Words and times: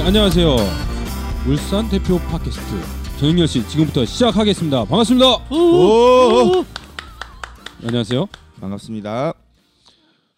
네, 0.00 0.06
안녕하세요. 0.06 0.56
울산 1.46 1.88
대표 1.90 2.16
팟캐스트 2.18 3.18
전영열 3.18 3.46
씨 3.46 3.66
지금부터 3.68 4.04
시작하겠습니다. 4.06 4.86
반갑습니다. 4.86 5.26
오! 5.54 6.64
안녕하세요. 7.84 8.26
반갑습니다. 8.60 9.34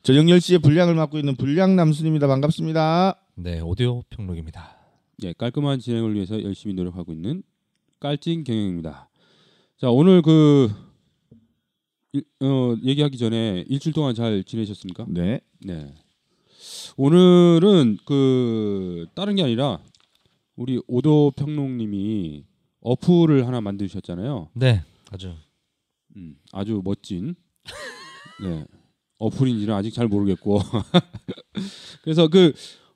전영열 0.03 0.41
씨의 0.41 0.59
분량을 0.59 0.95
맡고 0.97 1.17
있는 1.19 1.37
분량 1.37 1.77
남순입니다. 1.77 2.27
반갑습니다. 2.27 3.21
네, 3.37 3.61
오디오 3.61 4.03
평론입니다. 4.11 4.77
예, 5.23 5.33
깔끔한 5.33 5.79
진행을 5.79 6.15
위해서 6.15 6.43
열심히 6.43 6.75
노력하고 6.75 7.13
있는 7.13 7.43
깔찐 8.01 8.43
경영입니다. 8.45 9.09
자, 9.81 9.91
오늘 9.91 10.23
그 10.23 10.71
일- 12.13 12.25
어, 12.41 12.75
얘기하기 12.83 13.17
전에 13.17 13.65
일주일 13.69 13.93
동안 13.93 14.15
잘 14.15 14.43
지내셨습니까? 14.45 15.07
네. 15.09 15.41
네. 15.61 15.95
오늘은 16.97 17.99
그 18.05 19.07
다른 19.15 19.37
게 19.37 19.43
아니라 19.43 19.79
우리 20.57 20.81
오도 20.87 21.33
평론님이 21.37 22.45
어플을 22.81 23.47
하나 23.47 23.61
만드셨잖아요. 23.61 24.51
네, 24.55 24.83
아주 25.11 25.35
음, 26.17 26.37
아주 26.53 26.81
멋진 26.85 27.35
네. 28.43 28.65
어플인지는 29.19 29.73
아직 29.73 29.93
잘 29.93 30.09
모르겠고 30.09 30.59
그래서 32.03 32.29
그 32.29 32.53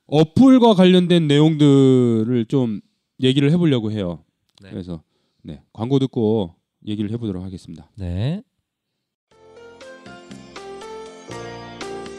어플과 0.06 0.74
관련된 0.74 1.27
내용들을 1.28 2.47
좀 2.48 2.80
얘기를 3.22 3.50
해보려고 3.52 3.92
해요. 3.92 4.24
네. 4.62 4.70
그래서 4.70 5.02
네 5.42 5.62
광고 5.72 5.98
듣고 5.98 6.55
얘기를 6.86 7.10
해보도록 7.10 7.44
하겠습니다. 7.44 7.91
네. 7.97 8.42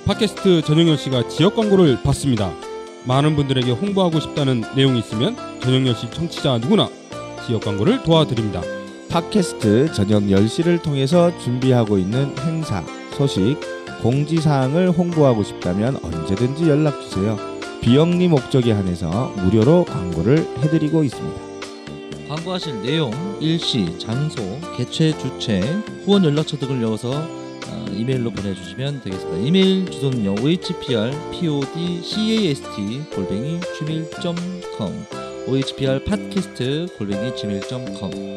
팟캐스트 0.07 0.61
전영열 0.61 0.97
씨가 0.97 1.27
지역 1.27 1.57
광고를 1.57 2.01
받습니다. 2.01 2.53
많은 3.03 3.35
분들에게 3.35 3.71
홍보하고 3.71 4.21
싶다는 4.21 4.63
내용이 4.73 4.99
있으면 4.99 5.35
전영열 5.59 5.95
씨 5.95 6.09
청취자 6.09 6.59
누구나 6.59 6.87
지역 7.45 7.63
광고를 7.63 8.03
도와드립니다. 8.03 8.61
팟캐스트 9.09 9.91
저녁 9.91 10.23
10시를 10.23 10.81
통해서 10.81 11.37
준비하고 11.39 11.97
있는 11.97 12.33
행사, 12.39 12.85
소식, 13.17 13.57
공지사항을 14.01 14.91
홍보하고 14.91 15.43
싶다면 15.43 15.99
언제든지 16.01 16.69
연락주세요. 16.69 17.37
비영리 17.81 18.29
목적에 18.29 18.71
한해서 18.71 19.33
무료로 19.35 19.83
광고를 19.83 20.37
해드리고 20.59 21.03
있습니다. 21.03 21.41
광고하실 22.29 22.81
내용, 22.81 23.11
일시, 23.41 23.93
장소, 23.99 24.41
개최, 24.77 25.17
주최, 25.17 25.59
후원 26.05 26.23
연락처 26.23 26.57
등을 26.57 26.79
넣어서 26.79 27.11
어, 27.11 27.46
이메일로 27.93 28.31
보내주시면 28.31 29.01
되겠습니다. 29.01 29.45
이메일 29.45 29.89
주소는요 29.89 30.35
ohpr 30.41 31.11
podcast 31.31 32.63
골뱅이 33.13 33.59
gmail.com 33.77 35.05
ohpr 35.47 36.03
팟캐스트 36.03 36.95
골뱅이 36.97 37.35
gmail.com 37.35 38.35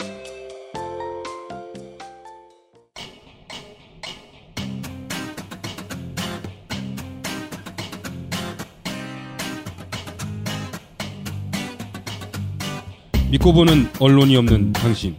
믿고 13.30 13.52
보는 13.52 13.88
언론이 14.00 14.36
없는 14.36 14.72
당신. 14.72 15.16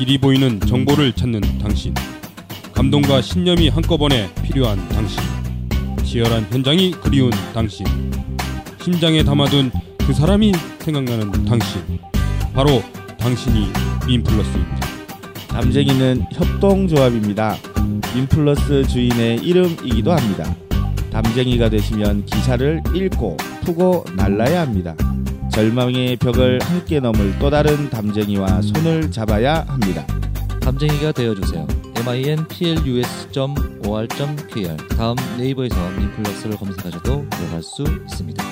길이 0.00 0.18
보이는 0.18 0.58
정보를 0.60 1.12
찾는 1.12 1.40
당신 1.58 1.94
감동과 2.80 3.20
신념이 3.20 3.68
한꺼번에 3.68 4.32
필요한 4.42 4.78
당신 4.88 5.20
치열한 6.02 6.46
현장이 6.50 6.92
그리운 6.92 7.30
당신 7.52 7.84
심장에 8.82 9.22
담아둔 9.22 9.70
그 9.98 10.14
사람이 10.14 10.54
생각나는 10.78 11.30
당신 11.44 11.82
바로 12.54 12.82
당신이 13.18 13.66
민플러스입니다 14.06 14.80
담쟁이는 15.48 16.24
협동조합입니다. 16.32 17.56
민플러스 18.14 18.86
주인의 18.86 19.40
이름이기도 19.42 20.12
합니다. 20.12 20.56
담쟁이가 21.12 21.68
되시면 21.68 22.24
기사를 22.24 22.82
읽고 22.94 23.36
푸고 23.60 24.06
날라야 24.16 24.62
합니다. 24.62 24.94
절망의 25.52 26.16
벽을 26.16 26.60
함께 26.62 26.98
넘을 26.98 27.38
또 27.40 27.50
다른 27.50 27.90
담쟁이와 27.90 28.62
손을 28.62 29.10
잡아야 29.10 29.66
합니다. 29.68 30.06
담쟁이가 30.62 31.12
되어주세요. 31.12 31.89
minplus.or.kr 32.00 34.76
다음 34.96 35.16
네이버에서 35.38 35.90
민플러스를 35.98 36.56
검색하셔도 36.56 37.28
들어갈 37.28 37.62
수 37.62 37.82
있습니다. 37.82 38.42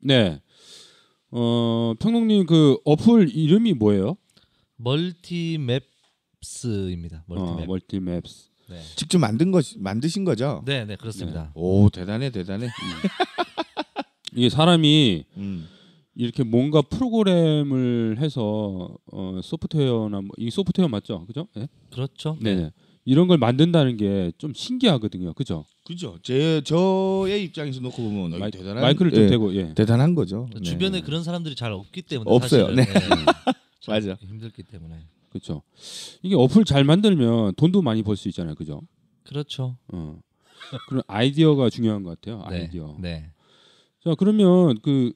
네 0.00 0.40
어, 1.30 1.94
평론님 1.98 2.44
그 2.46 2.76
어플 2.84 3.34
이름이 3.34 3.72
뭐예요? 3.74 4.16
멀티맵스입니다. 4.76 7.24
어, 7.28 7.34
멀티맵. 7.34 7.66
멀티맵스 7.66 8.50
네. 8.68 8.80
직접 8.96 9.18
만든 9.18 9.50
것 9.50 9.64
만드신 9.78 10.24
거죠? 10.24 10.62
네, 10.66 10.84
네, 10.84 10.96
그렇습니다. 10.96 11.52
오 11.54 11.88
대단해 11.90 12.30
대단해. 12.30 12.68
이게 14.34 14.48
사람이 14.48 15.24
음. 15.36 15.68
이렇게 16.14 16.42
뭔가 16.44 16.82
프로그램을 16.82 18.16
해서 18.18 18.96
어, 19.12 19.40
소프트웨어나 19.42 20.20
뭐, 20.20 20.30
이 20.36 20.50
소프트웨어 20.50 20.88
맞죠, 20.88 21.24
그죠? 21.26 21.48
네. 21.54 21.68
그렇죠. 21.90 22.36
네 22.40 22.54
네. 22.54 22.70
이런 23.04 23.26
걸 23.28 23.38
만든다는 23.38 23.96
게 23.96 24.30
좀 24.38 24.52
신기하거든요, 24.54 25.32
그죠? 25.34 25.64
그죠. 25.84 26.18
제 26.22 26.60
저의 26.64 27.44
입장에서 27.44 27.80
놓고 27.80 27.96
보면 28.02 28.38
마이, 28.38 28.50
대단한 28.50 28.82
마이크를 28.82 29.10
좀 29.12 29.24
예, 29.24 29.26
대고 29.26 29.54
예. 29.56 29.74
대단한 29.74 30.14
거죠. 30.14 30.48
네. 30.54 30.60
주변에 30.60 31.00
그런 31.00 31.24
사람들이 31.24 31.54
잘 31.56 31.72
없기 31.72 32.02
때문에 32.02 32.30
없어요. 32.30 32.66
사실은, 32.66 32.76
네. 32.76 32.84
좀 33.80 33.94
맞아. 33.94 34.14
힘들기 34.20 34.62
때문에 34.64 35.00
그렇죠. 35.30 35.62
이게 36.22 36.34
어플 36.36 36.64
잘 36.66 36.84
만들면 36.84 37.54
돈도 37.56 37.82
많이 37.82 38.02
벌 38.02 38.16
수 38.16 38.28
있잖아요, 38.28 38.54
그죠? 38.54 38.82
그렇죠. 39.24 39.76
어. 39.88 40.18
그런 40.88 41.02
아이디어가 41.08 41.70
중요한 41.70 42.02
것 42.04 42.20
같아요. 42.20 42.44
네. 42.50 42.60
아이디어. 42.60 42.96
네. 43.00 43.30
자 44.04 44.14
그러면 44.16 44.78
그, 44.82 45.12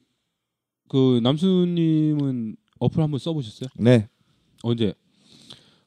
그 0.87 1.19
남수님은 1.23 2.55
어플 2.79 3.01
한번 3.01 3.19
써보셨어요? 3.19 3.69
네. 3.77 4.07
언제? 4.63 4.93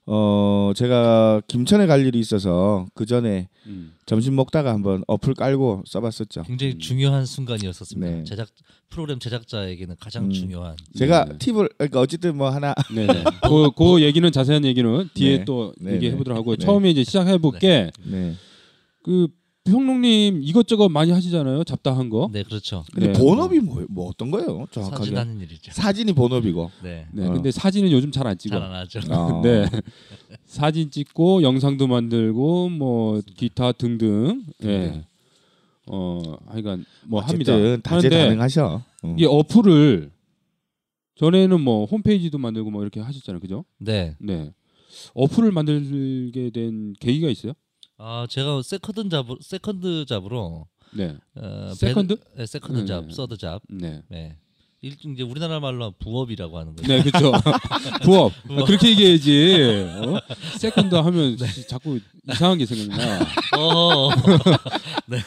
어 0.06 0.72
제가 0.74 1.40
김천에 1.46 1.86
갈 1.86 2.04
일이 2.04 2.18
있어서 2.18 2.86
그 2.94 3.06
전에 3.06 3.48
음. 3.66 3.92
점심 4.06 4.34
먹다가 4.34 4.72
한번 4.72 5.04
어플 5.06 5.34
깔고 5.34 5.84
써봤었죠. 5.86 6.42
굉장히 6.44 6.72
음. 6.72 6.78
중요한 6.80 7.24
순간이었었습니다. 7.26 8.12
네. 8.12 8.24
제작 8.24 8.48
프로그램 8.88 9.20
제작자에게는 9.20 9.96
가장 10.00 10.24
음. 10.24 10.30
중요한 10.30 10.74
제가 10.96 11.26
네. 11.26 11.38
팁을 11.38 11.68
그러니까 11.76 12.00
어쨌든 12.00 12.36
뭐 12.36 12.50
하나 12.50 12.74
네네. 12.92 13.24
그, 13.46 13.70
그 13.76 14.02
얘기는 14.02 14.32
자세한 14.32 14.64
얘기는 14.64 15.08
뒤에 15.14 15.38
네. 15.38 15.44
또 15.44 15.72
네, 15.80 15.92
얘기해 15.92 16.12
네. 16.12 16.18
보도록 16.18 16.36
하고 16.36 16.56
네. 16.56 16.64
처음에 16.64 16.90
이제 16.90 17.04
시작해 17.04 17.38
볼게. 17.38 17.92
네. 18.04 18.34
그 19.04 19.28
평롱님 19.70 20.40
이것저것 20.42 20.88
많이 20.88 21.10
하시잖아요. 21.12 21.64
잡다한 21.64 22.08
거. 22.10 22.28
네, 22.32 22.42
그렇죠. 22.42 22.84
근데 22.92 23.12
네. 23.12 23.18
본업이 23.18 23.60
뭐, 23.60 23.84
뭐 23.88 24.08
어떤 24.08 24.30
거예요? 24.30 24.66
정확하게 24.70 24.96
사진하는 25.04 25.40
일이죠. 25.40 25.72
사진이 25.72 26.12
본업이고. 26.12 26.70
네. 26.82 27.06
네. 27.12 27.26
어. 27.26 27.32
근데 27.32 27.50
사진은 27.50 27.90
요즘 27.90 28.10
잘 28.10 28.26
안 28.26 28.36
찍어. 28.36 28.58
잘 28.58 28.62
안 28.62 28.74
하죠. 28.80 29.00
어. 29.10 29.40
네. 29.44 29.66
사진 30.44 30.90
찍고 30.90 31.42
영상도 31.42 31.86
만들고 31.86 32.68
뭐 32.70 33.20
기타 33.36 33.72
등등. 33.72 34.44
예. 34.62 34.66
네. 34.66 35.04
어, 35.86 36.20
하여간 36.46 36.84
뭐 37.06 37.20
합니다. 37.20 37.52
다재다능하셔. 37.82 38.82
어. 39.02 39.16
이 39.18 39.24
어플을 39.24 40.10
전에는 41.16 41.60
뭐 41.60 41.84
홈페이지도 41.86 42.38
만들고 42.38 42.70
뭐 42.70 42.82
이렇게 42.82 43.00
하셨잖아요. 43.00 43.40
그죠? 43.40 43.64
네. 43.78 44.14
네. 44.18 44.52
어플을 45.14 45.52
만들게 45.52 46.50
된 46.50 46.94
계기가 47.00 47.28
있어요? 47.28 47.52
아, 48.02 48.26
제가 48.30 48.62
second 48.62 49.08
job 49.10 49.26
second 49.42 50.06
job으로 50.06 50.66
네. 50.92 51.16
어, 51.36 51.72
second? 51.74 52.16
배드- 52.16 52.30
네, 52.36 52.46
second 52.46 52.78
네. 52.80 52.86
job, 52.86 53.12
third 53.12 53.36
job. 53.36 53.60
네. 53.68 54.02
네. 54.08 54.36
일 54.82 54.96
이제 55.04 55.22
우리나라 55.22 55.60
말로 55.60 55.92
부업이라고 55.98 56.58
하는 56.58 56.74
거죠. 56.74 56.88
네, 56.88 57.02
그렇죠. 57.02 57.32
부업. 58.02 58.32
부업. 58.46 58.64
그렇게 58.66 58.88
얘기해야지. 58.92 59.86
어? 59.98 60.18
세컨드 60.58 60.94
하면 60.94 61.36
네. 61.36 61.66
자꾸 61.68 62.00
이상한 62.32 62.56
게 62.56 62.64
생각나. 62.64 63.20
어. 63.58 64.08
네. 65.06 65.18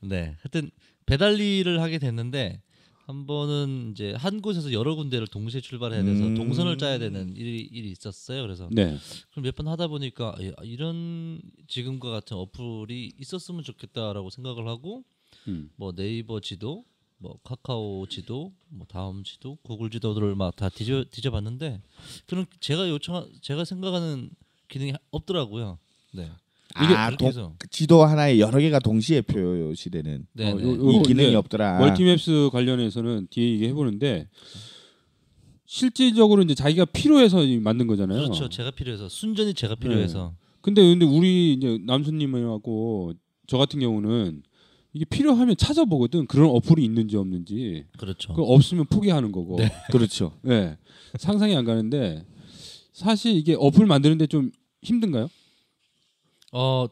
네. 0.00 0.36
하여튼 0.42 0.70
배달 1.06 1.40
일을 1.40 1.82
하게 1.82 1.98
됐는데 1.98 2.60
한 3.08 3.24
번은 3.26 3.92
이제 3.92 4.12
한 4.12 4.42
곳에서 4.42 4.70
여러 4.70 4.94
군데를 4.94 5.26
동시에 5.28 5.62
출발해야 5.62 6.02
돼서 6.04 6.24
음. 6.26 6.34
동선을 6.34 6.76
짜야 6.76 6.98
되는 6.98 7.34
일이, 7.34 7.60
일이 7.62 7.90
있었어요. 7.90 8.42
그래서 8.42 8.68
네. 8.70 8.98
그럼 9.30 9.44
몇 9.44 9.54
번 9.56 9.66
하다 9.66 9.86
보니까 9.88 10.36
야, 10.44 10.52
이런 10.62 11.40
지금과 11.68 12.10
같은 12.10 12.36
어플이 12.36 13.14
있었으면 13.18 13.62
좋겠다라고 13.64 14.28
생각을 14.28 14.68
하고 14.68 15.04
음. 15.48 15.70
뭐 15.76 15.92
네이버 15.92 16.40
지도, 16.40 16.84
뭐 17.16 17.38
카카오 17.44 18.06
지도, 18.08 18.52
뭐 18.68 18.86
다음 18.86 19.24
지도, 19.24 19.56
구글 19.62 19.88
지도들을 19.88 20.34
막 20.36 20.54
다 20.56 20.68
뒤져 20.68 21.04
뒤져봤는데 21.10 21.80
그런 22.26 22.44
제가 22.60 22.90
요청 22.90 23.26
제가 23.40 23.64
생각하는 23.64 24.28
기능이 24.68 24.92
없더라고요. 25.12 25.78
네. 26.12 26.30
이게 26.76 26.94
아, 26.94 27.10
동, 27.16 27.28
해서 27.28 27.54
지도 27.70 28.04
하나에 28.04 28.38
여러 28.38 28.58
개가 28.58 28.78
동시에 28.78 29.22
표시되는 29.22 30.26
네, 30.34 30.52
어, 30.52 30.54
네. 30.56 30.62
요- 30.64 30.74
이 30.74 30.78
요거 30.78 31.02
기능이 31.02 31.34
없더라. 31.34 31.78
멀티맵스 31.78 32.50
관련해서는 32.52 33.28
뒤에 33.30 33.52
얘기해 33.52 33.72
보는데 33.72 34.28
실질적으로 35.66 36.42
이제 36.42 36.54
자기가 36.54 36.86
필요해서 36.86 37.44
이 37.44 37.58
만든 37.58 37.86
거잖아요. 37.86 38.18
그렇죠. 38.22 38.48
제가 38.48 38.70
필요해서 38.70 39.08
순전히 39.08 39.54
제가 39.54 39.74
필요해서 39.74 40.34
근데 40.60 40.82
근데 40.82 41.04
우리 41.04 41.54
이제 41.54 41.78
남수님하고 41.84 43.14
저 43.46 43.58
같은 43.58 43.80
경우는 43.80 44.42
이게 44.92 45.04
필요하면 45.04 45.56
찾아보거든. 45.56 46.26
그런 46.26 46.48
어플이 46.50 46.82
있는지 46.84 47.16
없는지. 47.16 47.84
그렇죠. 47.98 48.32
그 48.32 48.42
없으면 48.42 48.86
포기하는 48.86 49.32
거고. 49.32 49.56
네. 49.56 49.70
그렇죠. 49.92 50.32
상상이 51.18 51.54
안 51.54 51.64
가는데 51.64 52.24
사실 52.92 53.36
이게 53.36 53.54
어플 53.58 53.86
만드는데 53.86 54.26
좀 54.26 54.50
힘든가요? 54.82 55.28
어 56.52 56.86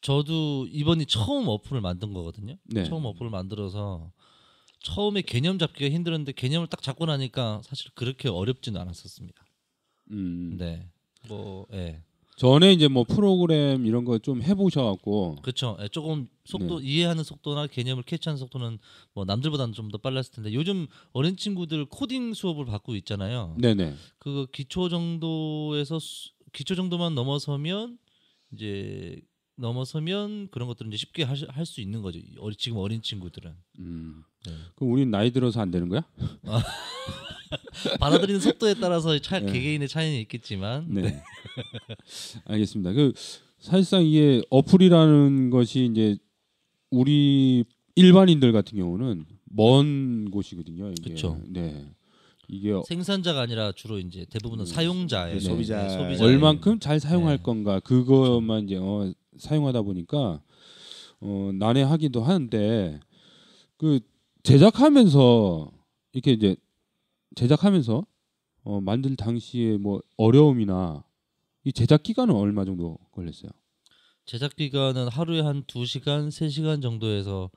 저도 0.00 0.66
이번이 0.70 1.06
처음 1.06 1.48
어플을 1.48 1.80
만든 1.80 2.12
거거든요. 2.12 2.56
네. 2.64 2.84
처음 2.84 3.04
어플을 3.04 3.30
만들어서 3.30 4.12
처음에 4.80 5.22
개념 5.22 5.58
잡기가 5.58 5.90
힘들었는데 5.92 6.32
개념을 6.32 6.68
딱 6.68 6.82
잡고 6.82 7.06
나니까 7.06 7.62
사실 7.64 7.90
그렇게 7.94 8.28
어렵지는 8.28 8.80
않았었습니다. 8.80 9.44
음. 10.12 10.56
네. 10.56 10.88
뭐 11.28 11.66
예. 11.72 12.00
전에 12.36 12.72
이제 12.72 12.86
뭐 12.86 13.02
프로그램 13.02 13.84
이런 13.84 14.04
거 14.04 14.20
좀 14.20 14.40
해보셔갖고 14.40 15.36
그렇죠. 15.42 15.76
예, 15.80 15.88
조금 15.88 16.28
속도 16.44 16.78
네. 16.78 16.86
이해하는 16.86 17.24
속도나 17.24 17.66
개념을 17.66 18.04
캐치하는 18.04 18.38
속도는 18.38 18.78
뭐 19.14 19.24
남들보다는 19.24 19.74
좀 19.74 19.90
더 19.90 19.98
빨랐을 19.98 20.30
텐데 20.32 20.52
요즘 20.54 20.86
어린 21.12 21.36
친구들 21.36 21.86
코딩 21.86 22.34
수업을 22.34 22.64
받고 22.66 22.94
있잖아요. 22.96 23.56
네네. 23.58 23.96
그 24.18 24.46
기초 24.52 24.88
정도에서 24.88 25.98
수- 25.98 26.30
기초 26.52 26.76
정도만 26.76 27.16
넘어서면 27.16 27.98
이제 28.52 29.20
넘어서면 29.56 30.48
그런 30.50 30.68
것들은 30.68 30.90
이제 30.92 30.96
쉽게 30.98 31.24
할 31.24 31.66
수 31.66 31.80
있는 31.80 32.02
거죠. 32.02 32.18
어리, 32.38 32.54
지금 32.56 32.78
어린 32.78 33.02
친구들은 33.02 33.52
음. 33.80 34.22
네. 34.46 34.52
그럼 34.76 34.92
우린 34.92 35.10
나이 35.10 35.30
들어서 35.32 35.60
안 35.60 35.70
되는 35.70 35.88
거야? 35.88 36.02
받아들이는 38.00 38.40
속도에 38.40 38.74
따라서 38.74 39.18
차, 39.18 39.40
네. 39.40 39.52
개개인의 39.52 39.88
차이는 39.88 40.20
있겠지만 40.20 40.86
네. 40.92 41.22
알겠습니다. 42.46 42.92
그 42.92 43.12
사실상 43.58 44.04
이게 44.04 44.42
어플이라는 44.50 45.50
것이 45.50 45.88
이제 45.90 46.16
우리 46.90 47.64
일반인들 47.96 48.52
같은 48.52 48.78
경우는 48.78 49.26
먼 49.44 50.30
곳이거든요. 50.30 50.90
이게. 50.90 51.10
그쵸. 51.10 51.40
네. 51.48 51.90
이게 52.48 52.72
생산자가 52.86 53.40
아니라 53.42 53.72
주로 53.72 53.98
이제 53.98 54.24
대부분은 54.30 54.62
음. 54.62 54.66
사용자의 54.66 55.34
네, 55.34 55.40
소비자. 55.40 55.86
네, 55.86 55.96
소비자의- 56.16 56.22
얼만큼 56.22 56.80
잘 56.80 56.98
사용할 56.98 57.36
네. 57.36 57.42
건가 57.42 57.78
그것만 57.80 58.64
이제 58.64 58.76
어, 58.80 59.12
사용하다 59.36 59.82
보니까 59.82 60.40
어, 61.20 61.50
난해하기도 61.54 62.22
하는데 62.22 63.00
그 63.76 64.00
제작하면서 64.42 65.70
이렇게 66.12 66.32
이제 66.32 66.56
제작하면서 67.36 68.06
어, 68.64 68.80
만들 68.80 69.14
당시에 69.16 69.76
뭐 69.76 70.00
어려움이나 70.16 71.04
이 71.64 71.72
제작 71.72 72.02
기간은 72.02 72.34
얼마 72.34 72.64
정도 72.64 72.98
걸렸어요? 73.12 73.50
제작 74.24 74.56
기간은 74.56 75.08
하루에 75.08 75.40
한 75.40 75.64
2시간, 75.64 76.28
3시간 76.28 76.80
정도에서 76.82 77.44
어, 77.44 77.50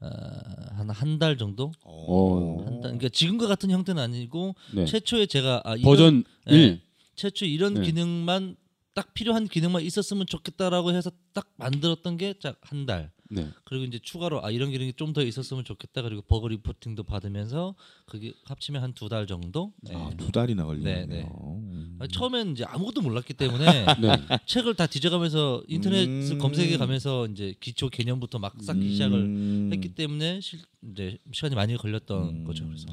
한한 0.00 1.18
달 1.18 1.36
정도? 1.38 1.72
어. 1.84 2.58
한 2.64 2.74
달. 2.80 2.92
그러니까 2.92 3.08
지금과 3.08 3.46
같은 3.46 3.70
형태는 3.70 4.02
아니고 4.02 4.54
네. 4.74 4.84
최초에 4.84 5.26
제가 5.26 5.62
아, 5.64 5.74
이런- 5.76 5.82
버전 5.84 6.24
네. 6.46 6.54
1. 6.54 6.80
최초 7.14 7.44
이런 7.46 7.74
네. 7.74 7.82
기능만 7.82 8.56
딱 8.94 9.14
필요한 9.14 9.46
기능만 9.46 9.82
있었으면 9.82 10.26
좋겠다라고 10.26 10.92
해서 10.92 11.10
딱 11.32 11.48
만들었던 11.56 12.16
게 12.18 12.34
딱 12.34 12.56
한 12.62 12.86
달. 12.86 13.10
네. 13.30 13.48
그리고 13.64 13.84
이제 13.84 13.98
추가로 14.00 14.44
아 14.44 14.50
이런 14.50 14.70
기능이 14.70 14.92
좀 14.94 15.12
더 15.12 15.22
있었으면 15.22 15.64
좋겠다. 15.64 16.02
그리고 16.02 16.22
버그 16.22 16.48
리포팅도 16.48 17.02
받으면서 17.04 17.74
그게 18.06 18.32
합치면 18.44 18.82
한 18.82 18.92
두 18.94 19.08
달 19.08 19.26
정도. 19.26 19.72
네. 19.82 19.94
아, 19.94 20.10
두 20.16 20.30
달이나 20.32 20.64
걸리네요. 20.64 20.94
네, 20.94 21.06
네. 21.06 21.28
음. 21.42 21.96
아니, 22.00 22.08
처음엔 22.10 22.52
이제 22.52 22.64
아무것도 22.64 23.02
몰랐기 23.02 23.34
때문에 23.34 23.64
네. 24.00 24.16
책을 24.46 24.74
다 24.74 24.86
뒤져가면서 24.86 25.62
인터넷 25.68 26.06
음. 26.06 26.38
검색해 26.38 26.76
가면서 26.78 27.26
이제 27.26 27.54
기초 27.60 27.88
개념부터 27.88 28.38
막 28.38 28.54
쌓기 28.60 28.90
시작을 28.92 29.18
음. 29.18 29.70
했기 29.72 29.94
때문에 29.94 30.40
실, 30.40 30.60
이제 30.92 31.18
시간이 31.32 31.54
많이 31.54 31.76
걸렸던 31.76 32.28
음. 32.28 32.44
거죠. 32.44 32.64
그래서 32.66 32.86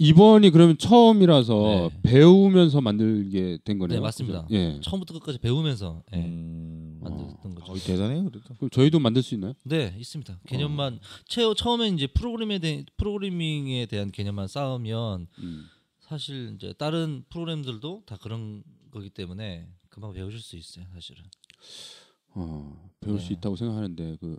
이번이 0.00 0.50
그러면 0.50 0.78
처음이라서 0.78 1.90
네. 1.92 2.00
배우면서 2.10 2.80
만들게 2.80 3.58
된 3.64 3.78
거네요. 3.78 3.98
네, 3.98 4.00
맞습니다. 4.00 4.46
예. 4.52 4.78
처음부터 4.80 5.14
끝까지 5.14 5.38
배우면서 5.38 6.02
예, 6.14 6.18
음. 6.18 6.87
만들었던 7.00 7.54
거죠. 7.54 7.72
어, 7.72 7.76
대단해요, 7.76 8.24
그래도. 8.24 8.54
그럼 8.54 8.70
저희도 8.70 8.98
만들 8.98 9.22
수 9.22 9.34
있나요? 9.34 9.54
네, 9.64 9.94
있습니다. 9.98 10.40
개념만 10.46 11.00
최 11.26 11.42
처음에 11.54 11.88
이제 11.88 12.06
프로그램에 12.06 12.58
대한 12.58 12.86
프로그래밍에 12.96 13.86
대한 13.86 14.10
개념만 14.10 14.48
쌓으면 14.48 15.28
음. 15.38 15.68
사실 16.00 16.54
이제 16.56 16.72
다른 16.78 17.24
프로그램들도 17.28 18.04
다 18.06 18.16
그런 18.20 18.62
거기 18.90 19.10
때문에 19.10 19.68
금방 19.88 20.12
배우실 20.12 20.40
수 20.40 20.56
있어요, 20.56 20.86
사실은. 20.94 21.24
어, 22.34 22.87
배울 23.00 23.20
수 23.20 23.28
네. 23.28 23.34
있다고 23.34 23.56
생각하는데 23.56 24.16
그 24.20 24.38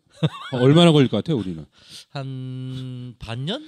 어, 0.54 0.58
얼마나 0.58 0.92
걸릴 0.92 1.10
것 1.10 1.18
같아요, 1.18 1.38
우리는? 1.38 1.66
한 2.10 3.16
반년? 3.18 3.66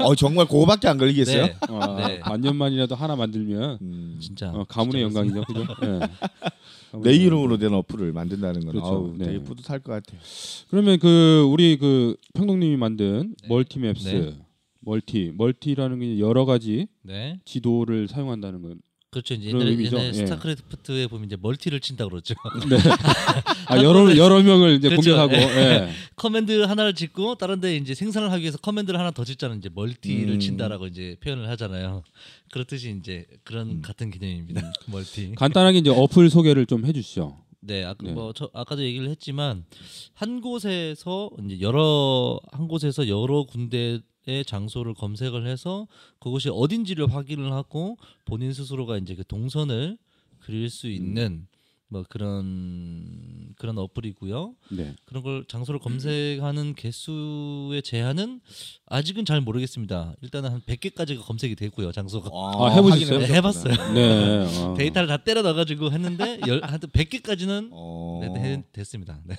어, 0.00 0.14
정말 0.16 0.46
그거밖에 0.46 0.88
안 0.88 0.98
걸리겠어요? 0.98 1.46
네, 1.46 1.56
아, 1.68 2.08
네. 2.08 2.20
반년 2.20 2.56
만이라도 2.56 2.94
하나 2.94 3.14
만들면 3.14 3.78
음. 3.80 4.18
진짜. 4.20 4.50
어, 4.50 4.64
가문의 4.64 5.08
진짜 5.08 5.20
영광이죠, 5.20 5.44
그죠? 5.44 5.66
예. 5.86 6.98
내 7.02 7.14
이름으로 7.14 7.58
된 7.58 7.72
어플을 7.72 8.12
만든다는 8.12 8.60
건 8.64 8.72
그렇죠. 8.72 8.86
아우, 8.86 9.14
네. 9.16 9.26
되게 9.26 9.42
뿌듯할 9.42 9.78
것 9.80 9.92
같아요. 9.92 10.20
그러면 10.68 10.98
그 10.98 11.48
우리 11.50 11.78
그 11.78 12.16
평동님이 12.34 12.76
만든 12.76 13.34
네. 13.42 13.48
멀티맵스, 13.48 14.08
네. 14.08 14.36
multi, 14.80 15.32
multi라는 15.36 16.00
게 16.00 16.18
여러 16.18 16.44
가지 16.44 16.88
네, 17.02 17.38
지도를 17.44 18.08
사용한다는 18.08 18.62
건. 18.62 18.80
그렇죠. 19.12 19.34
이제 19.34 19.50
옛날에. 19.50 19.78
옛날에 19.78 20.06
예. 20.08 20.12
스타크래프트에 20.14 21.06
보면 21.06 21.26
이제 21.26 21.36
multi를 21.38 21.80
친다 21.80 22.06
그러죠. 22.06 22.34
아 23.68 23.76
여러 23.76 24.08
여러 24.16 24.42
명을 24.42 24.76
이제 24.76 24.88
그렇죠. 24.88 25.16
공격하고. 25.16 25.34
예. 25.34 25.90
command 26.16 26.62
하나를 26.62 26.94
짓고 26.94 27.34
다른데 27.34 27.76
이제 27.76 27.94
생산을 27.94 28.32
하기 28.32 28.40
위해서 28.40 28.56
command를 28.56 28.98
하나 28.98 29.10
더 29.10 29.22
짓자는 29.22 29.58
이제 29.58 29.68
multi를 29.74 30.34
음. 30.36 30.40
친다라고 30.40 30.86
이제 30.86 31.16
표현을 31.22 31.46
하잖아요. 31.50 32.04
그렇듯이 32.52 32.96
이제 32.98 33.26
그런 33.44 33.68
음. 33.68 33.82
같은 33.82 34.10
개념입니다. 34.10 34.72
multi. 34.86 35.34
간단하게 35.36 35.78
이제 35.78 35.90
어플 35.90 36.30
소개를 36.30 36.64
좀 36.64 36.86
해주시죠. 36.86 37.36
네, 37.60 37.84
아까 37.84 38.06
네. 38.06 38.12
뭐 38.12 38.32
저, 38.32 38.48
아까도 38.54 38.82
얘기를 38.82 39.10
했지만 39.10 39.66
한 40.14 40.40
곳에서 40.40 41.30
이제 41.44 41.60
여러 41.60 42.40
한 42.50 42.66
곳에서 42.66 43.08
여러 43.08 43.44
군데 43.44 44.00
의 44.28 44.44
장소를 44.44 44.94
검색을 44.94 45.46
해서 45.46 45.88
그곳이 46.20 46.48
어딘지를 46.48 47.12
확인을 47.12 47.52
하고 47.52 47.96
본인 48.24 48.52
스스로가 48.52 48.98
이제 48.98 49.16
그 49.16 49.24
동선을 49.26 49.98
그릴 50.38 50.70
수 50.70 50.88
있는 50.88 51.48
뭐 51.92 52.04
그런 52.08 53.52
그런 53.58 53.76
어플이고요. 53.76 54.54
네. 54.70 54.94
그런 55.04 55.22
걸 55.22 55.44
장소를 55.46 55.78
검색하는 55.78 56.74
개수의 56.74 57.82
제한은 57.82 58.40
아직은 58.86 59.26
잘 59.26 59.42
모르겠습니다. 59.42 60.14
일단은 60.22 60.50
한 60.50 60.60
100개까지가 60.62 61.22
검색이 61.22 61.54
되고요, 61.54 61.92
장소가. 61.92 62.30
아, 62.32 62.74
해 62.74 62.80
보셨어요? 62.80 63.18
네, 63.18 63.26
해 63.26 63.40
봤어요. 63.42 63.92
네. 63.92 64.46
어. 64.58 64.74
데이터를 64.78 65.06
다 65.06 65.18
때려 65.18 65.42
넣어 65.42 65.52
가지고 65.52 65.92
했는데 65.92 66.40
열, 66.46 66.62
한 66.64 66.80
100개까지는 66.80 67.68
어. 67.72 68.20
네, 68.22 68.28
네, 68.40 68.64
됐습니다. 68.72 69.20
네. 69.24 69.36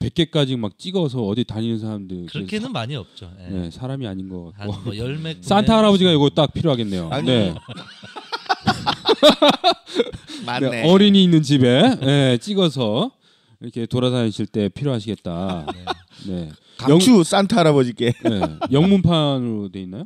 100개까지 0.00 0.56
막 0.56 0.78
찍어서 0.78 1.22
어디 1.22 1.44
다니는 1.44 1.78
사람들 1.78 2.26
그렇게는 2.26 2.72
많이 2.72 2.94
없죠. 2.96 3.30
예. 3.40 3.48
네, 3.48 3.70
사람이 3.70 4.06
아닌 4.06 4.28
것 4.28 4.52
같고. 4.56 4.72
한뭐 4.72 4.96
열몇 4.96 5.38
산타 5.42 5.78
할아버지가 5.78 6.12
이거 6.12 6.28
딱 6.30 6.52
필요하겠네요. 6.52 7.08
아니, 7.10 7.26
네. 7.26 7.54
맞네. 10.44 10.68
네, 10.70 10.90
어린이 10.90 11.24
있는 11.24 11.42
집에 11.42 11.96
네, 12.00 12.38
찍어서 12.38 13.10
이렇게 13.60 13.86
돌아다니실 13.86 14.46
때 14.46 14.68
필요하시겠다. 14.68 15.66
네. 16.28 16.50
강추 16.76 17.24
산타 17.24 17.56
할아버지께. 17.56 18.12
네. 18.24 18.40
영문판으로 18.70 19.70
돼 19.70 19.80
있나요? 19.82 20.04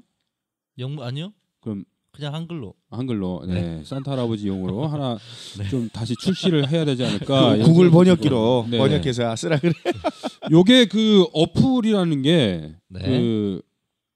영 0.79 1.03
아니요? 1.03 1.33
그럼 1.61 1.85
그냥 2.21 2.35
한글로. 2.35 2.75
한글로 2.91 3.45
네. 3.49 3.81
산타 3.83 4.13
할아버지 4.13 4.47
용으로 4.47 4.87
하나 4.89 5.19
네. 5.59 5.69
좀 5.71 5.89
다시 5.91 6.15
출시를 6.21 6.69
해야 6.71 6.85
되지 6.85 7.03
않을까? 7.05 7.57
그 7.57 7.63
구글 7.65 7.91
번역기로 7.91 8.67
네. 8.71 8.79
번역해서 8.79 9.35
쓰라 9.37 9.59
그래. 9.59 9.73
요게 10.53 10.87
그 10.87 11.25
어플이라는 11.33 12.23
게 12.23 12.75
네. 12.89 13.01
그 13.01 13.63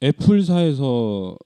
애플사에서 0.02 1.36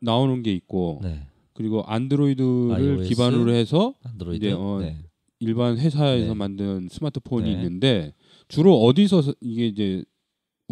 나오는 0.00 0.42
게 0.42 0.52
있고 0.54 1.00
네. 1.02 1.26
그리고 1.52 1.82
안드로이드를 1.86 2.72
iOS, 2.72 3.08
기반으로 3.10 3.52
해서 3.52 3.94
안드로이드. 4.02 4.44
이제, 4.44 4.52
어, 4.56 4.78
네. 4.80 4.96
일반 5.40 5.76
회사에서 5.76 6.28
네. 6.28 6.34
만든 6.34 6.88
스마트폰이 6.90 7.44
네. 7.44 7.52
있는데 7.52 8.14
주로 8.48 8.82
어디서 8.82 9.20
서- 9.22 9.34
이게 9.42 9.66
이제 9.66 10.02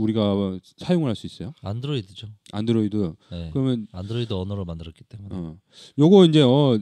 우리가 0.03 0.59
사용을 0.79 1.09
할 1.09 1.15
수 1.15 1.27
있어요? 1.27 1.53
안드로이드죠. 1.63 2.29
안드로이드. 2.53 3.15
네. 3.31 3.51
그러면 3.53 3.87
안드로이드 3.93 4.33
언어로 4.33 4.65
만들었기 4.65 5.05
때문에. 5.05 5.35
어 5.35 5.59
요거 5.99 6.27
이제 6.27 6.43
어 6.43 6.79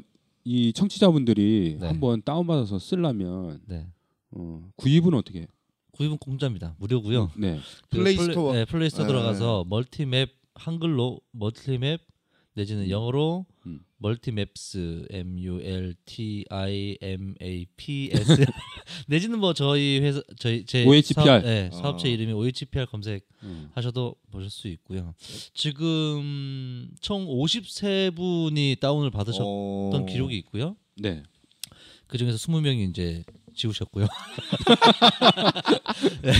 이 0.51 0.73
청취자분들이 0.73 1.77
네. 1.79 1.87
한번 1.89 2.23
다운받아서 2.23 2.79
쓰려면 2.79 3.61
네. 3.67 3.87
어, 4.31 4.67
구입은 4.77 5.13
어떻게? 5.13 5.41
해요? 5.41 5.47
구입은 5.93 6.17
공짜입니다. 6.17 6.75
무료고요. 6.79 7.33
네. 7.37 7.59
그 7.91 7.99
플레이 7.99 8.17
플레- 8.17 8.27
스토어. 8.29 8.53
네, 8.55 8.65
플레이 8.65 8.89
스토어 8.89 9.05
네. 9.05 9.09
들어가서 9.13 9.65
멀티맵 9.69 10.31
한글로 10.55 11.21
멀티맵 11.33 12.01
내지는 12.59 12.91
영어로 12.91 13.47
음. 13.67 13.81
멀티맵스 13.99 15.07
M 15.11 15.39
U 15.39 15.61
L 15.63 15.95
T 16.05 16.45
I 16.51 16.99
M 17.01 17.35
A 17.41 17.67
P 17.77 18.11
S 18.13 18.27
내지는 19.07 19.39
뭐 19.39 19.55
저희 19.55 20.01
회사 20.01 20.21
저희 20.39 20.65
제 20.65 20.85
OHPR. 20.85 21.15
사업, 21.15 21.43
네, 21.45 21.71
어. 21.73 21.77
사업체 21.77 22.11
이름이 22.11 22.33
OHPR 22.33 22.87
검색 22.87 23.29
음. 23.45 23.71
하셔도 23.75 24.17
보실 24.33 24.51
수 24.51 24.67
있고요. 24.69 25.15
지금 25.55 26.91
총 27.01 27.27
53분이 27.27 28.81
다운을 28.81 29.11
받으셨던 29.11 29.47
어... 30.03 30.07
기록이 30.07 30.37
있고요. 30.39 30.77
네. 30.97 31.23
그 32.09 32.19
중에서 32.19 32.39
20명이 32.39 32.91
이제 32.91 33.23
지우셨고요. 33.59 34.07
네, 36.23 36.33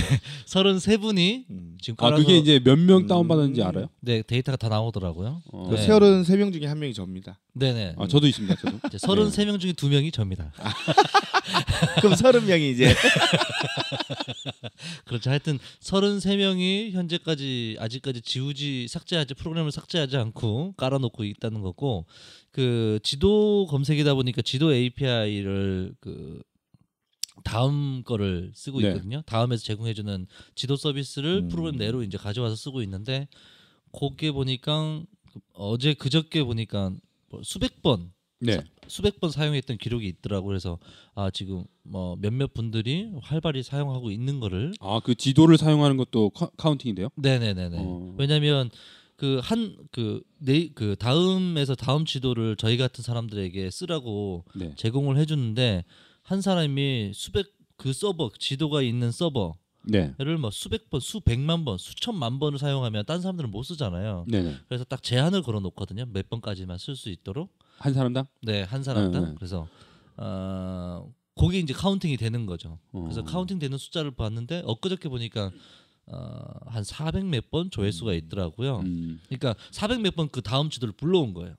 33분이 0.47 1.45
음. 1.49 1.77
지금 1.81 1.95
아 1.99 2.09
깔아서 2.09 2.23
그게 2.23 2.37
이제 2.37 2.59
몇명 2.63 3.01
음. 3.01 3.07
다운 3.07 3.27
받았는지 3.27 3.61
알아요? 3.61 3.89
네 3.99 4.23
데이터가 4.23 4.55
다 4.55 4.69
나오더라고요. 4.69 5.41
어. 5.51 5.69
그 5.69 5.75
네. 5.75 5.81
세월은 5.81 6.23
세명 6.23 6.51
중에 6.51 6.65
한 6.65 6.79
명이 6.79 6.93
접니다. 6.93 7.39
네네. 7.53 7.95
아 7.97 8.07
저도 8.07 8.27
있습니다. 8.27 8.55
저도. 8.55 8.79
이제 8.87 8.97
33명 8.97 9.59
중에 9.59 9.73
2명이 9.73 10.13
접니다. 10.13 10.51
그럼 12.01 12.15
서른 12.15 12.45
명이 12.45 12.71
이제 12.71 12.93
그렇죠. 15.05 15.29
하여튼 15.29 15.59
33명이 15.81 16.91
현재까지 16.91 17.77
아직까지 17.79 18.21
지우지 18.21 18.87
삭제하지 18.87 19.33
프로그램을 19.33 19.71
삭제하지 19.71 20.17
않고 20.17 20.73
깔아놓고 20.77 21.23
있다는 21.23 21.61
거고 21.61 22.05
그 22.51 22.99
지도 23.03 23.67
검색이다 23.69 24.13
보니까 24.15 24.41
지도 24.41 24.73
API를 24.73 25.93
그 25.99 26.41
다음 27.49 28.03
거를 28.03 28.51
쓰고 28.53 28.79
네. 28.81 28.87
있거든요. 28.89 29.21
다음에서 29.25 29.63
제공해주는 29.63 30.27
지도 30.55 30.75
서비스를 30.75 31.43
음. 31.43 31.47
프로그램 31.49 31.77
내로 31.77 32.03
이제 32.03 32.17
가져와서 32.17 32.55
쓰고 32.55 32.81
있는데 32.83 33.27
거기에 33.91 34.31
보니까 34.31 35.01
어제 35.53 35.93
그저께 35.93 36.43
보니까 36.43 36.91
뭐 37.29 37.41
수백 37.43 37.81
번 37.81 38.11
네. 38.39 38.59
수백 38.87 39.19
번 39.19 39.31
사용했던 39.31 39.77
기록이 39.77 40.07
있더라고 40.07 40.47
그래서 40.47 40.79
아 41.15 41.29
지금 41.31 41.63
뭐 41.83 42.15
몇몇 42.19 42.53
분들이 42.53 43.09
활발히 43.21 43.63
사용하고 43.63 44.11
있는 44.11 44.39
거를 44.39 44.73
아 44.79 44.99
그 45.03 45.15
지도를 45.15 45.57
사용하는 45.57 45.97
것도 45.97 46.29
카, 46.31 46.49
카운팅인데요? 46.57 47.09
네네네네 47.15 47.77
어. 47.79 48.15
왜냐하면 48.17 48.69
그 49.17 49.41
한 49.43 49.75
그 49.91 50.21
네 50.41 50.69
그 50.73 50.95
다음에서 50.97 51.75
다음 51.75 52.05
지도를 52.05 52.55
저희 52.55 52.77
같은 52.77 53.03
사람들에게 53.03 53.69
쓰라고 53.71 54.45
네. 54.55 54.73
제공을 54.77 55.17
해주는데 55.17 55.83
한 56.29 56.41
사람이 56.41 57.11
수백 57.15 57.47
그 57.75 57.91
서버 57.91 58.29
지도가 58.37 58.81
있는 58.83 59.11
서버를 59.11 59.55
네. 59.87 60.13
뭐 60.39 60.51
수백 60.51 60.89
번 60.91 60.99
수백만 60.99 61.65
번 61.65 61.77
수천만 61.79 62.37
번을 62.39 62.59
사용하면 62.59 63.05
딴 63.05 63.19
사람들은 63.21 63.49
못 63.49 63.63
쓰잖아요 63.63 64.25
네네. 64.27 64.57
그래서 64.67 64.83
딱 64.83 65.01
제한을 65.01 65.41
걸어 65.41 65.59
놓거든요 65.59 66.05
몇 66.13 66.29
번까지만 66.29 66.77
쓸 66.77 66.95
수 66.95 67.09
있도록 67.09 67.51
한 67.79 67.93
사람당? 67.93 68.25
네 68.43 68.61
한 68.63 68.83
사람당 68.83 69.21
네, 69.23 69.29
네. 69.29 69.35
그래서 69.37 69.67
어 70.17 71.11
그게 71.35 71.59
이제 71.59 71.73
counting이 71.73 72.17
되는 72.17 72.45
거죠. 72.45 72.79
그래서 72.91 73.21
어. 73.21 73.23
counting 73.23 73.57
되는 73.59 73.77
숫자를 73.77 74.11
봤는데 74.11 74.63
엊그저께 74.65 75.07
보니까 75.09 75.51
어 76.11 76.59
한 76.65 76.83
400 76.83 77.25
몇 77.25 77.49
번 77.49 77.71
조회수가 77.71 78.13
있더라고요. 78.13 78.79
음. 78.81 79.21
그러니까 79.29 79.55
400 79.71 80.01
몇 80.01 80.15
번 80.15 80.27
그 80.29 80.41
다음 80.41 80.69
지도를 80.69 80.91
불러온 80.97 81.33
거예요. 81.33 81.55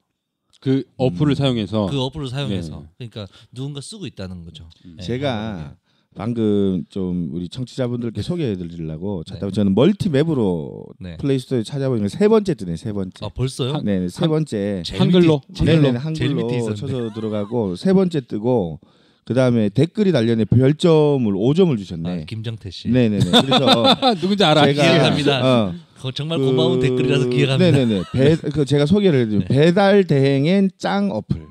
그 0.61 0.85
어플을 0.99 1.35
사용해서 1.35 1.87
그 1.87 2.01
어플을 2.01 2.29
사용해서 2.29 2.85
네. 2.99 3.09
그러니까 3.11 3.35
누군가 3.53 3.81
쓰고 3.81 4.07
있다는 4.07 4.45
거죠. 4.45 4.69
네, 4.85 5.03
제가 5.03 5.75
방금 6.15 6.85
좀 6.91 7.31
우리 7.33 7.49
청취자분들께 7.49 8.21
소개해드리려고 8.21 9.25
찾다 9.25 9.41
네. 9.41 9.47
보 9.47 9.51
저는 9.53 9.75
멀티맵으로 9.75 10.87
네. 10.99 11.17
플레이스토어에 11.17 11.63
찾아보니까 11.63 12.09
세 12.09 12.29
번째 12.29 12.55
뜨네 12.55 12.77
세 12.77 12.93
번째. 12.93 13.25
아 13.25 13.29
벌써요? 13.31 13.81
네, 13.83 14.09
세 14.09 14.27
번째. 14.29 14.83
한글로 14.93 15.41
네네 15.65 15.91
한글로. 15.91 16.75
쳐서 16.75 17.13
들어가고 17.15 17.77
세 17.77 17.93
번째 17.93 18.21
뜨고 18.21 18.81
그 19.31 19.35
다음에 19.35 19.69
댓글이 19.69 20.11
달려있는 20.11 20.47
별점을 20.47 21.33
5점을 21.33 21.73
아, 21.73 21.77
주셨네. 21.77 22.25
김정태 22.27 22.69
씨. 22.71 22.89
네네네. 22.89 23.31
그래서 23.31 23.85
아, 23.87 24.13
누군지 24.21 24.43
알아. 24.43 24.67
제가 24.67 24.83
기억합니다. 24.83 25.41
어, 25.45 25.75
정말 26.13 26.41
고마운 26.41 26.81
댓글이라서 26.81 27.29
기억합니다. 27.29 27.71
네네네. 27.79 28.03
배, 28.13 28.35
그 28.35 28.65
제가 28.65 28.87
소개를 28.87 29.21
해드리면 29.21 29.47
네. 29.47 29.55
배달 29.55 30.03
대행엔 30.03 30.71
짱 30.79 31.13
어플. 31.13 31.47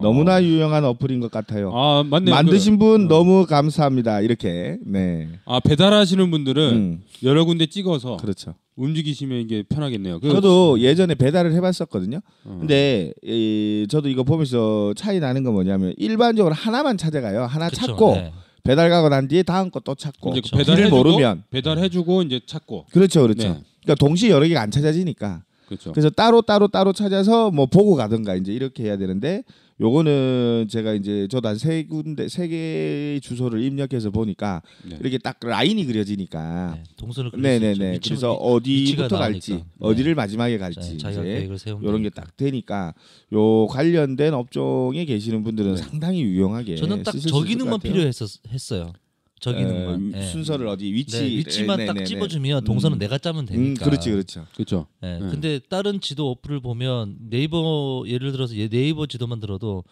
너무나 0.00 0.42
유용한 0.42 0.84
어플인 0.84 1.20
것 1.20 1.30
같아요. 1.30 1.70
아 1.72 2.02
맞네. 2.02 2.32
만드신 2.32 2.80
분 2.80 3.04
어. 3.04 3.08
너무 3.08 3.46
감사합니다. 3.46 4.22
이렇게. 4.22 4.78
네. 4.84 5.28
그, 5.30 5.38
아 5.44 5.60
배달하시는 5.60 6.28
분들은 6.32 6.72
음, 6.72 7.02
여러 7.22 7.44
군데 7.44 7.66
찍어서 7.66 8.16
그렇죠. 8.16 8.56
움직이시면 8.80 9.40
이게 9.40 9.62
편하겠네요. 9.62 10.20
그, 10.20 10.30
저도 10.30 10.80
예전에 10.80 11.14
배달을 11.14 11.52
해봤었거든요. 11.52 12.20
어. 12.44 12.56
근데 12.60 13.12
이, 13.22 13.86
저도 13.90 14.08
이거 14.08 14.22
보면서 14.24 14.92
차이 14.96 15.20
나는 15.20 15.44
건 15.44 15.52
뭐냐면 15.52 15.94
일반적으로 15.98 16.54
하나만 16.54 16.96
찾아가요. 16.96 17.44
하나 17.44 17.68
그쵸, 17.68 17.86
찾고 17.86 18.14
네. 18.14 18.32
배달 18.62 18.90
가고 18.90 19.08
난 19.08 19.28
뒤에 19.28 19.42
다음 19.42 19.70
거 19.70 19.80
또 19.80 19.94
찾고 19.94 20.36
이제. 20.36 20.50
배달 20.56 20.76
길을 20.76 20.86
해주고 20.86 20.96
모르면 20.96 21.44
배달해주고 21.50 22.22
이제 22.22 22.40
찾고 22.46 22.86
그렇죠, 22.92 23.22
그렇죠. 23.22 23.42
네. 23.48 23.60
그러니까 23.82 23.94
동시에 23.98 24.30
여러 24.30 24.46
개가 24.46 24.60
안 24.60 24.70
찾아지니까 24.70 25.42
그렇죠. 25.70 25.92
그래서 25.92 26.10
따로 26.10 26.42
따로 26.42 26.66
따로 26.68 26.92
찾아서 26.92 27.50
뭐 27.52 27.66
보고 27.66 27.94
가든가 27.94 28.34
이제 28.34 28.52
이렇게 28.52 28.82
해야 28.84 28.96
되는데 28.98 29.44
요거는 29.80 30.66
제가 30.68 30.92
이제 30.94 31.26
저도 31.30 31.48
한 31.48 31.56
세 31.56 31.84
군데 31.84 32.28
세 32.28 32.48
개의 32.48 33.20
주소를 33.20 33.62
입력해서 33.62 34.10
보니까 34.10 34.60
네. 34.84 34.96
이렇게 35.00 35.16
딱 35.16 35.38
라인이 35.40 35.84
그려지니까 35.86 36.74
네, 36.76 36.82
동선을. 36.96 37.30
네네네. 37.36 37.92
위치- 37.94 38.10
그래서 38.10 38.32
어디부터 38.34 39.16
갈지 39.16 39.52
나오니까. 39.52 39.68
어디를 39.78 40.14
마지막에 40.14 40.58
갈지 40.58 40.80
네, 40.80 40.98
자기가 40.98 41.22
이제 41.24 41.48
요런 41.82 42.02
게. 42.02 42.10
딱 42.10 42.36
되니까 42.36 42.92
요 43.32 43.66
관련된 43.68 44.34
업종에 44.34 45.04
계시는 45.04 45.44
분들은 45.44 45.76
네. 45.76 45.82
상당히 45.82 46.22
유용하게 46.22 46.74
저는 46.76 47.02
딱 47.04 47.12
쓰실 47.12 47.28
수저 47.28 47.36
있을 47.38 47.48
기능만 47.48 47.70
것 47.70 47.76
같아요. 47.82 47.92
필요했었어요. 47.94 48.92
저 49.40 49.52
기능만. 49.52 50.14
에, 50.14 50.18
예. 50.18 50.26
순서를 50.26 50.66
어디 50.68 50.92
위치 50.92 51.18
네, 51.18 51.28
위치만 51.28 51.78
네, 51.78 51.86
딱 51.86 51.94
네, 51.94 52.00
네. 52.00 52.04
찝어주면 52.06 52.64
동선은 52.64 52.96
음. 52.96 52.98
내가 52.98 53.18
짜면 53.18 53.44
음, 53.44 53.46
되니까. 53.46 53.84
그렇지 53.86 54.10
그렇죠. 54.10 54.46
그렇죠. 54.54 54.86
예, 55.02 55.18
네. 55.18 55.18
근데 55.18 55.58
다른 55.58 56.00
지도 56.00 56.30
어플을 56.30 56.60
보면 56.60 57.16
네이버 57.30 58.04
예를 58.06 58.32
들어서 58.32 58.56
얘 58.56 58.68
네이버 58.68 59.06
지도만 59.06 59.40
들어도 59.40 59.84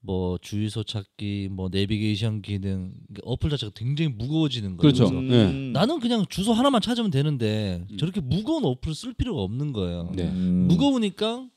뭐 0.00 0.38
주유소 0.38 0.84
찾기, 0.84 1.48
뭐 1.50 1.68
내비게이션 1.70 2.42
기능 2.42 2.92
어플 3.24 3.50
자체가 3.50 3.72
굉장히 3.74 4.12
무거워지는 4.12 4.76
거예요. 4.76 4.92
그렇죠. 4.92 5.10
네. 5.20 5.70
나는 5.72 5.98
그냥 6.00 6.24
주소 6.28 6.52
하나만 6.52 6.80
찾으면 6.80 7.10
되는데 7.10 7.84
음. 7.90 7.96
저렇게 7.96 8.20
무거운 8.20 8.64
어플을 8.64 8.94
쓸 8.94 9.14
필요가 9.14 9.42
없는 9.42 9.72
거예요. 9.72 10.12
네. 10.14 10.24
음. 10.24 10.66
무거우니까 10.68 11.48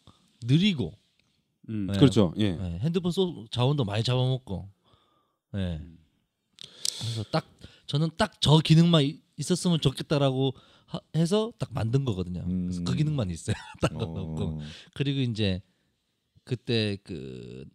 느리고 0.43 0.93
음, 1.69 1.87
네. 1.91 1.97
그렇죠. 1.97 2.33
예. 2.39 2.57
예, 2.59 2.79
핸드폰 2.81 3.11
소, 3.11 3.45
자원도 3.51 3.85
많이 3.85 4.03
잡아먹고. 4.03 4.67
예. 5.55 5.79
그래서 6.99 7.23
딱 7.31 7.45
저는 7.87 8.09
딱 8.17 8.33
저 8.41 8.59
기능만 8.59 9.03
이- 9.03 9.19
있었으면 9.37 9.79
좋겠다라고 9.81 10.53
하- 10.85 10.99
해서 11.15 11.51
딱 11.57 11.69
만든 11.73 12.03
거거든요. 12.05 12.43
그래서 12.45 12.81
음. 12.81 12.83
그 12.85 12.95
기능만 12.95 13.29
있어요. 13.29 13.55
딴건 13.81 14.01
없고. 14.09 14.43
어. 14.43 14.59
그리고 14.93 15.19
이제 15.21 15.61
그때 16.43 16.97
그 17.03 17.65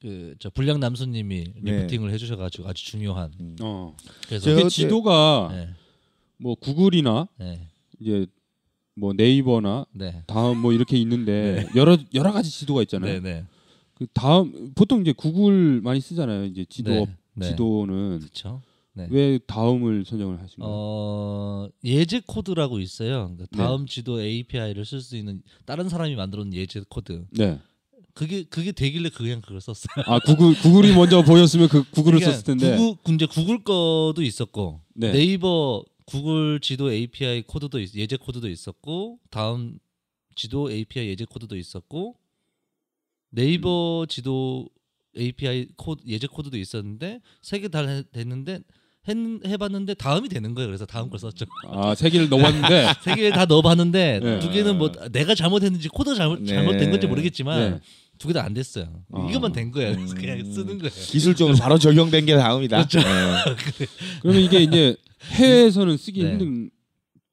그저 0.00 0.50
불량 0.50 0.80
남수님이 0.80 1.44
네. 1.60 1.72
리프팅을 1.80 2.10
해주셔가지고 2.12 2.68
아주 2.68 2.84
중요한. 2.84 3.32
음. 3.40 3.56
어. 3.60 3.96
그래서 4.26 4.44
제가 4.54 4.68
지도가 4.68 5.48
네, 5.52 5.68
뭐 6.38 6.54
구글이나 6.56 7.28
네, 7.38 7.68
이제 8.00 8.26
뭐 8.94 9.12
네이버나 9.12 9.86
네, 9.92 10.22
다음 10.26 10.58
뭐 10.58 10.72
이렇게 10.72 10.96
있는데 10.98 11.68
여러 11.76 11.96
여러 12.14 12.32
가지 12.32 12.50
지도가 12.50 12.82
있잖아요. 12.82 13.14
네, 13.14 13.20
네, 13.20 13.44
그 13.94 14.06
다음 14.12 14.72
보통 14.74 15.00
이제 15.02 15.12
구글 15.12 15.80
많이 15.82 16.00
쓰잖아요. 16.00 16.44
이제 16.46 16.64
지도 16.68 17.06
네, 17.34 17.46
네. 17.46 17.50
지도는 17.50 18.18
그렇죠. 18.20 18.62
네. 18.94 19.06
왜 19.10 19.38
다음을 19.38 20.04
선정을 20.04 20.40
하신 20.40 20.58
거예요? 20.58 20.70
어 20.74 21.68
예제 21.84 22.22
코드라고 22.26 22.78
있어요. 22.80 23.30
그러니까 23.34 23.46
네. 23.50 23.56
다음 23.58 23.86
지도 23.86 24.20
API를 24.22 24.84
쓸 24.84 25.00
수 25.00 25.16
있는 25.16 25.42
다른 25.64 25.88
사람이 25.88 26.14
만들어 26.14 26.44
놓은 26.44 26.52
예제 26.54 26.82
코드. 26.88 27.24
네. 27.30 27.58
그게 28.14 28.42
그게 28.44 28.72
되길래 28.72 29.08
그냥 29.08 29.40
그걸 29.40 29.62
썼어요. 29.62 30.04
아 30.06 30.18
구글 30.18 30.52
구글이 30.54 30.92
먼저 30.94 31.22
보였으면 31.22 31.68
그 31.68 31.82
구글을 31.90 32.18
그러니까 32.18 32.32
썼을 32.38 32.44
텐데. 32.58 32.76
구글 32.76 33.14
이제 33.14 33.24
구글 33.26 33.64
거도 33.64 34.22
있었고 34.22 34.82
네. 34.94 35.12
네이버 35.12 35.82
구글 36.04 36.60
지도 36.60 36.92
API 36.92 37.42
코드도 37.42 37.80
있- 37.80 37.94
예제 37.94 38.16
코드도 38.18 38.50
있었고 38.50 39.18
다음 39.30 39.78
지도 40.36 40.70
API 40.70 41.08
예제 41.08 41.24
코드도 41.24 41.56
있었고 41.56 42.16
네이버 43.30 44.04
지도 44.08 44.68
API 45.18 45.68
코드 45.76 46.02
예제 46.06 46.26
코드도 46.26 46.56
있었는데 46.56 47.20
세 47.42 47.58
개 47.60 47.68
다 47.68 47.82
됐는데 48.12 48.60
했, 49.08 49.16
해봤는데 49.46 49.94
다음이 49.94 50.28
되는 50.28 50.54
거예요. 50.54 50.68
그래서 50.68 50.86
다음 50.86 51.10
걸 51.10 51.18
썼죠. 51.18 51.44
아세 51.72 52.08
개를 52.08 52.28
넣었는데 52.28 52.86
세개다 53.02 53.46
넣어봤는데 53.46 54.20
네. 54.22 54.38
두 54.40 54.48
개는 54.50 54.78
뭐 54.78 54.92
내가 55.10 55.34
잘못했는지 55.34 55.88
코드가 55.88 56.14
잘못 56.16 56.40
네. 56.40 56.46
잘못된 56.54 56.90
건지 56.92 57.06
모르겠지만 57.08 57.70
네. 57.72 57.80
두 58.18 58.28
개 58.28 58.32
다 58.34 58.44
안 58.44 58.54
됐어요. 58.54 59.02
어. 59.10 59.26
이것만 59.28 59.52
된 59.52 59.72
거예요. 59.72 59.96
그래서 59.96 60.14
음. 60.14 60.18
그냥 60.20 60.44
쓰는 60.52 60.78
거예요. 60.78 60.90
기술적으로 60.94 61.56
바로 61.56 61.78
적용된 61.78 62.26
게 62.26 62.36
다음이다. 62.36 62.76
그렇죠. 62.86 63.00
네. 63.00 63.06
그러면 64.22 64.42
이게 64.42 64.60
이제 64.62 64.94
해외에서는 65.32 65.96
쓰기 65.96 66.22
네. 66.22 66.30
힘든 66.30 66.70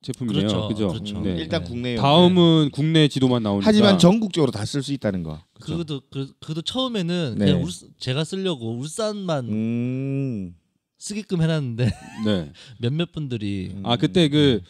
제품이네요. 0.02 0.48
그렇죠. 0.48 0.68
그죠? 0.70 0.88
그렇죠. 0.88 1.20
네. 1.22 1.36
일단 1.38 1.64
네. 1.64 1.70
국내용. 1.70 2.02
다음은 2.02 2.70
국내 2.72 3.08
지도만 3.08 3.44
나오니까. 3.44 3.68
하지만 3.68 4.00
전국적으로 4.00 4.52
다 4.52 4.64
쓸 4.66 4.82
수 4.82 4.92
있다는 4.94 5.22
거. 5.22 5.40
그것도 5.60 6.02
그, 6.10 6.34
그것도 6.40 6.62
처음에는 6.62 7.36
네. 7.38 7.46
그냥 7.46 7.64
울, 7.64 7.70
제가 8.00 8.24
쓰려고 8.24 8.78
울산만 8.78 9.50
음. 9.50 10.56
쓰게끔 10.98 11.42
해놨는데 11.42 11.86
네. 12.26 12.52
몇몇 12.80 13.12
분들이 13.12 13.72
음. 13.74 13.86
아 13.86 13.96
그때 13.96 14.28
그 14.30 14.62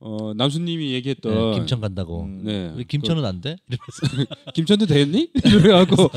어, 0.00 0.34
남수님이 0.34 0.92
얘기했던 0.92 1.32
네, 1.52 1.58
김천 1.58 1.80
간다고. 1.80 2.24
음. 2.24 2.42
네. 2.44 2.72
왜 2.76 2.84
김천은 2.84 3.24
안 3.24 3.40
돼? 3.40 3.56
이러면서 3.68 4.34
그, 4.44 4.52
김천도 4.52 4.86
되겠니? 4.86 5.30
이래갖고 5.44 6.10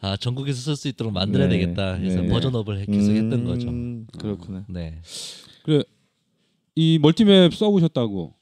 아 0.00 0.16
전국에서 0.16 0.58
쓸 0.60 0.76
수 0.76 0.88
있도록 0.88 1.12
만들어야 1.12 1.48
네. 1.48 1.58
되겠다. 1.58 1.94
해서 1.94 2.22
네. 2.22 2.28
버전업을 2.28 2.80
해- 2.80 2.86
계속 2.86 3.10
했던 3.12 3.32
음, 3.40 4.06
거죠. 4.06 4.18
그렇구나. 4.18 4.64
네. 4.68 5.02
그래 5.64 5.82
이 6.74 6.98
멀티맵 6.98 7.54
써보셨다고. 7.54 8.34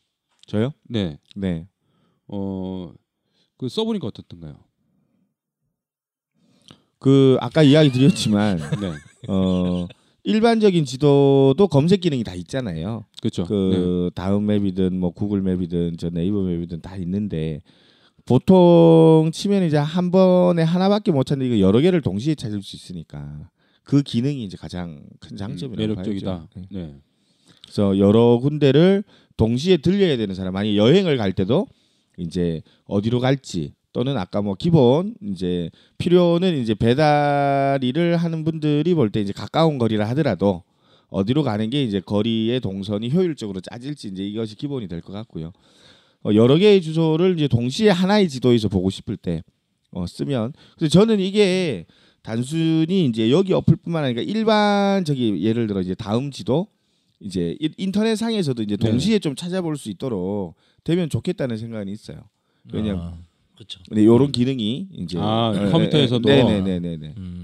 저요? 0.47 0.73
네. 0.89 1.19
네. 1.35 1.67
어그 2.27 3.69
써보니까 3.69 4.07
어떻던가요? 4.07 4.64
그 7.05 7.37
아까 7.43 7.63
이야기 7.63 7.93
드렸지만 7.93 8.57
네. 8.81 8.93
어 9.29 9.87
일반적인 10.23 10.87
지도도 10.87 11.69
검색 11.71 12.01
기능이 12.01 12.25
다 12.25 12.35
있잖아요. 12.35 13.05
그렇죠. 13.21 13.45
그 13.45 14.11
다음 14.15 14.47
맵이든 14.47 14.99
뭐 14.99 15.11
구글 15.11 15.43
맵이든 15.43 15.97
저 15.99 16.09
네이버 16.09 16.41
맵이든 16.41 16.81
다 16.81 16.97
있는데 16.97 17.61
보통 18.25 19.31
치면 19.35 19.65
이제 19.65 19.77
한 19.77 20.11
번에 20.11 20.63
하나밖에 20.63 21.13
못 21.13 21.25
찾는데 21.25 21.55
이거 21.55 21.61
여러 21.61 21.83
개를 21.83 22.01
동시에 22.01 22.37
찾을 22.37 22.63
수 22.63 22.75
있으니까 22.75 23.51
그 23.83 24.03
기능이 24.03 24.43
이제 24.43 24.57
가장 24.57 25.03
큰 25.21 25.33
네. 25.33 25.37
장점이라고 25.37 25.87
매력적이다. 25.87 26.31
봐야죠. 26.31 26.49
네. 26.55 26.63
네. 26.71 26.95
그래서 27.65 27.99
여러 27.99 28.39
군데를 28.39 29.05
동시에 29.37 29.77
들려야 29.77 30.17
되는 30.17 30.35
사람 30.35 30.55
만약 30.55 30.75
여행을 30.75 31.19
갈 31.19 31.35
때도 31.35 31.67
이제 32.17 32.63
어디로 32.87 33.21
갈지 33.21 33.75
또는 33.95 34.19
아까 34.19 34.43
뭐 34.43 34.55
기본 34.59 35.15
이제 35.23 35.71
필요는 35.99 36.59
이제 36.59 36.75
배달 36.75 37.79
일을 37.83 38.17
하는 38.17 38.43
분들이 38.45 38.93
볼 38.93 39.09
때 39.11 39.21
이제 39.21 39.33
가까운 39.33 39.79
거리라 39.79 40.07
하더라도 40.11 40.65
어디로 41.11 41.45
가는 41.45 41.71
게 41.71 41.85
이제 41.85 42.01
거리의 42.01 42.59
동선이 42.61 43.11
효율적으로 43.13 43.61
짜질지 43.61 44.09
이제 44.09 44.27
이것이 44.27 44.57
기본이 44.57 44.89
될 44.89 45.01
것 45.01 45.13
같고요. 45.13 45.53
어, 46.25 46.35
여러 46.35 46.57
개의 46.59 46.83
주소를 46.83 47.35
이제 47.37 47.47
동시에 47.47 47.91
하나의 47.91 48.29
지도에서 48.29 48.69
보고 48.69 48.91
싶을 48.91 49.17
때 49.17 49.45
어, 49.93 50.07
쓰면 50.09 50.55
그래서 50.77 50.91
저는 50.99 51.21
이게 51.21 51.87
단순히 52.23 53.05
이제 53.07 53.31
여기 53.31 53.53
어플뿐만 53.53 54.03
아니라 54.05 54.23
일반적인 54.23 55.39
예를 55.41 55.69
들어 55.69 55.81
이제 55.83 55.95
다음 55.95 56.33
지도 56.33 56.67
이제 57.21 57.57
이- 57.61 57.71
인터넷 57.77 58.17
상에서도 58.17 58.61
이제 58.65 58.77
네. 58.77 58.91
동시에 58.91 59.21
좀 59.21 59.37
찾아볼 59.37 59.77
수 59.77 59.89
있도록 59.89 60.55
되면 60.83 61.09
좋겠다는 61.09 61.59
생각이 61.59 61.93
있어요. 61.93 62.19
왜냐면 62.73 63.01
아, 63.01 63.19
그렇죠. 63.65 63.81
근데 63.89 64.03
이런 64.03 64.31
기능이 64.31 64.89
이제 64.93 65.19
아, 65.21 65.53
예, 65.55 65.71
컴퓨터에서도? 65.71 66.29
예, 66.31 66.43
네네네네. 66.43 67.15
음. 67.17 67.44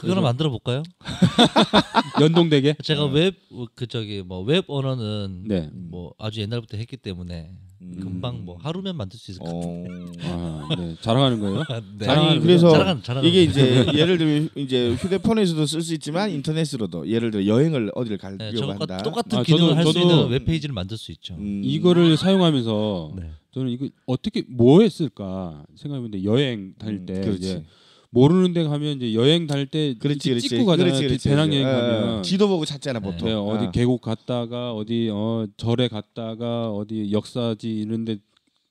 그거를 0.00 0.22
만들어 0.22 0.50
볼까요? 0.50 0.82
연동되게. 2.20 2.76
제가 2.82 3.04
어. 3.04 3.08
웹그 3.08 3.86
저기 3.88 4.22
뭐 4.22 4.40
웹 4.42 4.64
언어는 4.68 5.44
네. 5.46 5.68
뭐 5.72 6.14
아주 6.18 6.40
옛날부터 6.40 6.76
했기 6.76 6.96
때문에 6.96 7.50
음. 7.82 7.96
금방 8.00 8.44
뭐 8.44 8.58
하루면 8.60 8.96
만들 8.96 9.18
수 9.18 9.30
있을 9.30 9.42
것 9.42 9.46
같아요. 9.54 9.84
어. 10.24 10.68
아, 10.70 10.74
네. 10.76 10.96
자랑하는 11.00 11.40
거예요? 11.40 11.62
네. 11.98 12.04
자랑하는 12.06 12.30
아니 12.32 12.40
그래서 12.40 12.70
자랑하는 12.70 13.02
자랑하는 13.02 13.28
이게. 13.28 13.42
이제 13.42 13.86
예를 13.94 14.18
들면 14.18 14.50
이제 14.56 14.94
휴대폰에서도 14.94 15.64
쓸 15.66 15.82
수 15.82 15.94
있지만 15.94 16.30
인터넷으로도 16.30 17.08
예를 17.08 17.30
들어 17.30 17.46
여행을 17.46 17.92
어디를 17.94 18.18
네, 18.18 18.22
가려고 18.38 18.56
저것과 18.56 18.78
한다. 18.80 18.98
똑같은 19.02 19.38
아, 19.38 19.42
기능을 19.42 19.76
할 19.76 19.86
수 19.86 19.98
있는 19.98 20.28
웹 20.28 20.44
페이지를 20.44 20.74
만들 20.74 20.96
수 20.98 21.10
있죠. 21.12 21.34
음. 21.34 21.62
이거를 21.64 22.16
사용하면서 22.16 23.12
네. 23.16 23.30
저는 23.52 23.70
이거 23.70 23.88
어떻게 24.06 24.44
뭐 24.48 24.82
했을까 24.82 25.64
생각해보는데 25.74 26.22
여행 26.24 26.74
다닐 26.78 27.00
음, 27.00 27.06
때 27.06 27.14
그렇지. 27.20 27.38
이제 27.38 27.64
모르는 28.10 28.52
데 28.52 28.64
가면 28.64 28.96
이제 28.96 29.14
여행 29.14 29.46
다닐 29.46 29.66
때 29.66 29.94
그렇지 29.98 30.30
그렇지 30.30 30.48
찍고 30.48 30.66
가잖아요. 30.66 30.92
그렇지, 30.92 31.06
그렇지, 31.06 31.28
배낭 31.28 31.52
여행 31.52 31.64
그렇지. 31.64 31.80
어, 31.80 32.00
가면 32.00 32.22
지도 32.24 32.48
보고 32.48 32.64
찾잖아 32.64 32.98
네. 32.98 33.04
보통 33.04 33.28
네, 33.28 33.34
어디 33.34 33.66
어. 33.66 33.70
계곡 33.70 34.00
갔다가 34.00 34.72
어디 34.74 35.08
어 35.12 35.46
절에 35.56 35.88
갔다가 35.88 36.70
어디 36.72 37.12
역사지 37.12 37.70
이런 37.70 38.04
데 38.04 38.18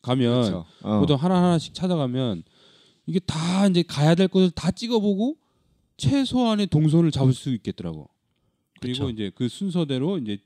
가면 0.02 0.42
그렇죠. 0.42 0.66
어. 0.82 1.00
보통 1.00 1.16
하나 1.18 1.42
하나씩 1.42 1.74
찾아가면 1.74 2.44
이게 3.06 3.20
다 3.20 3.66
이제 3.68 3.82
가야 3.82 4.14
될 4.16 4.28
것을 4.28 4.52
다 4.52 4.72
찍어보고 4.72 5.38
최소한의 5.98 6.68
동선을 6.68 7.12
잡을 7.12 7.34
수 7.34 7.50
있겠더라고. 7.52 8.10
그리고 8.82 9.06
그쵸. 9.06 9.10
이제 9.10 9.32
그 9.36 9.48
순서대로 9.50 10.18
이제 10.18 10.38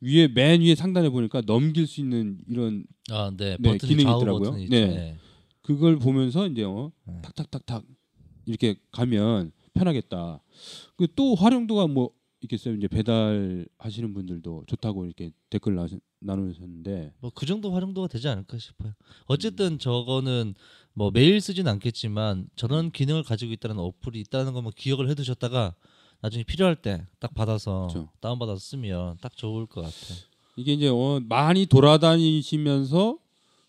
위에 0.00 0.28
맨 0.28 0.60
위에 0.60 0.74
상단에 0.74 1.08
보니까 1.08 1.40
넘길 1.42 1.86
수 1.86 2.00
있는 2.00 2.38
이런 2.48 2.84
아, 3.10 3.32
네. 3.36 3.56
네, 3.58 3.72
버튼이 3.72 3.96
기능이 3.96 4.16
있더라고요. 4.16 4.50
버튼이 4.50 4.68
네. 4.68 4.86
네. 4.86 5.16
그걸 5.62 5.98
보면서 5.98 6.46
이제 6.46 6.62
어 6.62 6.92
네. 7.06 7.14
탁탁탁탁 7.22 7.84
이렇게 8.48 8.76
가면 8.90 9.52
편하겠다. 9.74 10.40
그또 10.96 11.34
활용도가 11.36 11.86
뭐 11.86 12.10
있겠어요. 12.42 12.74
이제 12.74 12.88
배달 12.88 13.66
하시는 13.78 14.12
분들도 14.14 14.64
좋다고 14.66 15.04
이렇게 15.06 15.30
댓글 15.50 15.74
나, 15.74 15.86
나누셨는데 16.20 17.12
뭐 17.20 17.30
그 17.34 17.46
정도 17.46 17.72
활용도가 17.72 18.08
되지 18.08 18.28
않을까 18.28 18.58
싶어요. 18.58 18.92
어쨌든 19.26 19.72
음. 19.74 19.78
저거는 19.78 20.54
뭐 20.94 21.10
매일 21.12 21.40
쓰진 21.40 21.68
않겠지만 21.68 22.48
저런 22.56 22.90
기능을 22.90 23.22
가지고 23.22 23.52
있다는 23.52 23.78
어플이 23.78 24.20
있다는 24.20 24.52
것만 24.52 24.72
기억을 24.76 25.08
해두셨다가 25.10 25.74
나중에 26.20 26.42
필요할 26.44 26.76
때 26.76 27.06
딱 27.20 27.34
받아서 27.34 27.88
그렇죠. 27.92 28.08
다운 28.20 28.38
받아서 28.38 28.58
쓰면 28.58 29.18
딱 29.20 29.36
좋을 29.36 29.66
것 29.66 29.82
같아요. 29.82 30.18
이게 30.56 30.72
이제 30.72 30.88
어, 30.88 31.20
많이 31.28 31.66
돌아다니시면서 31.66 33.18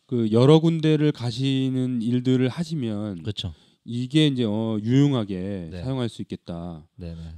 그 0.08 0.32
여러 0.32 0.60
군데를 0.60 1.12
가시는 1.12 2.02
일들을 2.02 2.48
하시면 2.50 3.22
그렇죠. 3.22 3.54
이게 3.92 4.28
이제 4.28 4.44
어, 4.44 4.78
유용하게 4.82 5.70
네. 5.72 5.82
사용할 5.84 6.10
수 6.10 6.22
있겠다. 6.22 6.88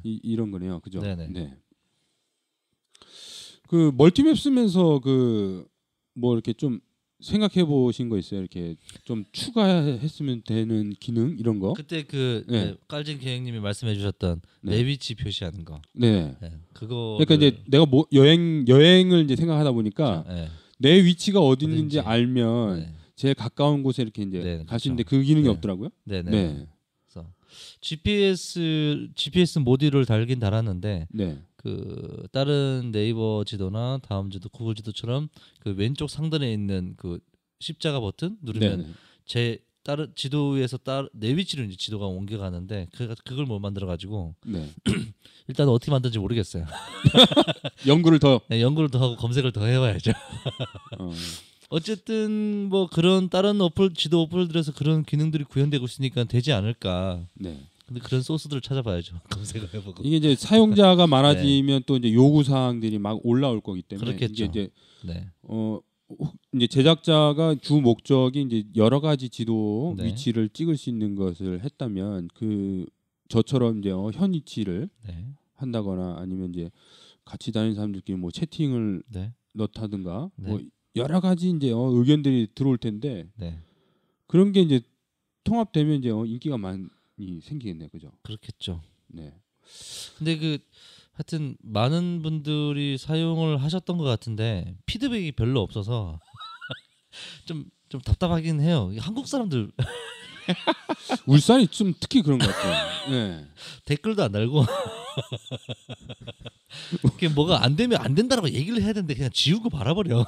이, 0.04 0.20
이런 0.24 0.52
거네요. 0.52 0.80
그죠? 0.82 1.00
네네. 1.00 1.28
네. 1.28 1.58
그 3.68 3.92
멀티맵 3.96 4.38
쓰면서 4.38 5.00
그 5.00 5.72
뭐 6.14 6.34
이렇게 6.34 6.54
좀 6.54 6.80
생각해 7.20 7.66
보신 7.66 8.10
거 8.10 8.18
있어요? 8.18 8.40
이렇게 8.40 8.76
좀 9.04 9.26
추가했으면 9.32 10.42
되는 10.46 10.92
기능 11.00 11.38
이런 11.40 11.60
거? 11.60 11.74
그때 11.74 12.04
그 12.04 12.44
네. 12.48 12.66
네, 12.66 12.76
깔진 12.88 13.20
계획님이 13.20 13.60
말씀해주셨던 13.60 14.42
네. 14.62 14.78
내 14.78 14.86
위치 14.86 15.14
표시하는 15.16 15.64
거. 15.64 15.82
네. 15.94 16.36
네, 16.42 16.52
그거. 16.74 17.18
그러니까 17.20 17.36
이제 17.36 17.64
내가 17.68 17.86
뭐 17.86 18.06
여행 18.14 18.66
여행을 18.68 19.24
이제 19.24 19.36
생각하다 19.36 19.72
보니까 19.72 20.26
네. 20.28 20.48
내 20.80 21.04
위치가 21.04 21.40
어디 21.40 21.66
있는지. 21.66 22.00
알면 22.00 22.80
네. 22.80 22.94
제일 23.22 23.36
가까운 23.36 23.84
곳에 23.84 24.02
이렇게 24.02 24.24
이제 24.24 24.40
네, 24.40 24.58
갈수 24.66 24.66
그렇죠. 24.66 24.90
있는데 24.90 25.04
그 25.04 25.22
기능이 25.22 25.44
네. 25.44 25.50
없더라고요. 25.52 25.90
네네. 26.06 26.32
네. 26.32 26.68
그래서 27.06 27.32
GPS 27.80 29.10
GPS 29.14 29.60
모듈을 29.60 30.08
달긴 30.08 30.40
달았는데 30.40 31.08
네. 31.12 31.40
그 31.56 32.28
다른 32.32 32.90
네이버 32.92 33.44
지도나 33.46 34.00
다음 34.02 34.32
지도 34.32 34.50
구글 34.50 34.74
지도처럼 34.74 35.30
그 35.60 35.76
왼쪽 35.78 36.10
상단에 36.10 36.52
있는 36.52 36.96
그 36.98 37.20
십자가 37.60 38.00
버튼 38.00 38.38
누르면 38.42 38.82
네. 38.82 38.88
제 39.28 39.60
다른 39.84 40.12
지도에서 40.16 40.78
따, 40.78 41.08
내 41.14 41.36
위치로 41.36 41.64
이제 41.64 41.76
지도가 41.76 42.08
옮겨가는데 42.08 42.88
그 42.96 43.14
그걸 43.24 43.46
못 43.46 43.60
만들어 43.60 43.86
가지고 43.86 44.34
네. 44.48 44.68
일단 45.48 45.70
어떻게 45.70 45.92
만든지 45.92 46.18
모르겠어요. 46.18 46.66
연구를 47.86 48.18
더 48.18 48.42
네, 48.50 48.64
연구를 48.64 48.90
더 48.90 49.00
하고 49.00 49.16
검색을 49.16 49.52
더 49.52 49.66
해봐야죠. 49.66 50.12
어, 50.98 51.12
어쨌든 51.72 52.68
뭐 52.70 52.88
그런 52.88 53.30
다른 53.30 53.62
어플 53.62 53.94
지도 53.94 54.22
어플들에서 54.24 54.74
그런 54.74 55.04
기능들이 55.04 55.46
구현되고 55.46 55.86
있으니까 55.86 56.26
되지 56.26 56.52
않을까. 56.52 57.26
네. 57.36 57.58
근데 57.88 58.02
그런 58.02 58.22
소스들을 58.22 58.62
찾아봐야죠. 58.62 59.20
검색을 59.32 59.74
해보고. 59.74 60.04
이게 60.04 60.18
이제 60.18 60.36
사용자가 60.36 61.08
많아지면 61.08 61.84
또 61.86 61.96
이제 61.96 62.14
요구 62.14 62.44
사항들이 62.44 63.00
막 63.00 63.20
올라올 63.26 63.62
거기 63.62 63.82
때문에 63.82 64.16
그렇겠죠. 64.16 64.44
이제 64.46 64.70
네. 65.06 65.26
어 65.44 65.80
혹- 66.10 66.36
이제 66.54 66.68
제작자가 66.68 67.56
주 67.56 67.76
목적이 67.80 68.42
이제 68.42 68.64
여러 68.76 69.00
가지 69.00 69.30
지도 69.30 69.96
네. 69.98 70.08
위치를 70.08 70.50
찍을 70.50 70.76
수 70.76 70.90
있는 70.90 71.16
것을 71.16 71.64
했다면 71.64 72.28
그 72.34 72.86
저처럼 73.30 73.80
이제 73.80 73.92
어, 73.92 74.12
현 74.14 74.34
위치를 74.34 74.90
네. 75.08 75.26
한다거나 75.56 76.16
아니면 76.20 76.50
이제 76.54 76.70
같이 77.24 77.54
다니는 77.54 77.76
사람들끼리 77.76 78.18
뭐 78.18 78.30
채팅을 78.30 79.04
네. 79.08 79.32
넣다든가 79.54 80.32
네. 80.36 80.50
뭐 80.50 80.60
여러 80.96 81.20
가지 81.20 81.50
이제 81.50 81.72
어, 81.72 81.90
의견들이 81.94 82.50
들어올 82.56 82.78
텐데 82.78 83.28
네. 83.36 83.60
그런 84.28 84.52
게 84.52 84.62
이제 84.62 84.82
통합되면 85.44 86.00
이제 86.00 86.10
어, 86.10 86.26
인기가 86.26 86.58
많이 86.58 86.88
생기겠네요, 87.42 87.90
그죠? 87.90 88.12
그렇겠죠. 88.22 88.82
네. 89.08 89.34
근데 90.18 90.38
그 90.38 90.58
하여튼 91.14 91.56
많은 91.62 92.22
분들이 92.22 92.98
사용을 92.98 93.62
하셨던 93.62 93.98
것 93.98 94.04
같은데 94.04 94.76
피드백이 94.86 95.34
별로 95.34 95.62
없어서 95.62 96.20
좀 97.46 97.70
좀 97.92 98.00
답답하긴 98.00 98.62
해요. 98.62 98.94
한국 99.00 99.28
사람들 99.28 99.70
울산이 101.28 101.68
좀 101.68 101.94
특히 102.00 102.22
그런 102.22 102.40
것 102.40 102.48
같아요. 102.48 103.12
네. 103.12 103.46
댓글도 103.84 104.24
안 104.24 104.32
달고 104.32 104.66
뭐가 107.36 107.66
안 107.66 107.76
되면 107.76 108.00
안 108.02 108.16
된다라고 108.16 108.50
얘기를 108.50 108.82
해야 108.82 108.94
되는데 108.94 109.14
그냥 109.14 109.30
지우고 109.34 109.70
말아버려. 109.70 110.26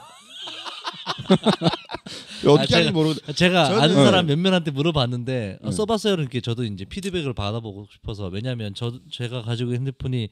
어떻게 2.47 2.75
아, 2.75 2.77
하는지 2.79 2.91
모르고 2.91 3.33
제가 3.33 3.69
저는- 3.69 3.81
아는 3.81 3.95
사람 3.95 4.25
몇 4.25 4.37
명한테 4.37 4.71
물어봤는데 4.71 5.59
어, 5.61 5.65
네. 5.65 5.71
써봤어요. 5.71 6.15
이렇게 6.15 6.41
저도 6.41 6.63
이제 6.65 6.85
피드백을 6.85 7.33
받아보고 7.33 7.87
싶어서 7.91 8.27
왜냐하면 8.27 8.73
저 8.75 8.99
제가 9.09 9.41
가지고 9.43 9.69
있는 9.71 9.87
핸드폰이 9.87 10.29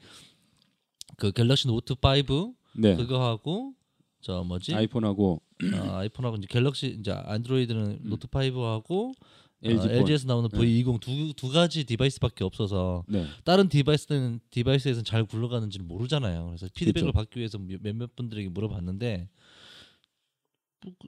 그 1.17 1.31
갤럭시 1.31 1.67
노트 1.67 1.93
5 1.93 2.53
네. 2.75 2.95
그거 2.95 3.23
하고 3.25 3.73
저 4.21 4.43
뭐지 4.43 4.73
아이폰하고 4.75 5.41
어, 5.73 5.91
아이폰하고 5.97 6.37
이제 6.37 6.47
갤럭시 6.49 6.97
이제 6.99 7.11
안드로이드는 7.11 7.99
노트 8.03 8.27
5하고 8.27 9.13
LG 9.63 9.77
어, 9.79 9.81
폰. 9.83 9.91
LG에서 9.91 10.27
나오는 10.27 10.49
네. 10.49 10.57
V20 10.59 10.99
두, 10.99 11.33
두 11.35 11.49
가지 11.49 11.83
디바이스밖에 11.85 12.43
없어서 12.43 13.03
네. 13.07 13.27
다른 13.43 13.69
디바이스는 13.69 14.39
디바이스에서는 14.49 15.03
잘 15.05 15.23
굴러가는지를 15.25 15.85
모르잖아요. 15.85 16.47
그래서 16.47 16.67
피드백을 16.75 17.09
그쵸. 17.11 17.13
받기 17.13 17.37
위해서 17.39 17.57
몇- 17.59 17.79
몇몇 17.83 18.15
분들에게 18.15 18.49
물어봤는데 18.49 19.29
뭐, 20.83 20.93
그, 20.99 21.07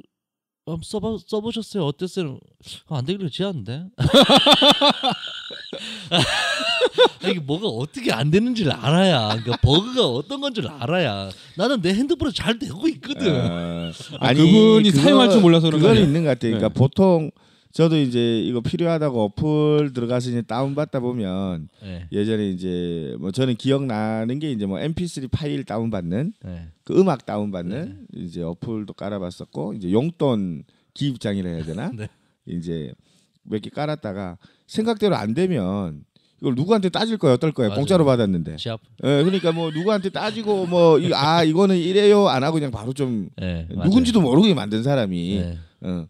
한번 0.65 0.81
써봐 0.83 1.17
써보셨어요? 1.27 1.83
어땠어요? 1.85 2.39
아, 2.87 2.99
안 2.99 3.05
되길래 3.05 3.29
지하는데 3.29 3.87
이게 7.29 7.39
뭐가 7.39 7.67
어떻게 7.67 8.13
안 8.13 8.31
되는지를 8.31 8.71
알아야 8.71 9.27
그러니까 9.29 9.57
버그가 9.57 10.07
어떤 10.07 10.39
건줄 10.39 10.67
알아야 10.67 11.29
나는 11.57 11.81
내 11.81 11.93
핸드폰에 11.93 12.31
잘 12.31 12.57
되고 12.59 12.87
있거든. 12.87 13.35
어, 13.35 13.91
아, 14.19 14.33
그분이 14.33 14.91
사용할 14.91 15.31
줄 15.31 15.41
몰라서 15.41 15.69
그런 15.69 15.81
거? 15.81 15.93
있는 15.93 16.23
것 16.23 16.29
같아요. 16.29 16.51
그러니까 16.51 16.69
네. 16.69 16.73
보통 16.73 17.31
저도 17.73 17.97
이제 17.97 18.39
이거 18.39 18.61
필요하다고 18.61 19.23
어플 19.23 19.93
들어가서 19.93 20.29
이제 20.29 20.41
다운 20.43 20.75
받다 20.75 20.99
보면 20.99 21.69
네, 21.81 22.07
예전에 22.11 22.47
이제 22.49 23.15
뭐 23.19 23.31
저는 23.31 23.55
기억나는 23.55 24.37
게 24.37 24.51
이제 24.51 24.67
뭐 24.67 24.77
MP3 24.77 25.29
파일 25.31 25.63
다운 25.63 25.89
받는 25.89 26.33
네. 26.45 26.67
그 26.83 26.99
음악 26.99 27.25
다운 27.25 27.51
받는 27.51 28.05
이제 28.15 28.43
어플도 28.43 28.93
깔아봤었고 28.93 29.73
이제 29.73 29.91
용돈 29.91 30.63
기입장이라 30.93 31.49
해야 31.49 31.63
되나 31.65 31.91
네. 31.97 32.07
이제 32.45 32.93
몇 33.43 33.59
개 33.59 33.69
깔았다가 33.71 34.37
생각대로 34.67 35.15
안 35.15 35.33
되면 35.33 36.03
이걸 36.41 36.53
누구한테 36.55 36.89
따질 36.89 37.17
거야 37.17 37.33
어떨 37.33 37.51
거야 37.53 37.69
맞아요. 37.69 37.79
공짜로 37.79 38.05
받았는데. 38.05 38.57
예, 39.03 39.23
그러니까 39.23 39.51
뭐 39.51 39.71
누구한테 39.71 40.09
따지고 40.09 40.67
뭐아 40.67 41.43
이거는 41.43 41.77
이래요 41.77 42.27
안 42.27 42.43
하고 42.43 42.53
그냥 42.55 42.69
바로 42.69 42.93
좀 42.93 43.29
네. 43.37 43.67
누군지도 43.83 44.21
모르게 44.21 44.53
만든 44.53 44.83
사람이 44.83 45.39
네. 45.39 45.57
어. 45.81 46.05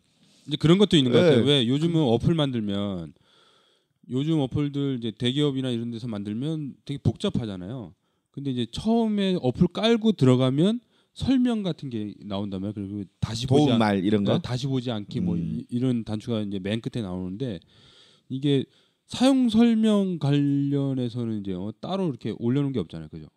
이제 0.47 0.57
그런 0.57 0.77
것도 0.77 0.97
있는 0.97 1.11
것 1.11 1.19
같아요. 1.19 1.39
네. 1.43 1.45
왜 1.47 1.67
요즘은 1.67 2.01
어플 2.01 2.33
만들면 2.35 3.13
요즘 4.09 4.39
어플들 4.39 4.97
이제 4.99 5.11
대기업이나 5.11 5.69
이런 5.69 5.91
데서 5.91 6.07
만들면 6.07 6.75
되게 6.85 6.97
복잡하잖아요. 7.01 7.93
근데 8.31 8.51
이제 8.51 8.65
처음에 8.71 9.37
어플 9.41 9.67
깔고 9.67 10.13
들어가면 10.13 10.81
설명 11.13 11.61
같은 11.63 11.89
게 11.89 12.13
나온다면 12.25 12.73
그리고 12.73 13.03
다시 13.19 13.45
보지 13.45 13.63
않, 13.63 13.67
도움말 13.69 14.03
이런 14.03 14.23
거 14.23 14.33
네, 14.33 14.39
다시 14.41 14.65
보지 14.67 14.89
않기 14.91 15.19
뭐 15.19 15.35
음. 15.35 15.41
이- 15.41 15.65
이런 15.69 16.03
단추가 16.03 16.41
이제 16.41 16.57
맨 16.59 16.81
끝에 16.81 17.03
나오는데 17.03 17.59
이게 18.29 18.65
사용 19.05 19.47
설명 19.49 20.17
관련해서는 20.17 21.41
이제 21.41 21.53
어, 21.53 21.71
따로 21.79 22.09
이렇게 22.09 22.33
올려놓은 22.39 22.73
게 22.73 22.79
없잖아요, 22.79 23.09
그죠? 23.09 23.27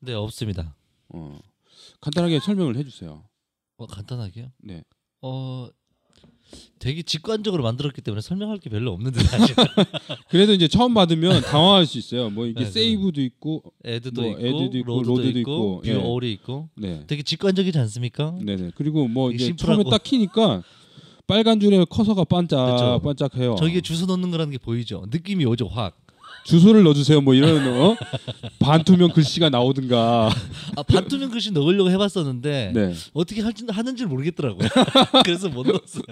네 0.00 0.14
없습니다. 0.14 0.74
어, 1.10 1.38
간단하게 2.00 2.40
설명을 2.40 2.76
해주세요. 2.76 3.24
어, 3.76 3.86
간단하게요. 3.86 4.50
네. 4.64 4.82
어 5.20 5.68
되게 6.78 7.02
직관적으로 7.02 7.62
만들었기 7.62 8.00
때문에 8.00 8.20
설명할 8.20 8.58
게 8.58 8.70
별로 8.70 8.92
없는데 8.92 9.20
사실 9.20 9.54
그래도 10.30 10.52
이제 10.52 10.68
처음 10.68 10.94
받으면 10.94 11.42
당황할 11.42 11.86
수 11.86 11.98
있어요. 11.98 12.30
뭐 12.30 12.46
이게 12.46 12.64
네, 12.64 12.70
save도 12.70 13.20
있고, 13.20 13.62
add도 13.84 14.22
뭐 14.22 14.30
있고 14.30 14.40
add도 14.40 14.78
있고, 14.78 14.92
load도, 14.92 15.16
load도 15.16 15.38
있고, 15.40 15.80
view 15.80 15.88
예. 15.88 15.94
all이 15.94 16.32
있고 16.32 16.68
네, 16.76 17.04
되게 17.06 17.22
직관적이지 17.22 17.78
않습니까? 17.78 18.34
네네. 18.40 18.72
그리고 18.76 19.08
뭐 19.08 19.30
이제 19.32 19.46
심플하고. 19.46 19.82
처음에 19.82 19.90
딱 19.90 20.02
키니까 20.02 20.62
빨간 21.26 21.60
줄에 21.60 21.84
커서가 21.84 22.24
반짝 22.24 22.72
그쵸. 22.72 23.00
반짝해요. 23.04 23.56
저기에 23.56 23.80
주소 23.80 24.06
넣는 24.06 24.30
거라는 24.30 24.50
게 24.52 24.58
보이죠. 24.58 25.04
느낌이 25.10 25.44
오죠 25.44 25.66
확. 25.68 25.96
주소를 26.48 26.82
넣어주세요. 26.82 27.20
뭐 27.20 27.34
이런 27.34 27.66
어? 27.78 27.96
반투명 28.58 29.10
글씨가 29.12 29.50
나오든가. 29.50 30.30
아 30.76 30.82
반투명 30.82 31.30
글씨 31.30 31.52
넣으려고 31.52 31.90
해봤었는데 31.90 32.72
네. 32.74 32.94
어떻게 33.12 33.42
할지 33.42 33.64
하는지 33.68 34.02
를 34.04 34.08
모르겠더라고요. 34.08 34.66
그래서 35.24 35.50
못 35.50 35.66
넣었어요. 35.66 36.02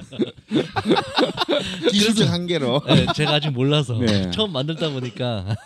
기술적 1.91 2.29
한계로 2.29 2.83
네, 2.87 3.07
제가 3.15 3.35
아직 3.35 3.51
몰라서 3.51 3.99
네. 3.99 4.31
처음 4.31 4.53
만들다 4.53 4.91
보니까 4.91 5.57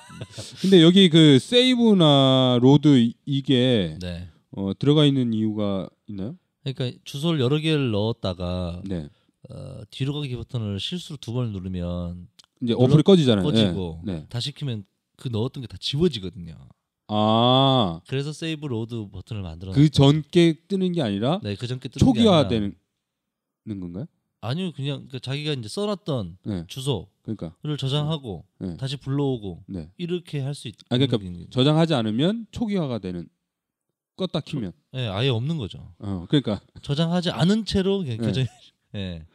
근데 0.60 0.82
여기 0.82 1.08
그 1.08 1.38
save나 1.40 2.58
load 2.62 2.98
이- 2.98 3.14
이게 3.26 3.96
네. 4.00 4.28
어, 4.52 4.72
들어가 4.78 5.04
있는 5.04 5.32
이유가 5.32 5.88
있나요? 6.06 6.36
그러니까 6.62 6.96
주소를 7.04 7.40
여러 7.40 7.58
개를 7.58 7.90
넣었다가 7.90 8.82
네. 8.84 9.08
어, 9.48 9.80
뒤로 9.90 10.12
가기 10.14 10.36
버튼을 10.36 10.78
실수로 10.78 11.16
두 11.20 11.32
번 11.32 11.52
누르면 11.52 12.28
이제 12.62 12.74
어플이 12.76 13.02
꺼지잖아요. 13.02 13.44
꺼지고 13.44 14.00
네. 14.04 14.12
네. 14.14 14.26
다시 14.28 14.52
키면 14.52 14.84
그 15.16 15.28
넣었던 15.28 15.60
게 15.62 15.66
다 15.66 15.76
지워지거든요. 15.78 16.56
아, 17.08 18.00
그래서 18.06 18.32
save 18.32 18.66
load 18.66 19.08
버튼을 19.10 19.42
만들어. 19.42 19.72
그 19.72 19.88
전께 19.88 20.54
뜨는 20.68 20.92
게 20.92 21.02
아니라 21.02 21.40
네, 21.42 21.56
그 21.56 21.66
전께 21.66 21.88
뜨는 21.88 21.98
초기화되는 21.98 22.74
건가요? 23.66 24.06
아니요, 24.42 24.72
그냥 24.72 25.06
그 25.10 25.20
자기가 25.20 25.52
이제 25.52 25.68
써놨던 25.68 26.38
네. 26.44 26.64
주소를 26.68 27.06
그러니까. 27.22 27.54
저장하고 27.78 28.44
네. 28.58 28.76
다시 28.76 28.96
불러오고 28.96 29.64
네. 29.66 29.90
이렇게 29.98 30.40
할 30.40 30.54
수 30.54 30.68
있. 30.68 30.76
아, 30.88 30.96
그러니까 30.96 31.18
저장하지 31.50 31.94
않으면 31.94 32.46
초기화가 32.52 32.98
되는 32.98 33.28
껐다 34.16 34.44
키면. 34.44 34.72
네, 34.92 35.08
아예 35.08 35.28
없는 35.28 35.58
거죠. 35.58 35.92
어, 35.98 36.26
그러니까 36.28 36.60
저장하지 36.82 37.30
않은 37.30 37.64
채로 37.64 37.98
그냥 37.98 38.16
네. 38.18 38.26
교정. 38.26 38.46
네. 38.92 39.26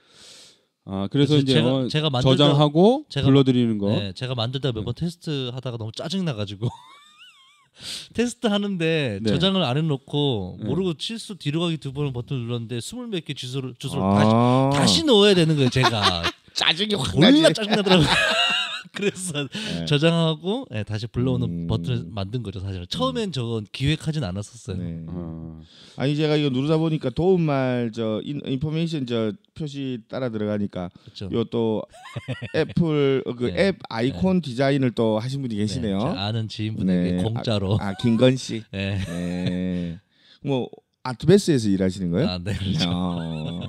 아, 0.85 1.07
그래서 1.11 1.35
이제 1.37 1.55
제가- 1.55 1.85
어, 1.85 1.87
제가 1.87 2.09
만들다- 2.09 2.21
저장하고 2.37 3.05
제가- 3.09 3.23
불러드리는 3.25 3.77
거. 3.79 3.89
네, 3.89 4.13
제가 4.13 4.35
만들다 4.35 4.71
몇번 4.71 4.93
테스트 4.95 5.49
하다가 5.53 5.77
너무 5.77 5.91
짜증 5.91 6.23
나가지고 6.25 6.67
테스트 8.13 8.47
하는데 8.47 9.19
네. 9.21 9.29
저장을 9.31 9.61
안 9.63 9.77
해놓고 9.77 10.57
네. 10.61 10.65
모르고 10.67 10.93
실수 10.99 11.35
뒤로 11.37 11.61
가기 11.61 11.77
두 11.77 11.91
번을 11.91 12.13
버튼 12.13 12.37
눌렀는데 12.37 12.79
스물 12.81 13.07
몇 13.07 13.25
개 13.25 13.33
주소를 13.33 13.73
주소를 13.79 14.03
아. 14.03 14.69
다시 14.73 14.79
다시 14.79 15.03
넣어야 15.05 15.33
되는 15.33 15.55
거예요. 15.55 15.69
제가 15.69 16.23
짜증이 16.53 16.93
확 16.95 17.15
몰라 17.15 17.31
나지. 17.31 17.53
짜증 17.55 17.71
나더라고요. 17.71 18.07
그래서 18.95 19.47
네. 19.47 19.85
저장하고 19.85 20.65
네, 20.71 20.83
다시 20.83 21.05
불러오는 21.07 21.47
음. 21.47 21.67
버튼을 21.67 22.05
만든 22.09 22.41
거죠. 22.41 22.59
사실 22.59 22.85
처음엔 22.87 23.31
저건 23.31 23.65
기획하진 23.71 24.23
않았었어요. 24.23 24.77
네. 24.77 25.03
어. 25.07 25.61
아니 25.97 26.15
제가 26.15 26.35
이거 26.35 26.49
누르다 26.49 26.77
보니까 26.77 27.09
도움말 27.09 27.91
저 27.93 28.21
인, 28.23 28.41
information 28.45 29.05
저 29.05 29.33
표시 29.53 29.99
따라 30.09 30.29
들어가니까 30.29 30.89
그렇죠. 31.03 31.29
요 31.31 31.52
또 31.52 31.83
어플 32.55 33.23
어, 33.25 33.33
그 33.33 33.45
네. 33.45 33.67
앱 33.67 33.77
아이콘 33.89 34.41
디자인을 34.41 34.91
또 34.91 35.19
하신 35.19 35.41
분이 35.41 35.55
계시네요. 35.55 35.99
제 35.99 36.05
아는 36.19 36.47
지인분에게 36.47 37.11
네. 37.11 37.23
공짜로. 37.23 37.77
아 37.79 37.93
김건 37.93 38.37
씨. 38.37 38.63
네. 38.71 38.97
네. 39.05 39.99
뭐 40.41 40.69
아트베스에서 41.03 41.69
일하시는 41.69 42.09
거예요? 42.11 42.27
아, 42.27 42.37
네. 42.39 42.53
그렇죠. 42.55 42.89
어. 42.89 43.61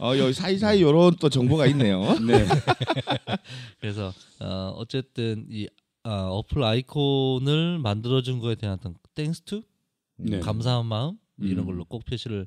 어, 0.00 0.16
여기 0.16 0.32
사이사이 0.32 0.82
요런 0.82 1.16
또 1.20 1.28
정보가 1.28 1.66
있네요. 1.68 2.00
네. 2.26 2.44
그래서 3.80 4.12
어, 4.40 4.74
어쨌든 4.76 5.46
이 5.50 5.68
아, 6.04 6.28
어플 6.30 6.62
아이콘을 6.62 7.78
만들어준 7.80 8.38
거에 8.38 8.54
대한 8.54 8.78
어떤 8.78 8.94
thanks 9.14 9.42
to 9.42 9.62
네. 10.16 10.40
감사한 10.40 10.86
마음 10.86 11.18
이런 11.40 11.60
음. 11.60 11.66
걸로 11.66 11.84
꼭 11.84 12.04
표시를 12.04 12.46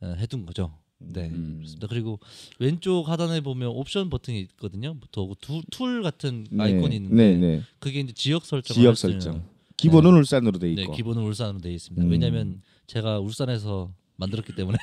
어, 0.00 0.14
해둔 0.18 0.46
거죠. 0.46 0.78
네, 0.98 1.28
음. 1.28 1.56
그렇습니다. 1.58 1.86
그리고 1.88 2.20
왼쪽 2.58 3.08
하단에 3.08 3.40
보면 3.40 3.68
옵션 3.68 4.10
버튼이 4.10 4.40
있거든요. 4.40 4.96
도구 5.10 5.34
두- 5.40 5.62
툴 5.70 6.02
같은 6.02 6.46
네. 6.50 6.62
아이콘이 6.64 6.96
있는데 6.96 7.16
네, 7.16 7.36
네. 7.36 7.62
그게 7.78 8.00
이제 8.00 8.12
지역 8.12 8.44
설정. 8.46 8.74
지역 8.74 8.96
설정. 8.96 9.42
기본은 9.76 10.12
울산으로 10.14 10.58
돼 10.58 10.72
네, 10.74 10.82
있고. 10.82 10.92
기본은 10.92 11.22
울산으로 11.22 11.58
되어 11.58 11.72
있습니다. 11.72 12.06
음. 12.06 12.10
왜냐하면 12.10 12.62
제가 12.86 13.18
울산에서 13.18 13.90
만들었기 14.16 14.54
때문에 14.54 14.78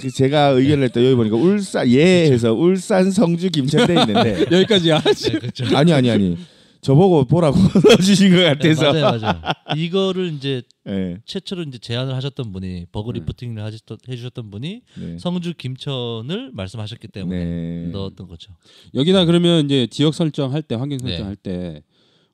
그 0.00 0.10
제가 0.10 0.48
의견을 0.48 0.86
냈다 0.86 1.04
여기 1.04 1.14
보니까 1.14 1.36
울산 1.36 1.88
예해서 1.88 2.52
울산 2.54 3.10
성주 3.10 3.50
김천대 3.50 3.94
있는데 4.00 4.46
여기까지야. 4.52 5.00
네, 5.00 5.38
그렇죠. 5.38 5.64
아니 5.76 5.92
아니 5.92 6.10
아니 6.10 6.36
저보고 6.80 7.24
보라고 7.24 7.58
넣어주신 7.88 8.30
것 8.30 8.36
네, 8.36 8.44
같아서 8.44 8.92
맞아요, 8.92 9.18
맞아요. 9.20 9.42
이거를 9.76 10.32
이제 10.32 10.62
예, 10.88 11.18
최초로 11.26 11.64
이제 11.64 11.78
제안을 11.78 12.14
하셨던 12.14 12.52
분이 12.52 12.86
버그 12.90 13.12
네. 13.12 13.20
리프팅을 13.20 13.62
하셨던, 13.62 13.98
해주셨던 14.08 14.50
분이 14.50 14.82
네. 14.98 15.18
성주 15.18 15.54
김천을 15.58 16.50
말씀하셨기 16.54 17.08
때문에 17.08 17.44
네. 17.44 17.86
넣었던 17.92 18.28
거죠. 18.28 18.56
여기다 18.94 19.26
그러면 19.26 19.66
이제 19.66 19.86
지역 19.88 20.14
설정할 20.14 20.62
때 20.62 20.74
환경 20.74 20.98
네. 20.98 21.08
설정할 21.10 21.36
때 21.36 21.82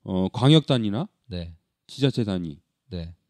어, 0.04 0.28
광역 0.32 0.66
단위나 0.66 1.08
네, 1.26 1.52
지자체 1.88 2.22
단위 2.22 2.50
네, 2.50 2.56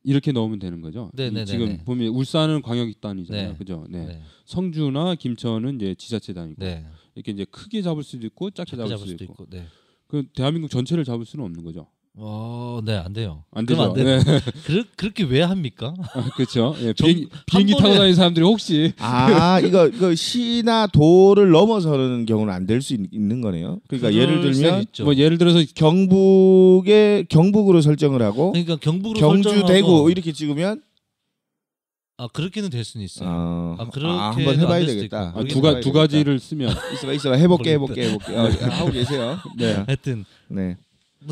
이렇게 0.06 0.30
넣으면 0.30 0.60
되는 0.60 0.80
거죠. 0.80 1.10
이 1.14 1.16
네네네네. 1.16 1.44
지금 1.46 1.78
보면 1.84 2.08
울산은 2.08 2.62
광역단이잖아요. 2.62 3.50
네. 3.50 3.58
그죠? 3.58 3.84
네. 3.90 4.06
네. 4.06 4.22
성주나 4.44 5.16
김천은 5.16 5.74
이제 5.76 5.96
지자체단이고 5.96 6.64
네. 6.64 6.86
이렇게 7.16 7.32
이제 7.32 7.44
크게 7.44 7.82
잡을 7.82 8.04
수도 8.04 8.24
있고 8.28 8.50
작게 8.52 8.76
작게 8.76 8.88
잡을, 8.88 8.98
수도 8.98 9.10
수도 9.10 9.24
있고. 9.24 9.32
있고. 9.32 9.46
네. 9.50 9.66
그 10.06 10.24
대한민국 10.32 10.70
전체를 10.70 11.04
잡을 11.04 11.26
수는 11.26 11.44
없는 11.44 11.64
거죠. 11.64 11.88
어, 12.18 12.80
네, 12.82 12.96
안 12.96 13.12
돼요. 13.12 13.44
안 13.52 13.66
되죠. 13.66 13.82
안 13.82 13.92
돼요. 13.92 14.04
네. 14.22 14.40
그렇, 14.64 14.84
그렇게 14.96 15.22
왜 15.24 15.42
합니까? 15.42 15.92
그렇죠. 16.36 16.74
예, 16.80 16.94
정- 16.94 17.06
비행, 17.08 17.28
비행기 17.44 17.72
한 17.74 17.78
타고 17.82 17.92
번에- 17.92 17.96
다니는 17.98 18.14
사람들이 18.14 18.44
혹시 18.46 18.94
아 18.98 19.60
이거 19.60 19.86
이거 19.86 20.14
시나 20.14 20.86
도를 20.86 21.50
넘어서는 21.50 22.24
경우는 22.24 22.52
안 22.54 22.66
될 22.66 22.80
수 22.80 22.96
있는 23.12 23.40
거네요. 23.42 23.80
그러니까 23.88 24.14
예를 24.14 24.40
들면. 24.40 24.86
뭐 25.02 25.14
예를 25.14 25.36
들어서 25.36 25.60
경북에 25.74 27.26
경북으로 27.28 27.82
설정을 27.82 28.22
하고 28.22 28.52
그러니까 28.52 28.76
경북으로 28.76 29.20
경주 29.20 29.50
설정하고 29.50 29.72
대구 29.72 30.10
이렇게 30.10 30.32
찍으면 30.32 30.80
아 32.18 32.28
그렇게는 32.32 32.70
될 32.70 32.82
수는 32.82 33.04
있어요. 33.04 33.28
어, 33.28 33.76
아, 33.78 33.90
그렇게도 33.90 34.08
아, 34.08 34.30
한번 34.30 34.54
안 34.54 34.60
해봐야 34.60 34.86
되겠다. 34.86 35.18
아, 35.18 35.32
모르겠다. 35.32 35.54
두, 35.54 35.60
가, 35.60 35.80
두 35.80 35.92
가지를 35.92 36.38
쓰면 36.40 36.74
있어봐 36.94 37.12
있어봐 37.12 37.36
해볼게. 37.36 37.72
해볼게 37.72 38.08
해볼게 38.08 38.34
어, 38.34 38.44
하고 38.70 38.90
계세요. 38.90 39.38
네. 39.58 39.74
하여튼 39.86 40.24
네. 40.48 40.78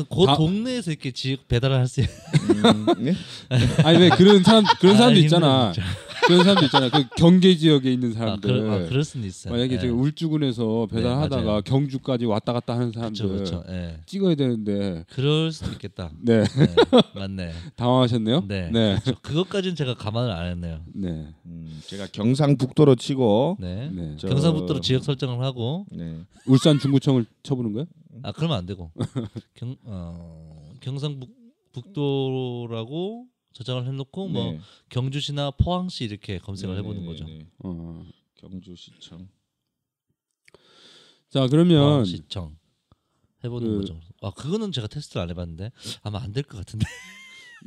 그 0.03 0.25
다- 0.25 0.35
동네에서 0.35 0.91
이렇게 0.91 1.11
지역 1.11 1.47
배달을 1.47 1.75
할 1.77 1.87
수 1.87 2.01
있어요. 2.01 2.15
음, 2.73 2.85
네? 3.03 3.13
아니 3.85 3.99
왜 3.99 4.09
그런 4.09 4.43
사람 4.43 4.63
그런 4.79 4.95
아, 4.95 4.97
사람도 4.97 5.19
힘들어, 5.19 5.37
있잖아. 5.37 5.73
그런 6.27 6.39
사람도 6.43 6.65
있잖아. 6.65 6.89
그 6.89 7.03
경계 7.15 7.55
지역에 7.55 7.91
있는 7.93 8.11
아, 8.11 8.19
사람들. 8.19 8.49
그럴, 8.61 8.69
아, 8.71 8.87
그럴 8.89 9.03
수는 9.03 9.27
있어요. 9.27 9.53
만약에 9.53 9.75
예. 9.75 9.79
지금 9.79 9.99
울주군에서 10.01 10.87
배달하다가 10.91 11.43
맞아요. 11.43 11.61
경주까지 11.61 12.25
왔다 12.25 12.51
갔다 12.53 12.73
하는 12.73 12.91
사람들 12.91 13.27
그렇죠, 13.27 13.61
그렇죠. 13.61 13.73
예. 13.73 13.97
찍어야 14.07 14.33
되는데 14.35 15.05
그럴 15.11 15.51
수도 15.51 15.71
있겠다. 15.73 16.09
네 16.19 16.43
네, 16.43 16.75
맞네. 17.13 17.51
당황하셨네요. 17.75 18.45
네, 18.47 18.69
네. 18.73 18.97
그렇죠. 19.03 19.19
그것까지는 19.21 19.75
제가 19.75 19.93
감안을 19.93 20.31
안 20.31 20.47
했네요. 20.51 20.79
네. 20.93 21.27
음, 21.45 21.81
제가 21.85 22.07
경상북도로 22.11 22.95
치고 22.95 23.57
네. 23.59 23.89
네. 23.93 24.15
저- 24.17 24.27
경상북도로 24.27 24.81
지역 24.81 25.03
설정을 25.03 25.43
하고 25.45 25.85
네. 25.91 26.15
울산 26.47 26.79
중구청을 26.79 27.25
쳐보는 27.43 27.73
거예요? 27.73 27.85
아 28.23 28.31
그러면 28.31 28.57
안 28.57 28.65
되고 28.65 28.91
경 29.55 29.75
어, 29.83 30.71
경상북도라고 31.73 33.27
저장을 33.53 33.85
해놓고 33.87 34.27
뭐 34.27 34.51
네. 34.51 34.59
경주시나 34.89 35.51
포항시 35.51 36.03
이렇게 36.05 36.37
검색을 36.39 36.75
네, 36.75 36.79
해보는 36.81 37.01
네, 37.01 37.07
거죠. 37.07 37.25
네. 37.25 37.47
어. 37.59 38.05
경주시청. 38.35 39.27
자 41.29 41.47
그러면 41.47 41.81
포항시청 41.81 42.55
해보는 43.43 43.67
그- 43.67 43.77
거죠. 43.79 43.99
아 44.21 44.31
그거는 44.31 44.71
제가 44.71 44.87
테스트를 44.87 45.21
안 45.21 45.29
해봤는데 45.29 45.71
아마 46.03 46.21
안 46.21 46.31
될 46.33 46.43
것 46.43 46.57
같은데. 46.57 46.85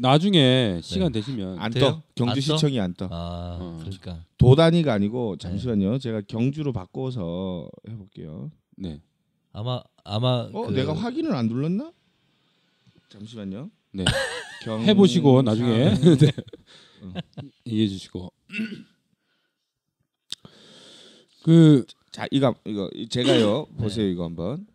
나중에 0.01 0.81
시간 0.83 1.11
되시면 1.11 1.59
안 1.59 1.73
돼요? 1.73 1.85
떠. 1.85 2.03
경주시청이 2.15 2.79
안 2.79 2.95
떠. 2.95 3.07
아 3.11 3.59
어. 3.61 3.77
그러니까 3.81 4.25
도 4.37 4.55
단위가 4.55 4.93
아니고 4.93 5.37
잠시만요. 5.39 5.99
제가 5.99 6.21
경주로 6.29 6.73
바꿔서 6.73 7.69
해볼게요. 7.89 8.51
네. 8.77 9.01
아마 9.59 9.83
아마 10.05 10.49
어, 10.53 10.66
그- 10.68 10.73
내가 10.73 10.92
확인을 10.92 11.35
안 11.35 11.49
눌렀나? 11.49 11.92
잠시만요. 13.09 13.71
네. 13.92 14.05
경... 14.62 14.81
해보시고 14.83 15.42
나중에 15.42 15.94
네. 16.21 16.33
이해해 17.64 17.88
주시고 17.88 18.33
그 21.42 21.85
자 22.11 22.27
이거 22.31 22.55
이거 22.64 22.88
제가요 23.11 23.66
보세요 23.79 24.07
이거 24.09 24.25
한번. 24.25 24.66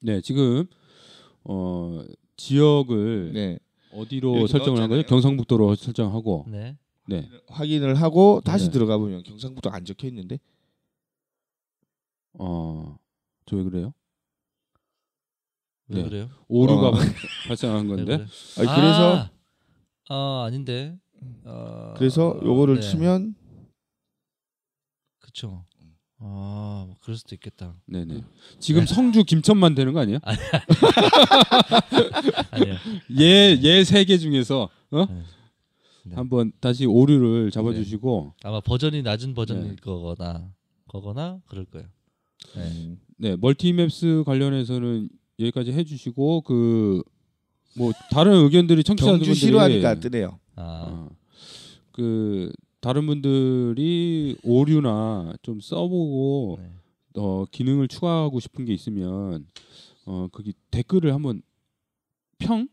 네, 0.00 0.20
지금 0.20 0.66
어 1.44 2.02
지역을 2.36 3.32
네. 3.34 3.58
어디로 3.92 4.46
설정을 4.46 4.82
한 4.82 4.88
거죠? 4.90 5.06
경상북도로 5.06 5.74
설정하고 5.76 6.46
네. 6.48 6.76
네. 7.06 7.28
확인을 7.48 7.94
하고 7.96 8.40
다시 8.44 8.66
네. 8.66 8.70
들어가 8.72 8.98
보면 8.98 9.22
경상북도 9.24 9.70
안 9.70 9.84
적혀 9.84 10.08
있는데. 10.08 10.38
어, 12.38 12.96
저 13.46 13.56
왜 13.56 13.64
그래요? 13.64 13.92
왜 15.88 16.02
네. 16.02 16.08
그래요? 16.08 16.28
오류가 16.48 16.88
어. 16.88 16.92
발생한 17.48 17.88
왜 17.88 17.96
건데. 17.96 18.04
그래요? 18.04 18.26
아니, 18.58 18.68
그래서 18.80 19.16
아, 19.16 19.30
아 20.14 20.44
아닌데. 20.46 20.96
어, 21.44 21.94
그래서 21.96 22.38
요거를 22.42 22.76
네. 22.76 22.80
치면 22.80 23.34
그쵸. 25.20 25.64
아, 26.18 26.84
뭐 26.88 26.96
그럴 27.00 27.16
수도 27.16 27.34
있겠다. 27.34 27.76
네, 27.86 28.04
네. 28.04 28.22
지금 28.58 28.86
성주 28.86 29.24
김천만 29.24 29.74
되는 29.74 29.92
거 29.92 30.00
아니에요? 30.00 30.18
아니요. 32.52 32.74
얘얘 33.20 33.60
세개 33.84 34.16
중에서 34.18 34.68
어? 34.92 35.04
네. 35.06 35.22
네. 36.04 36.14
한번 36.14 36.52
다시 36.60 36.86
오류를 36.86 37.50
잡아 37.50 37.72
주시고 37.74 38.34
아마 38.44 38.60
버전이 38.60 39.02
낮은 39.02 39.34
버전일 39.34 39.70
네. 39.70 39.76
거거나 39.82 40.50
거거나 40.88 41.40
그럴 41.46 41.64
거예요. 41.66 41.86
네. 42.56 42.62
음, 42.62 43.00
네, 43.18 43.36
멀티맵스 43.36 44.24
관련해서는 44.26 45.08
여기까지 45.38 45.72
해 45.72 45.84
주시고 45.84 46.42
그 46.42 47.02
뭐 47.76 47.92
다른 48.10 48.32
의견들이 48.44 48.82
청취자분들이 48.82 49.26
경주시로 49.28 49.60
하니까 49.60 50.00
뜨네요. 50.00 50.38
아, 50.56 50.86
어, 50.88 51.10
그 51.92 52.50
다른 52.80 53.06
분들이 53.06 54.36
오류나 54.42 55.34
좀 55.42 55.60
써보고 55.60 56.58
네. 56.60 56.70
어, 57.16 57.44
기능을 57.50 57.88
추가하고 57.88 58.40
싶은 58.40 58.64
게 58.64 58.72
있으면 58.72 59.46
어 60.06 60.28
거기 60.32 60.54
댓글을 60.70 61.12
한번 61.12 61.42
평 62.38 62.68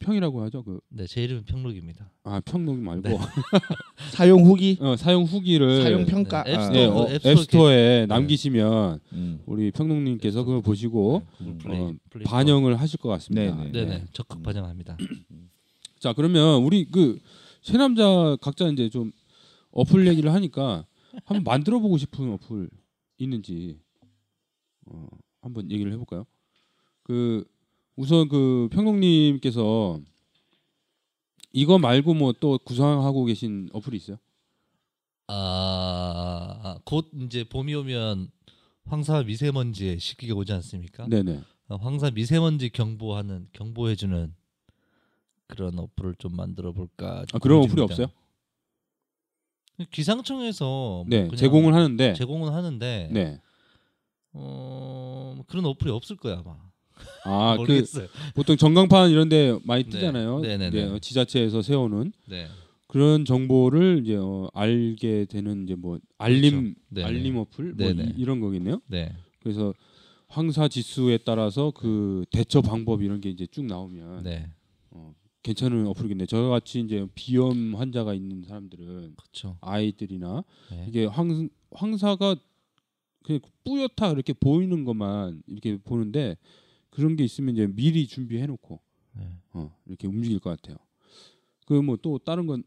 평이라고 0.00 0.42
하죠 0.44 0.64
그 0.64 0.80
네, 0.88 1.06
제 1.06 1.22
이름은 1.22 1.44
평록입니다. 1.44 2.10
아 2.24 2.40
평록 2.40 2.76
말고 2.78 3.08
네. 3.08 3.18
사용 4.12 4.44
후기, 4.44 4.76
어, 4.80 4.96
사용 4.96 5.24
후기를 5.24 5.82
사용 5.82 6.06
평가. 6.06 6.42
네, 6.42 6.54
아, 6.56 6.58
앱스토어, 6.58 6.72
네, 6.72 6.88
그 6.88 6.92
어, 6.92 7.08
앱스토어 7.10 7.32
앱스토어 7.32 7.72
에 7.72 8.06
남기시면 8.06 9.00
음. 9.12 9.40
우리 9.46 9.70
평록님께서 9.70 10.44
그걸 10.44 10.62
보시고 10.62 11.22
구글 11.36 11.52
음. 11.52 11.58
플레이, 11.58 11.80
어, 11.80 11.94
플레이 12.10 12.24
반영을 12.24 12.80
하실 12.80 12.98
것 12.98 13.08
같습니다. 13.10 13.54
네네. 13.56 13.70
네, 13.72 13.84
네, 13.84 14.04
적극 14.12 14.42
반영합니다. 14.42 14.96
자 15.98 16.12
그러면 16.14 16.62
우리 16.62 16.86
그세 16.86 17.76
남자 17.76 18.36
각자 18.40 18.66
이제 18.68 18.88
좀 18.88 19.12
어플 19.72 20.06
얘기를 20.08 20.32
하니까 20.32 20.86
한번 21.24 21.44
만들어 21.44 21.78
보고 21.78 21.98
싶은 21.98 22.32
어플 22.32 22.70
있는지 23.18 23.78
어, 24.86 25.06
한번 25.42 25.70
얘기를 25.70 25.92
해볼까요? 25.92 26.24
그 27.02 27.44
우선 28.00 28.28
그 28.28 28.68
평동님께서 28.72 30.00
이거 31.52 31.78
말고 31.78 32.14
뭐 32.14 32.32
또 32.40 32.58
구상하고 32.64 33.26
계신 33.26 33.68
어플이 33.74 33.96
있어요? 33.98 34.16
아, 35.28 36.58
아, 36.62 36.78
곧 36.84 37.10
이제 37.20 37.44
봄이 37.44 37.74
오면 37.74 38.30
황사 38.86 39.22
미세먼지의 39.24 40.00
시기가 40.00 40.34
오지 40.34 40.50
않습니까? 40.54 41.06
네네. 41.08 41.42
어, 41.68 41.76
황사 41.76 42.10
미세먼지 42.12 42.70
경보하는 42.70 43.48
경보해주는 43.52 44.34
그런 45.46 45.78
어플을 45.78 46.14
좀 46.18 46.34
만들어 46.34 46.72
볼까. 46.72 47.24
아 47.34 47.38
그런 47.38 47.62
어플이. 47.64 47.82
없어요? 47.82 48.06
기상청에서 49.90 51.04
뭐네 51.06 51.36
제공을 51.36 51.74
하는데 51.74 52.14
제공은 52.14 52.52
하는데 52.52 53.08
네. 53.12 53.40
어, 54.32 55.42
그런 55.48 55.66
어플이 55.66 55.90
없을 55.90 56.16
거야 56.16 56.38
아마. 56.38 56.69
아그 57.24 57.60
모르겠어요. 57.60 58.08
보통 58.34 58.56
전광판 58.56 59.10
이런 59.10 59.28
데 59.28 59.58
많이 59.64 59.84
네. 59.84 59.90
뜨잖아요. 59.90 60.40
네 60.40 60.56
네네. 60.56 60.70
네, 60.70 60.84
어, 60.84 60.98
지자체에서 60.98 61.62
세우는 61.62 62.12
네. 62.26 62.46
그런 62.86 63.24
정보를 63.24 64.02
이제 64.04 64.16
어, 64.16 64.48
알게 64.52 65.26
되는 65.26 65.64
이제 65.64 65.74
뭐 65.74 65.98
알림 66.18 66.74
네네. 66.88 67.06
알림 67.06 67.36
어플 67.36 67.74
뭐. 67.74 67.90
이, 67.90 68.14
이런 68.16 68.40
거겠네요. 68.40 68.80
네. 68.86 69.12
그래서 69.42 69.72
황사 70.28 70.68
지수에 70.68 71.18
따라서 71.18 71.72
그 71.74 72.24
대처 72.30 72.60
방법 72.62 73.02
이런 73.02 73.20
게 73.20 73.30
이제 73.30 73.46
쭉 73.46 73.64
나오면 73.64 74.24
네. 74.24 74.50
어, 74.90 75.14
괜찮은 75.42 75.86
어플이겠네. 75.88 76.26
저와 76.26 76.50
같이 76.50 76.80
이제 76.80 77.06
비염 77.14 77.74
환자가 77.74 78.14
있는 78.14 78.42
사람들은 78.42 79.14
그렇죠. 79.16 79.56
아이들이나 79.60 80.44
네. 80.70 80.84
이게 80.88 81.04
황 81.06 81.48
황사가 81.72 82.36
그냥 83.22 83.40
뿌옇다 83.64 84.10
이렇게 84.10 84.32
보이는 84.32 84.84
것만 84.84 85.42
이렇게 85.46 85.76
보는데 85.78 86.36
그런 86.90 87.16
게 87.16 87.24
있으면 87.24 87.54
이제 87.54 87.66
미리 87.66 88.06
준비해 88.06 88.46
놓고 88.46 88.80
네. 89.16 89.28
어, 89.52 89.76
이렇게 89.86 90.06
움직일 90.06 90.38
것 90.40 90.50
같아요. 90.50 90.76
그 91.66 91.74
뭐 91.82 91.96
또 91.96 92.18
다른 92.18 92.46
건 92.46 92.62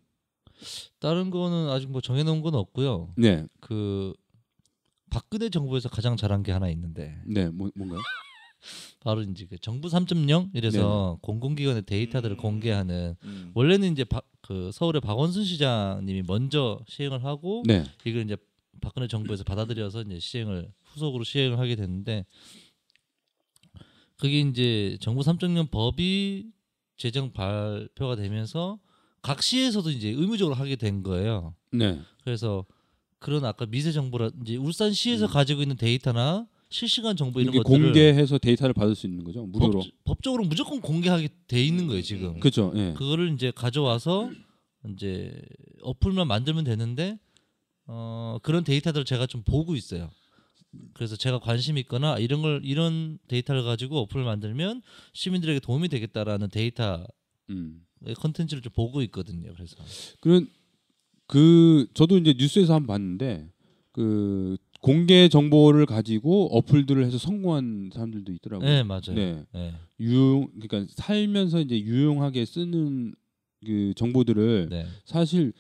다른 1.00 1.30
거는 1.30 1.70
아직 1.70 1.90
뭐 1.92 2.00
정해 2.02 2.24
놓은 2.24 2.42
건 2.42 2.56
없고요. 2.56 3.14
네, 3.18 3.46
그 3.60 4.14
박근혜 5.10 5.50
정부에서 5.50 5.90
가장 5.90 6.16
잘한 6.16 6.42
게 6.44 6.52
하나 6.52 6.70
있는데 6.70 7.20
네, 7.26 7.50
뭐, 7.50 7.70
뭔가요? 7.76 8.00
바로 9.02 9.22
이제 9.24 9.46
그 9.46 9.58
정부 9.58 9.90
3.0 9.90 10.52
이래서 10.54 11.18
공공기관의 11.22 11.82
데이터들을 11.84 12.38
공개하는 12.38 13.16
원래는 13.54 13.92
이제 13.92 14.06
바, 14.06 14.22
그 14.42 14.72
서울의 14.72 15.02
박원순 15.02 15.44
시장님이 15.44 16.24
먼저 16.26 16.80
시행을 16.88 17.26
하고 17.26 17.64
네, 17.66 17.84
이걸 18.06 18.24
이제 18.24 18.38
박근혜 18.80 19.08
정부에서 19.08 19.44
받아들여서 19.44 20.04
이제 20.04 20.20
시행을 20.20 20.72
후속으로 20.84 21.26
시행을 21.26 21.60
하게 21.60 21.76
됐는데 21.76 22.26
그게 24.24 24.40
이제 24.40 24.98
정부 25.02 25.20
3.0 25.20 25.70
법이 25.70 26.46
제정 26.96 27.34
발표가 27.34 28.16
되면서 28.16 28.80
각 29.22 29.44
시에서도 29.44 29.90
이제 29.92 30.12
의무적으로 30.12 30.56
하게 30.56 30.78
된 30.78 31.04
거예요. 31.04 31.56
네. 31.74 32.00
그래서 32.24 32.66
그런 33.20 33.44
아까 33.44 33.66
미세 33.66 33.92
정보라 33.92 34.32
이제 34.42 34.56
울산시에서 34.56 35.28
가지고 35.28 35.62
있는 35.62 35.76
데이터나 35.76 36.48
실시간 36.70 37.18
정보 37.18 37.42
이런 37.42 37.54
음. 37.54 37.64
것들을 37.64 37.84
공개해서 37.84 38.38
데이터를 38.38 38.74
받을 38.74 38.96
수 38.96 39.08
있는 39.08 39.26
거죠. 39.26 39.46
무료로. 39.46 39.84
법, 40.06 40.24
적으로 40.24 40.46
무조건 40.46 40.80
공개하게 40.80 41.28
돼 41.50 41.62
있는 41.62 41.88
거예요 41.88 42.02
지금. 42.02 42.40
그렇죠. 42.40 42.72
예. 42.76 42.94
그거를 42.94 43.34
이제 43.34 43.52
가져와서 43.54 44.32
이제 44.94 45.38
어플만 45.82 46.30
만들면 46.30 46.64
되는데 46.64 47.20
어 47.88 48.38
그런 48.42 48.64
데이터들을 48.64 49.04
제가 49.04 49.28
좀 49.28 49.44
보고 49.44 49.76
있어요. 49.76 50.10
그래서 50.94 51.16
제가 51.16 51.40
관심 51.40 51.78
있거나 51.78 52.18
이런 52.18 52.42
걸 52.42 52.62
이런 52.64 53.20
데이터를 53.28 53.64
가지고 53.64 54.00
어플을 54.02 54.24
만들면 54.26 54.82
시민들에게 55.14 55.60
도움이 55.60 55.90
되겠다라는 55.90 56.50
데이터 56.50 57.06
음. 57.50 57.86
컨텐츠를 58.18 58.62
좀 58.62 58.72
보고 58.74 59.02
있거든요. 59.04 59.54
그래서 59.54 59.76
그런 60.20 60.48
그 61.28 61.88
저도 61.94 62.18
이제 62.18 62.34
뉴스에서 62.38 62.74
한 62.74 62.86
번 62.86 62.88
봤는데 63.18 63.50
그 63.92 64.58
공개 64.82 65.30
정보를 65.30 65.86
가지고 65.86 66.48
어플들을 66.58 67.06
해서 67.06 67.18
성공한 67.18 67.90
사람들도 67.94 68.32
있더라고요. 68.34 68.68
네 68.68 68.84
맞아요. 68.84 69.14
네. 69.14 69.44
네. 69.54 69.74
유용 70.00 70.50
그러니까 70.60 70.86
살면서 70.96 71.62
이제 71.62 71.80
유용하게 71.80 72.44
쓰는 72.46 73.14
그 73.66 73.94
정보들을 73.96 74.68
네. 74.70 74.86
사실 75.06 75.54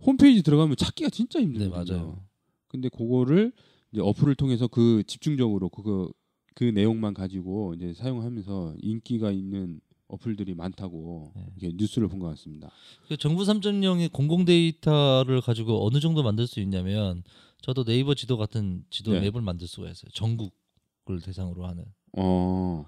홈페이지 0.00 0.42
들어가면 0.42 0.76
찾기가 0.76 1.10
진짜 1.10 1.38
네 1.40 1.46
힘들거든요. 1.46 1.96
맞아요. 1.96 2.24
근데 2.68 2.88
그거를 2.88 3.52
이제 3.92 4.00
어플을 4.00 4.34
통해서 4.34 4.66
그 4.68 5.02
집중적으로 5.06 5.68
그거 5.68 6.12
그 6.54 6.64
내용만 6.64 7.14
가지고 7.14 7.74
이제 7.74 7.92
사용하면서 7.94 8.76
인기가 8.80 9.30
있는 9.30 9.80
어플들이 10.08 10.54
많다고 10.54 11.32
네. 11.60 11.70
뉴스를 11.74 12.08
본 12.08 12.18
것 12.20 12.26
같습니다. 12.28 12.70
그 13.08 13.16
정부 13.16 13.44
3.0의 13.44 14.12
공공 14.12 14.44
데이터를 14.44 15.40
가지고 15.40 15.86
어느 15.86 16.00
정도 16.00 16.22
만들 16.22 16.46
수 16.46 16.60
있냐면 16.60 17.22
저도 17.62 17.84
네이버 17.84 18.14
지도 18.14 18.36
같은 18.36 18.84
지도 18.90 19.12
네. 19.12 19.20
맵을 19.20 19.40
만들 19.40 19.66
수가 19.66 19.88
있어요. 19.90 20.10
전국을 20.12 21.20
대상으로 21.24 21.66
하는. 21.66 21.84
어 22.16 22.84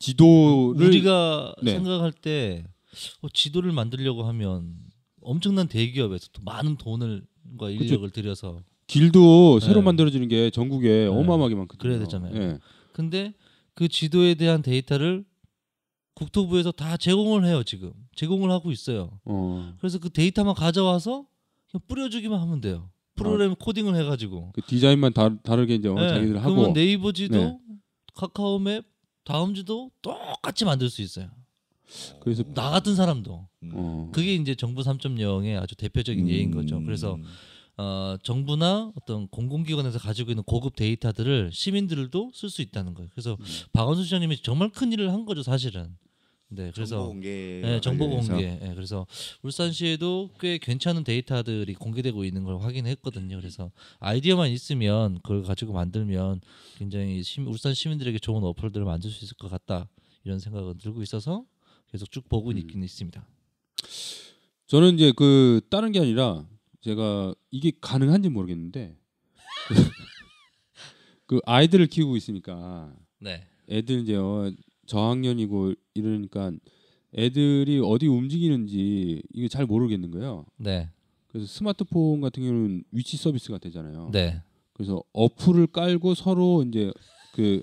지도를 0.00 0.86
우리가 0.88 1.54
네. 1.62 1.72
생각할 1.72 2.12
때 2.12 2.64
어, 3.22 3.28
지도를 3.32 3.72
만들려고 3.72 4.24
하면 4.24 4.76
엄청난 5.22 5.68
대기업에서 5.68 6.28
또 6.32 6.42
많은 6.42 6.76
돈을 6.76 7.24
과 7.58 7.70
인력을 7.70 8.10
들여서 8.10 8.60
길도 8.86 9.60
새로 9.60 9.80
네. 9.80 9.82
만들어지는 9.82 10.28
게 10.28 10.50
전국에 10.50 11.06
어마어마하게 11.06 11.54
많거든요. 11.54 11.78
그래야 11.78 11.98
되잖아요. 11.98 12.36
예. 12.36 12.58
근데 12.92 13.34
그 13.74 13.88
지도에 13.88 14.34
대한 14.34 14.62
데이터를 14.62 15.24
국토부에서 16.14 16.72
다 16.72 16.96
제공을 16.96 17.44
해요 17.44 17.62
지금 17.62 17.92
제공을 18.14 18.50
하고 18.50 18.72
있어요. 18.72 19.20
어, 19.24 19.74
그래서 19.78 19.98
그 19.98 20.08
데이터만 20.08 20.54
가져와서 20.54 21.26
그냥 21.70 21.82
뿌려주기만 21.88 22.40
하면 22.40 22.60
돼요. 22.60 22.90
프로그램 23.16 23.54
코딩을 23.54 23.94
해가지고. 23.96 24.52
그 24.54 24.62
디자인만 24.62 25.12
다, 25.12 25.36
다르게 25.42 25.74
이제 25.74 25.88
어, 25.88 25.94
네, 25.94 26.08
자기들 26.08 26.38
하고 26.38 26.54
그러면 26.54 26.72
네이버 26.74 27.12
지도, 27.12 27.36
네. 27.36 27.58
카카오맵, 28.14 28.84
다음 29.24 29.54
지도 29.54 29.90
똑같이 30.02 30.64
만들 30.64 30.88
수 30.88 31.02
있어요. 31.02 31.28
그래서 32.20 32.42
나 32.54 32.70
같은 32.70 32.94
사람도. 32.94 33.48
어, 33.72 34.10
그게 34.12 34.34
이제 34.34 34.54
정부 34.54 34.82
3.0의 34.82 35.60
아주 35.60 35.74
대표적인 35.74 36.28
예인 36.28 36.50
거죠. 36.50 36.78
음. 36.78 36.84
그래서 36.84 37.18
어, 37.78 38.16
정부나 38.22 38.92
어떤 38.96 39.28
공공기관에서 39.28 39.98
가지고 39.98 40.30
있는 40.30 40.42
고급 40.44 40.76
데이터들을 40.76 41.50
시민들도 41.52 42.30
쓸 42.34 42.48
수 42.48 42.62
있다는 42.62 42.94
거예요. 42.94 43.10
그래서 43.12 43.36
음. 43.38 43.44
박원순 43.72 44.04
시장님이 44.04 44.38
정말 44.38 44.70
큰 44.70 44.92
일을 44.92 45.12
한 45.12 45.26
거죠, 45.26 45.42
사실은. 45.42 45.96
네, 46.48 46.70
그래서 46.72 46.96
정보 46.96 47.08
공개 47.08 47.28
네, 47.62 47.80
정보. 47.80 48.08
공개. 48.08 48.34
네, 48.34 48.72
그래서 48.74 49.06
울산시에도 49.42 50.30
꽤 50.38 50.58
괜찮은 50.58 51.02
데이터들이 51.02 51.74
공개되고 51.74 52.24
있는 52.24 52.44
걸 52.44 52.60
확인했거든요. 52.60 53.36
그래서 53.36 53.72
아이디어만 53.98 54.50
있으면 54.50 55.18
그걸 55.22 55.42
가지고 55.42 55.72
만들면 55.72 56.40
굉장히 56.78 57.22
시, 57.24 57.40
울산 57.40 57.74
시민들에게 57.74 58.20
좋은 58.20 58.44
어플들을 58.44 58.86
만들 58.86 59.10
수 59.10 59.24
있을 59.24 59.36
것 59.36 59.50
같다 59.50 59.88
이런 60.24 60.38
생각은 60.38 60.78
들고 60.78 61.02
있어서 61.02 61.44
계속 61.90 62.10
쭉 62.12 62.28
보고 62.28 62.50
음. 62.50 62.58
있긴 62.58 62.82
있습니다. 62.84 63.26
저는 64.68 64.94
이제 64.94 65.12
그 65.16 65.60
다른 65.68 65.90
게 65.90 65.98
아니라 65.98 66.44
제가 66.86 67.34
이게 67.50 67.72
가능한지 67.80 68.28
모르겠는데 68.28 68.96
그, 69.66 69.74
그 71.26 71.40
아이들을 71.44 71.88
키우고 71.88 72.16
있으니까 72.16 72.94
네, 73.18 73.42
애들 73.68 74.02
이제 74.02 74.14
어, 74.14 74.52
저학년이고 74.86 75.74
이러니까 75.94 76.52
애들이 77.12 77.80
어디 77.84 78.06
움직이는지 78.06 79.20
이게 79.32 79.48
잘 79.48 79.66
모르겠는 79.66 80.12
거예요. 80.12 80.46
네, 80.58 80.88
그래서 81.26 81.48
스마트폰 81.48 82.20
같은 82.20 82.44
경우는 82.44 82.84
위치 82.92 83.16
서비스가 83.16 83.58
되잖아요. 83.58 84.10
네, 84.12 84.40
그래서 84.72 85.02
어플을 85.12 85.66
깔고 85.68 86.14
서로 86.14 86.62
이제 86.62 86.92
그 87.34 87.62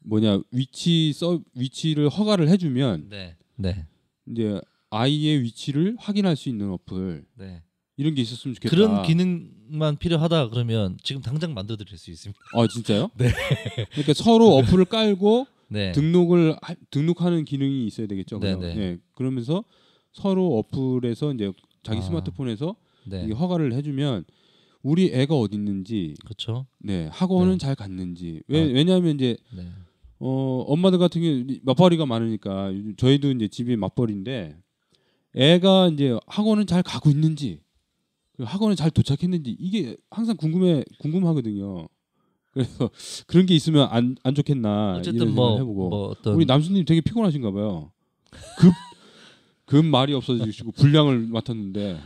뭐냐 0.00 0.40
위치 0.50 1.12
서 1.12 1.40
위치를 1.54 2.08
허가를 2.08 2.48
해주면 2.48 3.10
네, 3.10 3.36
네, 3.54 3.86
이제 4.26 4.60
아이의 4.90 5.40
위치를 5.44 5.94
확인할 6.00 6.34
수 6.34 6.48
있는 6.48 6.72
어플 6.72 7.24
네. 7.36 7.62
이런 7.98 8.14
게 8.14 8.22
있었으면 8.22 8.54
좋겠다. 8.54 8.74
그런 8.74 9.02
기능만 9.02 9.96
필요하다 9.98 10.50
그러면 10.50 10.96
지금 11.02 11.20
당장 11.20 11.52
만들어 11.52 11.76
드릴 11.76 11.98
수 11.98 12.10
있습니다. 12.10 12.40
아 12.54 12.66
진짜요? 12.68 13.10
네. 13.18 13.28
그러니까 13.90 14.14
서로 14.14 14.56
어플을 14.56 14.86
깔고 14.86 15.46
네, 15.68 15.92
등록을 15.92 16.56
하, 16.62 16.74
등록하는 16.90 17.44
기능이 17.44 17.86
있어야 17.88 18.06
되겠죠. 18.06 18.38
네. 18.38 18.54
네. 18.54 18.76
예, 18.78 18.98
그러면서 19.14 19.64
서로 20.12 20.58
어플에서 20.58 21.34
이제 21.34 21.52
자기 21.82 21.98
아. 21.98 22.02
스마트폰에서 22.02 22.76
네, 23.04 23.26
이 23.28 23.32
허가를 23.32 23.72
해주면 23.74 24.24
우리 24.82 25.12
애가 25.12 25.34
어디 25.34 25.56
있는지, 25.56 26.14
그렇죠. 26.24 26.66
네 26.78 27.08
학원은 27.12 27.52
네. 27.52 27.58
잘 27.58 27.74
갔는지. 27.74 28.42
왜 28.46 28.62
아. 28.62 28.64
왜냐하면 28.64 29.16
이제 29.16 29.36
네, 29.54 29.66
어 30.20 30.64
엄마들 30.68 31.00
같은 31.00 31.20
경우 31.20 31.58
맞벌이가 31.62 32.06
많으니까 32.06 32.70
저희도 32.96 33.32
이제 33.32 33.48
집이 33.48 33.76
맞벌이인데 33.76 34.56
애가 35.34 35.90
이제 35.92 36.16
학원은 36.28 36.66
잘 36.66 36.84
가고 36.84 37.10
있는지 37.10 37.60
그 37.60 37.67
학원에 38.44 38.74
잘 38.74 38.90
도착했는지 38.90 39.56
이게 39.58 39.96
항상 40.10 40.36
궁금해 40.36 40.84
궁금하거든요. 41.00 41.88
그래서 42.52 42.90
그런 43.26 43.46
게 43.46 43.54
있으면 43.54 43.88
안 43.90 44.16
안 44.24 44.34
좋겠나 44.34 44.68
이런 44.90 44.98
어쨌든 45.00 45.18
생각을 45.26 45.34
뭐, 45.34 45.58
해보고 45.58 45.88
뭐 45.88 46.08
어떤 46.08 46.34
우리 46.34 46.44
남수님 46.46 46.84
되게 46.84 47.00
피곤하신가 47.00 47.50
봐요. 47.52 47.92
급, 48.58 48.72
급 49.68 49.84
말이 49.84 50.14
없어지시고 50.14 50.72
분량을 50.72 51.26
맡았는데 51.28 51.98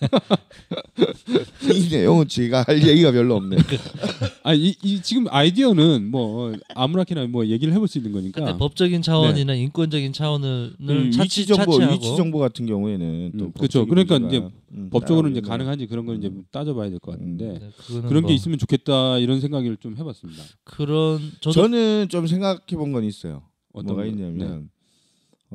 이 1.74 1.88
내용은 1.90 2.26
제가 2.28 2.62
할 2.66 2.86
얘기가 2.86 3.12
별로 3.12 3.36
없네. 3.36 3.56
아니 4.42 4.68
이, 4.68 4.76
이 4.82 5.02
지금 5.02 5.26
아이디어는 5.28 6.10
뭐 6.10 6.54
아무렇게나 6.74 7.26
뭐 7.26 7.46
얘기를 7.46 7.72
해볼 7.74 7.88
수 7.88 7.98
있는 7.98 8.12
거니까 8.12 8.40
근데 8.44 8.58
법적인 8.58 9.02
차원이나 9.02 9.54
인권적인 9.54 10.12
차원을 10.12 10.74
그 10.86 11.04
위치 11.04 11.18
차치 11.18 11.46
정보 11.46 11.72
차치하고 11.72 11.92
위치 11.94 12.16
정보 12.16 12.38
같은 12.38 12.66
경우에는 12.66 13.32
또 13.38 13.44
음, 13.46 13.52
그렇죠. 13.52 13.86
그러니까 13.86 14.16
이제 14.16 14.42
음, 14.72 14.88
법적으로 14.90 15.28
이제 15.28 15.40
가능한지 15.40 15.86
그런 15.86 16.06
걸 16.06 16.16
이제 16.16 16.28
음. 16.28 16.44
따져봐야 16.50 16.88
될 16.90 16.98
것 17.00 17.12
같은데 17.12 17.58
네, 17.58 17.70
그런 18.08 18.22
뭐 18.22 18.28
게 18.28 18.34
있으면 18.34 18.58
좋겠다 18.58 19.18
이런 19.18 19.40
생각을 19.40 19.76
좀 19.78 19.96
해봤습니다. 19.98 20.42
그런 20.64 21.20
저도 21.40 21.52
저는 21.52 22.08
좀 22.08 22.26
생각해 22.26 22.60
본 22.76 22.92
건 22.92 23.04
있어요. 23.04 23.42
어떤 23.72 23.88
뭐가 23.88 24.02
거? 24.04 24.08
있냐면 24.08 24.38
네. 24.38 24.66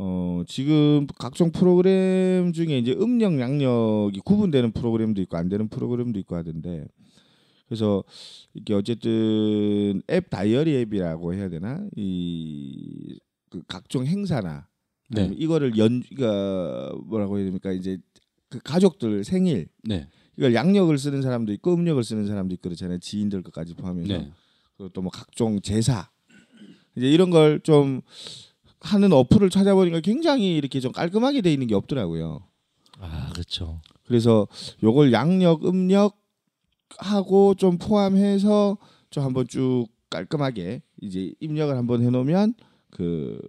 어 0.02 0.44
지금 0.48 1.08
각종 1.18 1.52
프로그램 1.52 2.54
중에 2.54 2.78
이제 2.78 2.94
음력 2.94 3.38
양력이 3.38 4.22
구분되는 4.22 4.72
프로그램도 4.72 5.22
있고 5.24 5.36
안 5.36 5.50
되는 5.50 5.68
프로그램도 5.68 6.18
있고 6.20 6.38
하던데 6.38 6.88
그래서 7.68 8.04
이게 8.54 8.74
어쨌든 8.74 10.02
앱 10.10 10.30
다이어리 10.30 10.74
앱이라고 10.76 11.34
해야 11.34 11.50
되나? 11.50 11.86
이 11.98 13.20
그 13.50 13.64
각종 13.68 14.06
행사나 14.06 14.67
네. 15.10 15.32
이거를 15.36 15.78
연 15.78 16.04
이가 16.12 16.94
뭐라고 17.06 17.38
해야 17.38 17.46
됩니까? 17.46 17.71
이제 17.71 17.98
그 18.48 18.60
가족들 18.60 19.23
생일. 19.23 19.67
네, 19.84 20.08
이걸 20.38 20.54
양력을 20.54 20.96
쓰는 20.98 21.21
사람도 21.23 21.52
있고 21.54 21.73
음력을 21.73 22.04
쓰는 22.04 22.28
사람도 22.28 22.54
있고 22.56 22.69
그렇잖아요. 22.69 23.00
지인들 23.00 23.42
것까지 23.42 23.73
포함해서. 23.73 24.08
네, 24.08 24.32
그리고 24.78 24.90
또 24.94 25.02
뭐 25.02 25.10
각종 25.12 25.60
제사. 25.62 26.10
이제 26.96 27.10
이런 27.10 27.32
걸좀 27.32 28.02
하는 28.82 29.12
어플을 29.13 29.50
찾아보니까 29.50 30.00
굉장히 30.02 30.56
이렇게 30.56 30.80
좀 30.80 30.92
깔끔하게 30.92 31.42
돼 31.42 31.52
있는 31.52 31.67
게 31.67 31.75
없더라고요. 31.75 32.42
아 33.00 33.30
그렇죠. 33.34 33.82
그래서 34.06 34.48
요걸 34.84 35.12
양력, 35.13 35.65
음력 35.65 36.17
하고 36.98 37.54
좀 37.56 37.77
포함해서 37.77 38.77
좀 39.10 39.23
한번 39.23 39.48
쭉 39.48 39.88
깔끔하게 40.10 40.82
이제 41.02 41.34
입력을 41.40 41.75
한번 41.75 42.02
해놓으면 42.04 42.56
그 42.90 43.40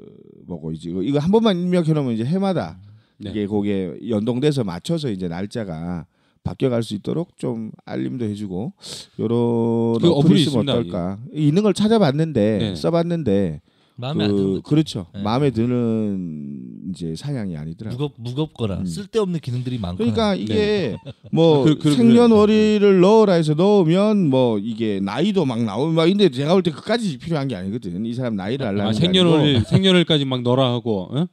뭐고 0.47 0.73
이제 0.73 0.91
이거- 0.91 1.03
이거 1.03 1.19
한 1.19 1.31
번만 1.33 1.59
입력해 1.59 1.93
놓으면 1.93 2.13
이제 2.13 2.25
해마다 2.25 2.79
네. 3.19 3.31
이게 3.31 3.47
거기에 3.47 3.97
연동돼서 4.09 4.65
맞춰서 4.65 5.11
이제 5.11 5.29
날짜가 5.29 6.07
바뀌어갈 6.43 6.83
수 6.83 6.95
있도록 6.95 7.37
좀 7.39 7.71
알림도 7.85 8.25
해주고 8.27 8.73
요런 9.19 9.99
그 10.01 10.09
어플이 10.09 10.11
어플이 10.11 10.41
있으면 10.43 10.65
있습니다, 10.65 10.73
어떨까 10.73 11.19
있는 11.33 11.63
걸 11.63 11.75
찾아봤는데 11.75 12.59
네. 12.59 12.75
써봤는데 12.77 13.61
마음에 14.01 14.25
안 14.25 14.31
드는 14.31 14.49
거죠. 14.55 14.63
그렇죠. 14.63 15.07
네. 15.15 15.23
마음에 15.23 15.51
드는 15.51 16.91
이제 16.91 17.15
사양이 17.17 17.57
아니더라고요. 17.57 17.97
무겁 17.99 18.15
무겁거나 18.19 18.79
음. 18.81 18.85
쓸데없는 18.87 19.41
기능들이 19.41 19.79
많거나. 19.79 19.99
그러니까 20.13 20.35
이게 20.35 20.97
뭐 21.33 21.65
그- 21.65 21.79
그- 21.79 21.93
생년월일을 21.95 23.01
넣어라 23.01 23.35
해서 23.35 23.55
넣으면 23.55 24.29
뭐 24.29 24.59
이게 24.59 25.01
나이도 25.01 25.45
막 25.45 25.63
나오면 25.63 25.95
막 25.95 26.07
근데 26.07 26.29
제가 26.31 26.53
볼 26.55 26.63
때 26.63 26.71
그까지 26.71 27.19
필요한 27.19 27.47
게 27.49 27.55
아니거든. 27.57 28.05
이 28.07 28.15
사람 28.15 28.35
나이를 28.37 28.67
알라는 28.67 28.91
아. 28.91 28.93
생년월일 28.93 29.63
생년월일까지 29.65 30.25
막 30.25 30.43
넣어라 30.43 30.73
하고 30.73 31.09
어? 31.13 31.27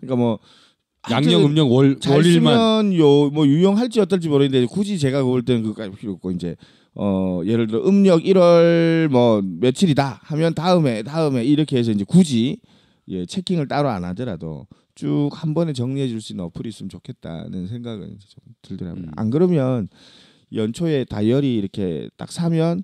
그러니까 0.00 0.16
뭐 0.16 0.38
양력 1.10 1.30
하여튼 1.30 1.44
음력 1.50 1.70
월잘 1.70 2.16
월일만 2.16 2.90
쓰면 2.92 2.98
요뭐 2.98 3.46
유용할지 3.46 4.00
어떨지 4.00 4.28
모르겠는데 4.28 4.66
굳이 4.72 4.98
제가 4.98 5.22
볼 5.22 5.42
때는 5.44 5.62
그까지 5.62 5.92
필요 5.96 6.12
없고 6.14 6.32
이제 6.32 6.56
어 6.96 7.42
예를 7.44 7.66
들어 7.66 7.86
음력 7.86 8.24
1월 8.24 9.08
뭐 9.08 9.42
며칠이다 9.42 10.20
하면 10.24 10.54
다음에 10.54 11.02
다음에 11.02 11.44
이렇게 11.44 11.76
해서 11.78 11.92
이제 11.92 12.04
굳이 12.04 12.60
예 13.08 13.26
체킹을 13.26 13.68
따로 13.68 13.88
안 13.90 14.04
하더라도 14.04 14.66
쭉 14.94 15.28
한 15.32 15.52
번에 15.54 15.72
정리해 15.74 16.08
줄 16.08 16.20
수 16.22 16.32
있는 16.32 16.44
어플이 16.46 16.70
있으면 16.70 16.88
좋겠다는 16.88 17.66
생각은 17.68 18.14
이제 18.16 18.26
좀 18.28 18.42
들더라고요. 18.62 19.04
음. 19.04 19.10
안 19.16 19.28
그러면 19.30 19.88
연초에 20.54 21.04
다이어리 21.04 21.54
이렇게 21.56 22.08
딱 22.16 22.32
사면 22.32 22.82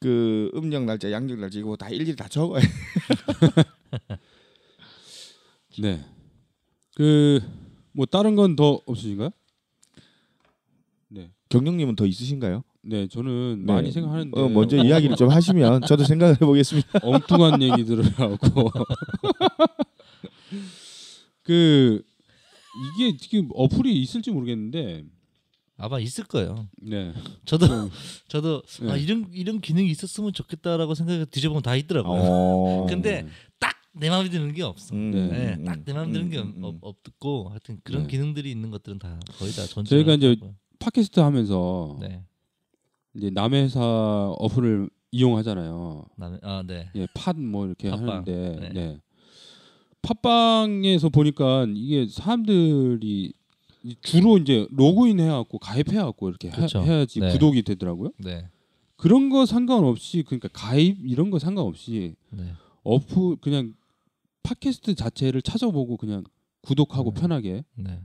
그 0.00 0.50
음력 0.54 0.84
날짜, 0.84 1.10
양력 1.10 1.38
날짜 1.38 1.58
이거 1.58 1.76
다 1.76 1.88
일일이 1.90 2.16
다 2.16 2.28
적어요. 2.28 2.62
네. 5.80 6.00
그 6.96 7.40
뭐 7.96 8.06
다른 8.06 8.34
건 8.34 8.56
더 8.56 8.80
없으신가요? 8.86 9.30
네. 11.10 11.30
경영님은 11.48 11.94
더 11.94 12.06
있으신가요? 12.06 12.64
네, 12.86 13.06
저는 13.08 13.64
네. 13.66 13.72
많이 13.72 13.90
생각하는데 13.90 14.40
어, 14.40 14.48
먼저 14.48 14.76
이야기를 14.76 15.16
좀 15.16 15.30
하시면 15.30 15.82
저도 15.82 16.04
생각을 16.04 16.34
해보겠습니다. 16.34 16.88
엉뚱한 17.02 17.62
얘기들을 17.62 18.04
하고 18.18 18.70
그 21.42 22.02
이게 22.98 23.16
지금 23.16 23.48
어플이 23.54 24.00
있을지 24.02 24.30
모르겠는데 24.30 25.04
아마 25.76 25.98
있을 25.98 26.24
거예요. 26.24 26.68
네. 26.82 27.12
저도 27.44 27.66
좀, 27.66 27.90
저도 28.28 28.62
네. 28.82 28.92
아, 28.92 28.96
이런 28.96 29.26
이런 29.32 29.60
기능이 29.60 29.90
있었으면 29.90 30.32
좋겠다라고 30.32 30.94
생각해 30.94 31.24
뒤져보면 31.26 31.62
다 31.62 31.74
있더라고요. 31.76 32.20
어. 32.22 32.86
근데 32.88 33.26
딱 33.58 33.74
내 33.96 34.10
마음에 34.10 34.28
드는 34.28 34.52
게 34.52 34.62
없어. 34.62 34.94
음, 34.94 35.10
네. 35.12 35.26
네, 35.28 35.54
음, 35.54 35.64
딱내 35.64 35.92
마음에 35.92 36.12
드는 36.12 36.28
게 36.28 36.38
음, 36.38 36.54
음, 36.56 36.64
없, 36.64 36.76
없고 36.80 37.48
하여튼 37.50 37.78
그런 37.84 38.02
네. 38.02 38.08
기능들이 38.08 38.50
있는 38.50 38.70
것들은 38.70 38.98
다 38.98 39.18
거의 39.38 39.52
다 39.52 39.64
존재. 39.66 39.90
저희가 39.90 40.14
이제 40.14 40.36
팟캐스트 40.80 41.20
하면서 41.20 41.96
네. 42.00 42.24
이제 43.16 43.30
남의 43.30 43.64
회사 43.64 43.80
어플을 44.38 44.90
이용하잖아요. 45.12 46.06
나는 46.16 46.38
아 46.42 46.62
네. 46.66 46.88
예, 46.96 47.06
팟뭐 47.14 47.66
이렇게 47.66 47.90
팟빵. 47.90 48.08
하는데 48.08 48.56
네. 48.60 48.68
네. 48.72 48.98
팟빵에서 50.02 51.08
보니까 51.08 51.66
이게 51.74 52.06
사람들이 52.08 53.32
이- 53.84 53.96
주로 54.02 54.38
이제 54.38 54.66
로그인 54.70 55.20
해갖고 55.20 55.58
가입해갖고 55.58 56.28
이렇게 56.28 56.48
하-. 56.48 56.66
해야지 56.82 57.20
네. 57.20 57.32
구독이 57.32 57.62
되더라고요. 57.62 58.10
네. 58.18 58.48
그런 58.96 59.28
거 59.28 59.44
상관없이 59.46 60.22
그러니까 60.26 60.48
가입 60.52 60.98
이런 61.04 61.30
거 61.30 61.38
상관없이 61.38 62.14
네. 62.30 62.52
어플 62.82 63.36
그냥 63.40 63.74
팟캐스트 64.42 64.94
자체를 64.94 65.42
찾아보고 65.42 65.96
그냥 65.96 66.24
구독하고 66.62 67.12
네. 67.14 67.20
편하게 67.20 67.64
네. 67.76 68.00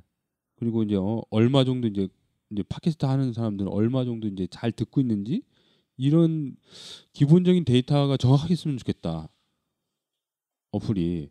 그리고 0.57 0.83
이제 0.83 0.95
어, 0.95 1.21
얼마 1.29 1.63
정도 1.63 1.87
이제 1.87 2.07
이제 2.51 2.63
팟캐스트 2.63 3.05
하는 3.05 3.33
사람들은 3.33 3.71
얼마 3.71 4.03
정도 4.05 4.27
이제 4.27 4.47
잘 4.49 4.71
듣고 4.71 5.01
있는지 5.01 5.43
이런 5.97 6.55
기본적인 7.13 7.65
데이터가 7.65 8.17
정확하게 8.17 8.53
있으면 8.53 8.77
좋겠다. 8.77 9.29
어플이 10.71 11.29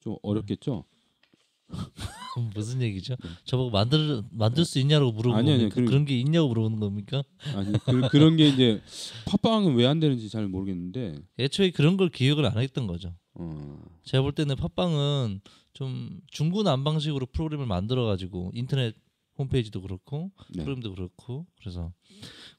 좀 0.00 0.16
어렵겠죠? 0.22 0.84
무슨 2.54 2.80
얘기죠? 2.80 3.16
저보고 3.44 3.70
만들 3.70 4.22
만들 4.30 4.64
수 4.64 4.78
있냐고 4.78 5.12
물어보는 5.12 5.44
네. 5.44 5.52
아니, 5.52 5.62
아니? 5.64 5.70
그- 5.70 5.84
그런 5.84 6.04
게 6.04 6.18
있냐고 6.18 6.48
물어보는 6.48 6.80
겁니까? 6.80 7.22
아니 7.54 7.72
그, 7.72 8.08
그런 8.08 8.36
게 8.36 8.48
이제 8.48 8.80
팟빵은 9.26 9.74
왜 9.74 9.84
안 9.86 10.00
되는지 10.00 10.30
잘 10.30 10.46
모르겠는데 10.48 11.18
애초에 11.38 11.70
그런 11.70 11.96
걸 11.96 12.08
기획을 12.10 12.46
안 12.46 12.58
했던 12.58 12.86
거죠. 12.86 13.14
어, 13.34 13.82
제가 14.04 14.22
볼 14.22 14.32
때는 14.32 14.56
팟빵은 14.56 15.40
좀 15.74 16.20
중구난방식으로 16.28 17.26
프로그램을 17.26 17.66
만들어 17.66 18.06
가지고 18.06 18.50
인터넷 18.54 18.94
홈페이지도 19.38 19.80
그렇고 19.80 20.30
네. 20.50 20.64
프로그램도 20.64 20.94
그렇고 20.94 21.46
그래서 21.60 21.92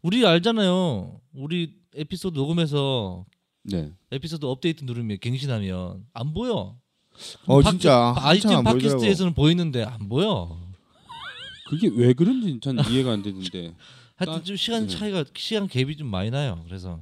우리 0.01 0.25
알잖아요. 0.25 1.19
우리 1.34 1.75
에피소드 1.93 2.38
녹음해서 2.38 3.25
네. 3.63 3.91
에피소드 4.11 4.45
업데이트 4.45 4.84
누르면 4.86 5.17
갱신하면 5.19 6.05
안 6.13 6.34
보여. 6.34 6.80
어 7.47 7.61
팟- 7.61 7.71
진짜 7.71 8.13
보이더라고. 8.15 8.63
팟캐스트에서는 8.63 9.34
보이는데 9.34 9.84
안 9.84 10.07
보여. 10.07 10.57
그게 11.67 11.89
왜 11.93 12.13
그런지 12.13 12.59
전 12.61 12.77
이해가 12.89 13.11
안 13.11 13.21
되는데 13.21 13.75
하여튼 14.15 14.39
따- 14.39 14.43
좀 14.43 14.55
시간 14.55 14.88
네. 14.88 14.95
차이가 14.95 15.25
시간 15.36 15.67
갭이 15.67 15.97
좀 15.97 16.07
많이 16.07 16.32
나요. 16.32 16.61
그래서 16.65 17.01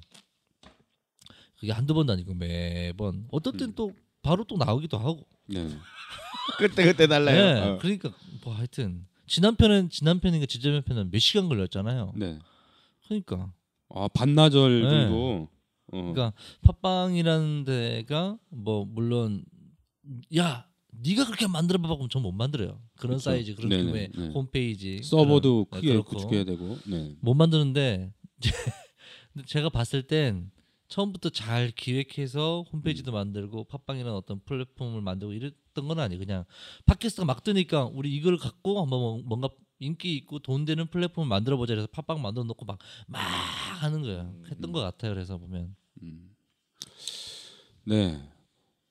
그게 1.60 1.72
한두 1.72 1.94
번도 1.94 2.14
아니고 2.14 2.34
매번 2.34 3.28
어떤 3.32 3.54
음. 3.56 3.58
때는 3.58 3.76
또 3.76 3.94
바로 4.24 4.44
또 4.44 4.58
나오기도 4.58 4.98
하고. 4.98 5.26
네. 5.46 5.70
그때 6.58 6.84
그때 6.86 7.08
달라요. 7.08 7.54
네. 7.54 7.62
어. 7.62 7.78
그러니까 7.80 8.12
뭐 8.44 8.56
하여튼 8.56 9.06
지난 9.28 9.56
편은 9.56 9.90
지난 9.90 10.20
편인가 10.20 10.46
지난 10.48 10.82
편은 10.82 11.12
몇 11.12 11.20
시간 11.20 11.50
걸렸잖아요. 11.50 12.14
네. 12.16 12.40
그러니까 13.06 13.52
아 13.90 14.08
반나절 14.08 14.82
네. 14.84 14.90
정도 14.90 15.50
어. 15.92 15.98
그러니까 16.14 16.34
팟빵이라는 16.62 17.64
데가 17.66 18.38
뭐 18.50 18.86
물론 18.86 19.44
야 20.38 20.66
네가 20.92 21.26
그렇게 21.26 21.48
만들어 21.48 21.80
봐봐 21.80 21.96
그럼 21.96 22.10
전 22.10 22.22
못 22.24 22.32
만들어요. 22.32 22.82
그런 22.98 23.18
그쵸. 23.18 23.30
사이즈 23.30 23.54
그런 23.56 23.70
네네, 23.70 23.84
규모의 23.84 24.10
네. 24.16 24.28
홈페이지 24.30 25.02
서버도 25.04 25.66
그런- 25.66 25.82
크게 25.82 25.94
그렇고. 25.94 26.10
구축해야 26.16 26.44
되고 26.44 26.78
네. 26.88 27.16
못 27.22 27.34
만드는데 27.34 28.12
제가 29.46 29.70
봤을 29.70 30.04
땐 30.04 30.50
처음부터 30.88 31.30
잘 31.30 31.72
기획해서 31.72 32.64
홈페이지도 32.72 33.12
만들고 33.12 33.66
팟빵이라는 33.66 34.16
어떤 34.16 34.40
플랫폼을 34.46 35.02
만들고 35.02 35.34
이랬던 35.34 35.88
건 35.88 36.00
아니에요. 36.00 36.20
그냥 36.20 36.46
팟캐스트가 36.86 37.26
막 37.26 37.44
뜨니까 37.44 37.86
우리 37.86 38.16
이걸 38.16 38.38
갖고 38.38 38.82
한번 38.82 39.00
뭐- 39.00 39.22
뭔가 39.24 39.50
인기 39.80 40.16
있고 40.16 40.40
돈 40.40 40.66
되는 40.66 40.88
플랫폼을 40.88 41.28
만들어 41.28 41.58
보자 41.58 41.74
그래서 41.76 41.88
팟빵 41.92 42.22
만들어 42.22 42.44
놓고 42.46 42.66
막막 42.66 42.82
하는 43.82 44.02
거예요. 44.02 44.34
했던 44.50 44.72
것 44.72 44.80
같아요. 44.82 45.14
그래서 45.14 45.38
보면 45.38 45.76
음. 46.02 46.36
네. 47.84 48.20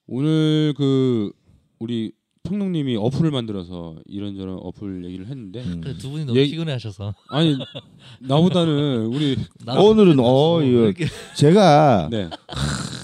오늘 0.06 0.74
그 0.76 1.32
우리 1.78 2.12
평롱님이 2.48 2.96
어플을 2.96 3.30
만들어서 3.30 3.96
이런저런 4.06 4.58
어플 4.62 5.04
얘기를 5.04 5.26
했는데 5.26 5.60
음. 5.60 5.80
근데 5.82 5.98
두 5.98 6.10
분이 6.10 6.24
너무 6.24 6.38
얘- 6.38 6.44
피곤해하셔서 6.46 7.14
아니 7.28 7.56
나보다는 8.20 9.06
우리 9.06 9.36
나- 9.64 9.74
오늘은 9.80 10.16
어 10.20 10.62
이거 10.62 10.92
제가 11.34 12.08
네. 12.12 12.28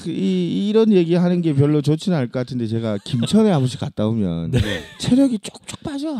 이, 0.06 0.68
이런 0.68 0.92
얘기 0.92 1.14
하는 1.14 1.40
게 1.42 1.54
별로 1.54 1.80
좋지는 1.80 2.16
않을 2.18 2.28
것 2.30 2.38
같은데 2.40 2.66
제가 2.66 2.98
김천에 3.04 3.50
한 3.50 3.60
번씩 3.60 3.78
갔다 3.80 4.06
오면 4.06 4.52
네. 4.52 4.60
체력이 4.98 5.38
쭉쭉 5.40 5.82
빠져. 5.82 6.18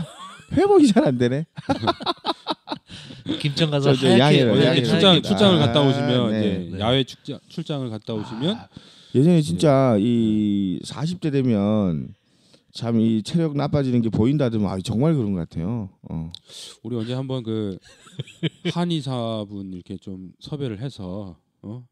회복이 0.53 0.87
잘 0.89 1.07
안 1.07 1.17
되네. 1.17 1.47
김천 3.41 3.71
가서 3.71 3.95
저, 3.95 4.01
저 4.01 4.07
하얗게 4.09 4.21
양해를, 4.21 4.51
오늘 4.53 4.65
양해를 4.67 4.83
이렇게 4.83 4.91
하얗게 4.91 5.23
출장 5.23 5.23
출장을 5.23 5.63
아, 5.63 5.67
갔다 5.67 5.81
오시면 5.83 6.31
네. 6.33 6.39
이제 6.67 6.71
네. 6.77 6.81
야외 6.81 7.05
축장 7.05 7.39
출장을 7.49 7.89
갔다 7.91 8.15
오시면 8.15 8.59
예전에 9.15 9.41
진짜 9.43 9.97
이 9.99 10.79
40대 10.85 11.33
되면 11.33 12.09
참 12.73 12.99
이 13.01 13.23
체력 13.23 13.55
나빠지는 13.57 14.01
게 14.03 14.09
보인다더만 14.09 14.73
아, 14.73 14.79
정말 14.83 15.15
그런 15.15 15.35
것 15.35 15.41
같아요. 15.41 15.91
어. 16.09 16.33
우리 16.83 16.97
언제 16.97 17.13
한번 17.15 17.43
그 17.43 17.79
한의사분 18.73 19.73
이렇게 19.73 19.97
좀 19.97 20.33
섭외를 20.41 20.81
해서 20.81 21.37
어? 21.63 21.85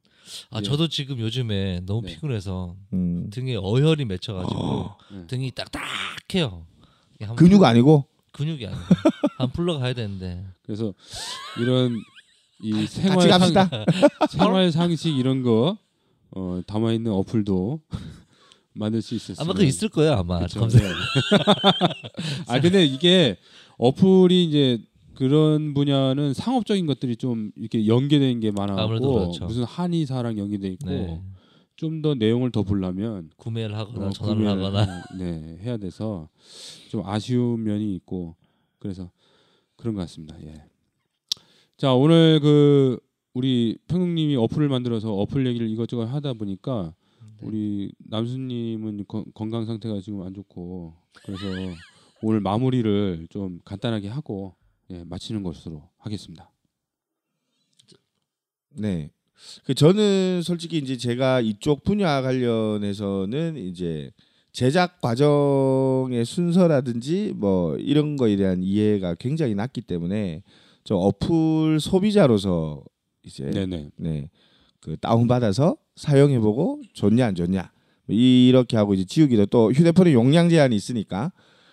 아 0.50 0.58
예. 0.58 0.62
저도 0.62 0.88
지금 0.88 1.18
요즘에 1.18 1.80
너무 1.86 2.02
네. 2.06 2.14
피곤해서 2.14 2.76
음. 2.92 3.28
등에 3.30 3.56
어혈이 3.56 4.04
맺혀가지고 4.06 4.90
네. 5.12 5.26
등이 5.26 5.52
딱딱해요. 5.52 6.66
근육 7.36 7.58
풀- 7.58 7.66
아니고 7.66 8.06
근육이 8.32 8.66
아니고 8.66 8.80
한 9.36 9.50
풀러 9.52 9.78
가야 9.78 9.92
되는데 9.92 10.44
그래서 10.62 10.94
이런 11.60 11.94
이 12.62 12.86
생활 12.86 13.28
상. 13.52 13.68
생활 14.30 14.72
상식 14.72 15.16
이런 15.16 15.42
거 15.42 15.76
어, 16.30 16.60
담아 16.66 16.92
있는 16.92 17.12
어플도 17.12 17.80
만들 18.74 19.02
수 19.02 19.14
있었어요. 19.14 19.44
아마 19.44 19.54
그 19.54 19.64
있을 19.64 19.88
거예요 19.88 20.12
아마. 20.12 20.46
검색. 20.46 20.82
네. 20.82 20.88
아 22.48 22.60
근데 22.60 22.84
이게 22.84 23.36
어플이 23.78 24.44
이제 24.44 24.78
그런 25.14 25.74
분야는 25.74 26.34
상업적인 26.34 26.86
것들이 26.86 27.16
좀 27.16 27.52
이렇게 27.56 27.86
연계된 27.86 28.40
게 28.40 28.50
많아갖고 28.50 29.14
그렇죠. 29.14 29.46
무슨 29.46 29.64
한의사랑 29.64 30.38
연계돼 30.38 30.68
있고 30.68 30.90
네. 30.90 31.22
좀더 31.76 32.14
내용을 32.14 32.50
더 32.52 32.62
보려면 32.62 33.30
구매를 33.36 33.76
하거나 33.76 34.08
어, 34.08 34.10
전화를 34.10 34.42
구매를, 34.42 34.64
하거나 34.64 35.02
네 35.18 35.58
해야 35.62 35.78
돼서 35.78 36.28
좀 36.90 37.06
아쉬운 37.06 37.62
면이 37.62 37.94
있고 37.96 38.36
그래서 38.78 39.10
그런 39.76 39.94
것 39.94 40.02
같습니다. 40.02 40.36
예. 40.44 40.62
자 41.78 41.94
오늘 41.94 42.38
그 42.40 42.98
우리 43.32 43.78
평ung님이 43.88 44.36
어플을 44.36 44.68
만들어서 44.68 45.12
어플 45.12 45.46
얘기를 45.46 45.70
이것저것 45.70 46.04
하다 46.04 46.34
보니까 46.34 46.94
우리 47.42 47.92
남수님은 47.98 49.04
건- 49.06 49.24
건강 49.34 49.64
상태가 49.66 50.00
지금 50.00 50.22
안 50.22 50.34
좋고 50.34 50.94
그래서 51.24 51.40
오늘 52.22 52.40
마무리를 52.40 53.26
좀 53.30 53.60
간단하게 53.64 54.08
하고 54.08 54.54
예, 54.90 55.04
마치는 55.04 55.42
것으로 55.42 55.88
하겠습니다. 55.98 56.50
네. 58.76 59.10
그 59.64 59.74
저는 59.74 60.42
솔직히 60.42 60.78
이제 60.78 60.96
제가 60.96 61.40
이쪽 61.40 61.82
분야 61.82 62.20
관련해서는 62.22 63.56
이제 63.56 64.10
제작 64.52 65.00
과정의 65.00 66.24
순서라든지 66.24 67.32
뭐 67.36 67.76
이런 67.78 68.16
거에 68.16 68.36
대한 68.36 68.62
이해가 68.62 69.14
굉장히 69.14 69.54
낮기 69.54 69.80
때문에 69.82 70.42
저 70.84 70.96
어플 70.96 71.80
소비자로서 71.80 72.84
이제 73.22 73.48
네네. 73.50 73.90
네. 73.96 74.28
그 74.80 74.96
다운 74.98 75.26
받아서 75.28 75.76
사용해 75.96 76.38
보고 76.40 76.80
좋냐 76.94 77.26
안 77.26 77.34
좋냐 77.34 77.70
뭐 78.06 78.16
이렇게 78.16 78.76
하고 78.76 78.94
이제 78.94 79.04
지우기도 79.04 79.46
또 79.46 79.70
휴대폰에 79.72 80.12
용량 80.12 80.48
제한이 80.48 80.74
있으니까 80.74 81.32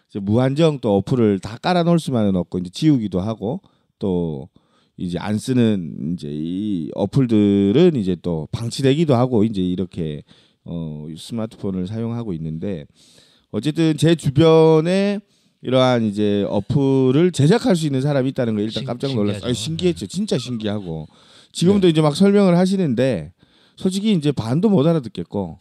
이제 0.09 0.19
무한정 0.19 0.79
또 0.79 0.95
어플을 0.97 1.39
다 1.39 1.57
깔아 1.57 1.83
놓을 1.83 1.99
수만은 1.99 2.35
없고 2.35 2.59
이제 2.59 2.69
지우기도 2.69 3.19
하고 3.19 3.61
또 3.99 4.49
이제 4.97 5.17
안 5.19 5.37
쓰는 5.37 6.13
이제 6.13 6.27
이 6.31 6.89
어플들은 6.95 7.95
이제 7.95 8.15
또 8.21 8.47
방치되기도 8.51 9.15
하고 9.15 9.43
이제 9.43 9.61
이렇게 9.61 10.23
어 10.65 11.07
스마트폰을 11.15 11.87
사용하고 11.87 12.33
있는데 12.33 12.85
어쨌든 13.51 13.95
제 13.97 14.15
주변에 14.15 15.19
이러한 15.61 16.03
이제 16.03 16.45
어플을 16.49 17.31
제작할 17.31 17.75
수 17.75 17.85
있는 17.85 18.01
사람이 18.01 18.29
있다는 18.29 18.55
거 18.55 18.61
일단 18.61 18.81
신- 18.81 18.85
깜짝 18.85 19.13
놀랐어요. 19.13 19.53
신기했죠. 19.53 20.05
진짜 20.07 20.37
신기하고 20.37 21.07
지금도 21.51 21.87
이제 21.87 22.01
막 22.01 22.15
설명을 22.15 22.57
하시는데 22.57 23.31
솔직히 23.77 24.11
이제 24.11 24.31
반도 24.31 24.69
못 24.69 24.85
알아듣겠고. 24.85 25.59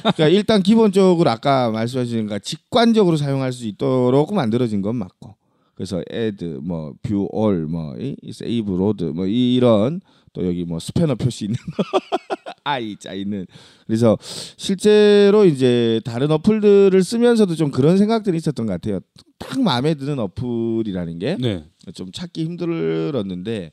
그러니까 0.00 0.28
일단 0.28 0.62
기본적으로 0.62 1.30
아까 1.30 1.70
말씀하신 1.70 2.26
거 2.26 2.38
직관적으로 2.40 3.16
사용할 3.16 3.52
수 3.52 3.66
있도록 3.66 4.34
만들어진 4.34 4.82
건 4.82 4.96
맞고 4.96 5.36
그래서 5.80 6.02
add 6.12 6.44
뭐 6.60 6.92
view 7.02 7.26
all 7.34 7.64
뭐 7.66 7.96
이- 7.98 8.14
save 8.28 8.70
load 8.74 9.02
뭐 9.14 9.26
이- 9.26 9.54
이런 9.54 10.02
또 10.34 10.46
여기 10.46 10.66
뭐 10.66 10.78
스패너 10.78 11.14
표시 11.14 11.46
있는 11.46 11.56
거 11.56 11.82
i 12.64 12.96
자 13.00 13.14
있는 13.14 13.46
그래서 13.86 14.18
실제로 14.58 15.46
이제 15.46 16.02
다른 16.04 16.30
어플들을 16.32 17.02
쓰면서도 17.02 17.54
좀 17.54 17.70
그런 17.70 17.96
생각들이 17.96 18.36
있었던 18.36 18.66
것 18.66 18.72
같아요. 18.74 19.00
딱 19.38 19.58
마음에 19.62 19.94
드는 19.94 20.18
어플이라는 20.18 21.18
게 21.18 21.38
네. 21.40 21.64
좀 21.94 22.12
찾기 22.12 22.44
힘들었는데 22.44 23.70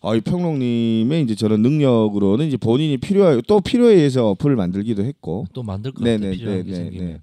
어, 0.00 0.16
이 0.16 0.22
평롱님의 0.22 1.22
이제 1.24 1.34
저런 1.34 1.60
능력으로는 1.60 2.46
이제 2.46 2.56
본인이 2.56 2.96
필요해 2.96 3.42
또 3.46 3.60
필요에 3.60 3.96
의해서 3.96 4.30
어플을 4.30 4.56
만들기도 4.56 5.04
했고 5.04 5.44
또 5.52 5.62
만들 5.62 5.92
것 5.92 6.02
같아 6.02 6.16
네네 6.16 6.36
필요한 6.38 6.64
게 6.64 6.72
네네. 6.72 6.90
네. 6.98 7.20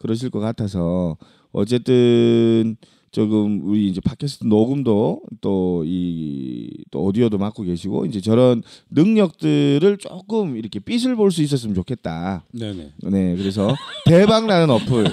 그러실 0.00 0.30
것 0.30 0.40
같아서 0.40 1.16
어쨌든 1.52 2.76
조금 3.16 3.62
우리 3.64 3.88
이제 3.88 3.98
팟캐스트 4.02 4.46
녹음도 4.46 5.22
또이또 5.40 7.02
오디오도 7.02 7.38
맡고 7.38 7.62
계시고 7.62 8.04
이제 8.04 8.20
저런 8.20 8.62
능력들을 8.90 9.96
조금 9.96 10.58
이렇게 10.58 10.80
빚을 10.80 11.16
볼 11.16 11.30
수 11.30 11.40
있었으면 11.42 11.74
좋겠다. 11.74 12.44
네네. 12.52 12.92
네, 13.04 13.36
그래서 13.36 13.74
대박 14.04 14.44
나는 14.44 14.68
어플. 14.68 15.06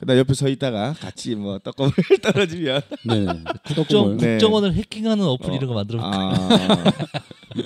그다음 0.00 0.18
옆에 0.18 0.34
서 0.34 0.48
있다가 0.48 0.94
같이 0.94 1.36
뭐 1.36 1.60
떡고물 1.60 1.92
떨어지면 2.22 2.82
네네. 3.06 3.32
국정. 3.76 4.16
네. 4.16 4.32
국정원을 4.32 4.74
해킹하는 4.74 5.24
어플 5.24 5.52
어. 5.52 5.54
이런 5.54 5.68
거 5.68 5.74
만들어 5.74 6.00
볼까? 6.00 6.18
아 6.18 6.92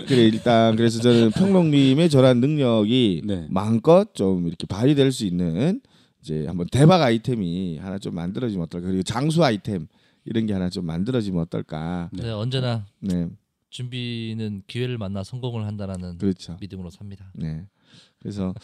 그래 0.07 0.25
일단 0.27 0.77
그래서 0.77 1.01
저는 1.01 1.31
평롱님의 1.31 2.11
저런 2.11 2.41
능력이 2.41 3.23
네. 3.25 3.47
마음껏 3.49 4.15
좀 4.15 4.47
이렇게 4.47 4.67
발휘될 4.67 5.13
수 5.13 5.25
있는 5.25 5.81
이제 6.21 6.47
한번 6.47 6.67
대박 6.71 7.03
아이템이 7.03 7.79
하나 7.79 7.99
좀 7.99 8.15
만들어지면 8.15 8.65
어떨까? 8.65 8.89
그리고 8.89 9.03
장수 9.03 9.45
아이템 9.45 9.87
이런 10.25 10.47
게 10.47 10.53
하나 10.53 10.69
좀 10.69 10.85
만들어지면 10.87 11.43
어떨까? 11.43 12.11
네, 12.13 12.31
언제나 12.31 12.87
네. 13.01 13.29
준비는 13.71 14.65
기회를 14.67 14.99
만나 14.99 15.23
성공을 15.23 15.65
한다라는 15.67 16.19
그렇죠. 16.19 16.57
믿음으로 16.61 16.91
삽니다. 16.91 17.31
네. 17.35 17.67
그래서 18.19 18.55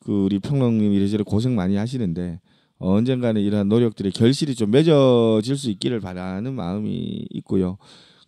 그 0.00 0.24
우리 0.24 0.38
평롱님 0.38 0.92
이래저래 0.92 1.22
고생 1.24 1.54
많이 1.54 1.76
하시는데 1.76 2.40
언젠가는 2.78 3.40
이러한 3.40 3.68
노력들의 3.68 4.12
결실이 4.12 4.54
좀 4.54 4.70
맺어질 4.70 5.56
수 5.56 5.70
있기를 5.70 6.00
바라는 6.00 6.54
마음이 6.54 7.26
있고요. 7.30 7.78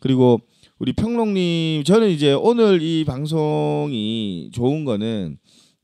그리고 0.01 0.41
우리 0.79 0.93
평롱님 0.93 1.85
저는 1.85 2.09
이제 2.09 2.33
오늘 2.33 2.81
이 2.81 3.05
방송이 3.05 4.51
좋은 4.53 4.85
거는 4.85 5.39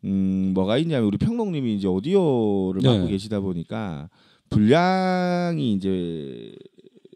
음 0.05 0.53
뭐가 0.55 0.79
있냐면 0.79 1.07
우리 1.07 1.19
평롱님이 1.19 1.77
이제 1.77 1.89
오디오를 1.89 2.83
네. 2.83 2.89
맡고 2.89 3.09
계시다 3.09 3.41
보니까 3.41 4.09
분량이 4.51 5.73
이제 5.73 6.55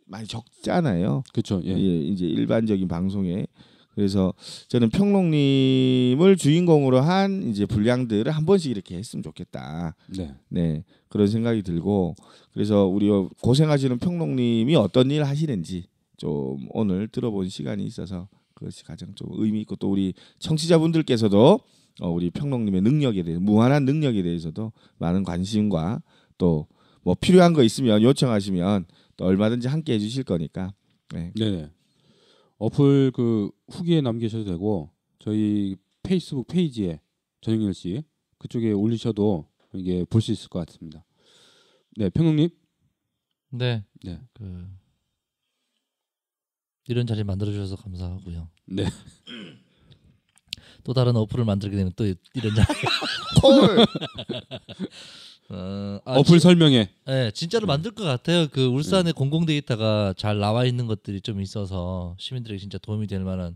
많이 0.06 0.26
적잖아요. 0.26 1.22
그렇죠. 1.32 1.60
예. 1.64 1.70
예, 1.70 1.98
이제 2.00 2.26
일반적인 2.26 2.88
방송에 2.88 3.46
그래서 3.94 4.32
저는 4.68 4.90
평롱님을 4.90 6.36
주인공으로 6.36 7.00
한 7.00 7.48
이제 7.50 7.66
분량들을 7.66 8.30
한 8.30 8.46
번씩 8.46 8.70
이렇게 8.70 8.96
했으면 8.96 9.24
좋겠다. 9.24 9.96
네. 10.16 10.34
네 10.48 10.84
그런 11.08 11.26
생각이 11.26 11.62
들고 11.62 12.14
그래서 12.52 12.86
우리 12.86 13.08
고생하시는 13.42 13.98
평롱님이 13.98 14.76
어떤 14.76 15.10
일 15.10 15.24
하시는지 15.24 15.86
좀 16.16 16.68
오늘 16.70 17.08
들어본 17.08 17.48
시간이 17.48 17.84
있어서 17.86 18.28
그것이 18.54 18.84
가장 18.84 19.14
좀 19.14 19.28
의미 19.32 19.60
있고 19.62 19.76
또 19.76 19.90
우리 19.90 20.14
청취자분들께서도 20.38 21.60
어, 22.00 22.10
우리 22.10 22.30
평롱님의 22.30 22.82
능력에 22.82 23.22
대해 23.22 23.38
무한한 23.38 23.84
능력에 23.84 24.22
대해서도 24.22 24.72
많은 24.98 25.24
관심과 25.24 26.02
또 26.38 26.66
뭐 27.08 27.14
필요한 27.14 27.54
거 27.54 27.62
있으면 27.62 28.02
요청하시면 28.02 28.84
또 29.16 29.24
얼마든지 29.24 29.66
함께 29.66 29.94
해주실 29.94 30.24
거니까 30.24 30.74
네. 31.14 31.32
네네. 31.36 31.70
어플 32.58 33.12
그 33.14 33.50
후기에 33.70 34.02
남기셔도 34.02 34.44
되고 34.44 34.90
저희 35.18 35.76
페이스북 36.02 36.48
페이지에 36.48 37.00
전영열 37.40 37.72
씨 37.72 38.04
그쪽에 38.36 38.72
올리셔도 38.72 39.48
이게 39.72 40.04
볼 40.04 40.20
수 40.20 40.32
있을 40.32 40.50
것 40.50 40.66
같습니다. 40.66 41.06
네, 41.96 42.10
평ung님. 42.10 42.50
네. 43.52 43.84
네. 44.04 44.20
그 44.34 44.68
이런 46.88 47.06
자리 47.06 47.24
만들어 47.24 47.50
주셔서 47.50 47.76
감사하고요. 47.76 48.50
네. 48.66 48.84
또 50.88 50.94
다른 50.94 51.14
어플을 51.16 51.44
만들게 51.44 51.76
되면 51.76 51.92
또 51.96 52.06
이런 52.06 52.54
자리. 52.54 52.66
콜 53.42 53.84
어, 55.50 56.00
아, 56.06 56.14
어플 56.14 56.38
지- 56.38 56.42
설명에 56.42 56.88
네, 57.06 57.30
진짜로 57.32 57.66
만들 57.66 57.90
것 57.90 58.04
같아요. 58.04 58.48
그 58.48 58.64
울산의 58.64 59.12
공공 59.12 59.44
데이터가 59.44 60.14
잘 60.16 60.38
나와 60.38 60.64
있는 60.64 60.86
것들이 60.86 61.20
좀 61.20 61.42
있어서 61.42 62.16
시민들에게 62.18 62.58
진짜 62.58 62.78
도움이 62.78 63.06
될 63.06 63.20
만한 63.20 63.54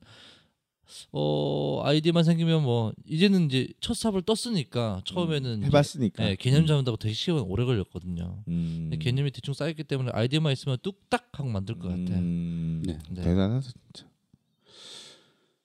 어 1.10 1.80
아이디어만 1.82 2.22
생기면 2.22 2.64
뭐 2.64 2.92
이제는 3.06 3.46
이제 3.46 3.66
첫 3.80 3.96
삽을 3.96 4.20
떴으니까 4.22 5.00
처음에는 5.06 5.60
이제, 5.60 5.66
해봤으니까 5.68 6.24
네, 6.24 6.36
개념 6.36 6.66
잡는다고 6.66 6.98
되게 6.98 7.14
시간 7.14 7.38
오래 7.40 7.64
걸렸거든요. 7.64 8.42
음. 8.48 8.90
개념이 9.00 9.30
대충 9.30 9.54
쌓였기 9.54 9.84
때문에 9.84 10.10
아이디어만 10.12 10.52
있으면 10.52 10.76
뚝딱 10.82 11.30
하고 11.32 11.48
만들 11.48 11.78
것 11.78 11.88
같아요. 11.88 12.18
음. 12.18 12.82
네. 12.84 12.98
네. 13.08 13.22
대단하다 13.22 13.60
진짜. 13.62 14.12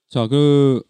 자, 0.08 0.26
그 0.26 0.82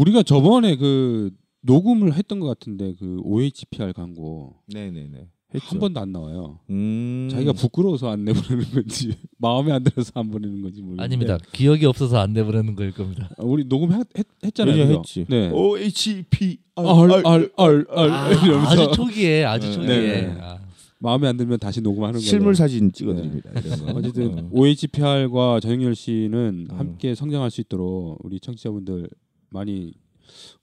우리가 0.00 0.22
저번에 0.22 0.76
그 0.76 1.30
녹음을 1.62 2.14
했던 2.14 2.40
것 2.40 2.46
같은데 2.46 2.94
그 2.98 3.20
OHPR 3.22 3.92
광고 3.92 4.56
네네네. 4.72 5.28
한 5.58 5.80
번도 5.80 6.00
안 6.00 6.12
나와요. 6.12 6.60
음. 6.70 7.28
자기가 7.30 7.52
부끄러워서 7.52 8.08
안 8.08 8.24
내보내는 8.24 8.70
건지 8.72 9.12
마음에 9.36 9.72
안 9.72 9.82
들어서 9.82 10.12
안 10.14 10.30
보내는 10.30 10.62
건지 10.62 10.80
모르겠는데 10.80 11.02
아닙니다. 11.02 11.38
기억이 11.52 11.84
없어서 11.84 12.18
안 12.18 12.32
내보내는 12.32 12.76
거일 12.76 12.92
겁니다. 12.92 13.28
아, 13.36 13.42
우리 13.42 13.64
녹음했잖아요. 13.64 14.98
했지. 14.98 15.26
네. 15.28 15.50
OHP 15.50 16.58
알알알알 16.76 17.86
아, 17.90 18.30
이러면서 18.44 18.70
아주 18.70 18.90
초기에 18.94 19.44
아주 19.44 19.66
네, 19.66 19.72
초기에 19.74 19.96
네. 19.96 20.36
아, 20.40 20.60
마음에 20.98 21.26
안 21.26 21.36
들면 21.36 21.58
다시 21.58 21.80
녹음하는 21.80 22.20
거예요. 22.20 22.26
실물 22.26 22.54
사진 22.54 22.92
찍어드립니다. 22.92 23.50
거. 23.52 23.92
어쨌든 23.98 24.38
어. 24.38 24.48
OHPR과 24.52 25.60
전영열 25.60 25.94
씨는 25.94 26.68
음. 26.70 26.78
함께 26.78 27.14
성장할 27.14 27.50
수 27.50 27.60
있도록 27.60 28.18
우리 28.24 28.38
청취자분들 28.38 29.10
많이 29.50 29.94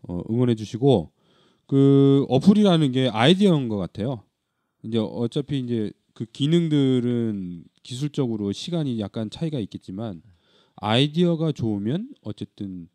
어, 0.02 0.22
응원해 0.30 0.56
주시고 0.56 1.12
그 1.68 2.26
어플이라는 2.30 2.92
게 2.92 3.10
아이디어인 3.10 3.68
것 3.68 3.78
같아요. 3.78 4.24
이제 4.84 4.98
어차피 4.98 5.60
이제 5.60 5.92
그 6.14 6.26
기능들은 6.26 7.66
기술적으로 7.84 8.52
시간이 8.52 9.00
약간 9.00 9.30
차이가 9.30 9.60
있겠지만 9.60 10.22
아이디어가 10.78 11.52
좋으면 11.52 12.10
어쨌든 12.22 12.88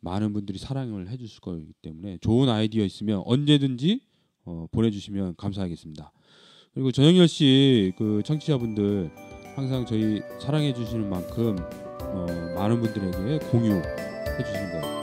많은 0.00 0.32
분들이 0.32 0.58
사랑을 0.58 1.08
해주실 1.08 1.40
거기 1.40 1.66
때문에 1.82 2.18
좋은 2.20 2.48
아이디어 2.48 2.84
있으면 2.84 3.22
언제든지 3.24 4.00
어, 4.44 4.66
보내주시면 4.72 5.36
감사하겠습니다. 5.36 6.12
그리고 6.74 6.92
전영열 6.92 7.26
씨 7.28 7.92
그 7.96 8.22
청취자분들 8.24 9.10
항상 9.54 9.86
저희 9.86 10.20
사랑해 10.40 10.74
주시는 10.74 11.08
만큼 11.08 11.56
어, 12.02 12.26
많은 12.54 12.80
분들에게 12.80 13.46
공유해 13.50 13.82
주시는 14.38 14.80
거 14.80 14.95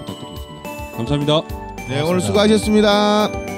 감사합니다. 0.95 1.41
네, 1.87 2.01
고맙습니다. 2.01 2.05
오늘 2.05 2.21
수고하셨습니다. 2.21 3.52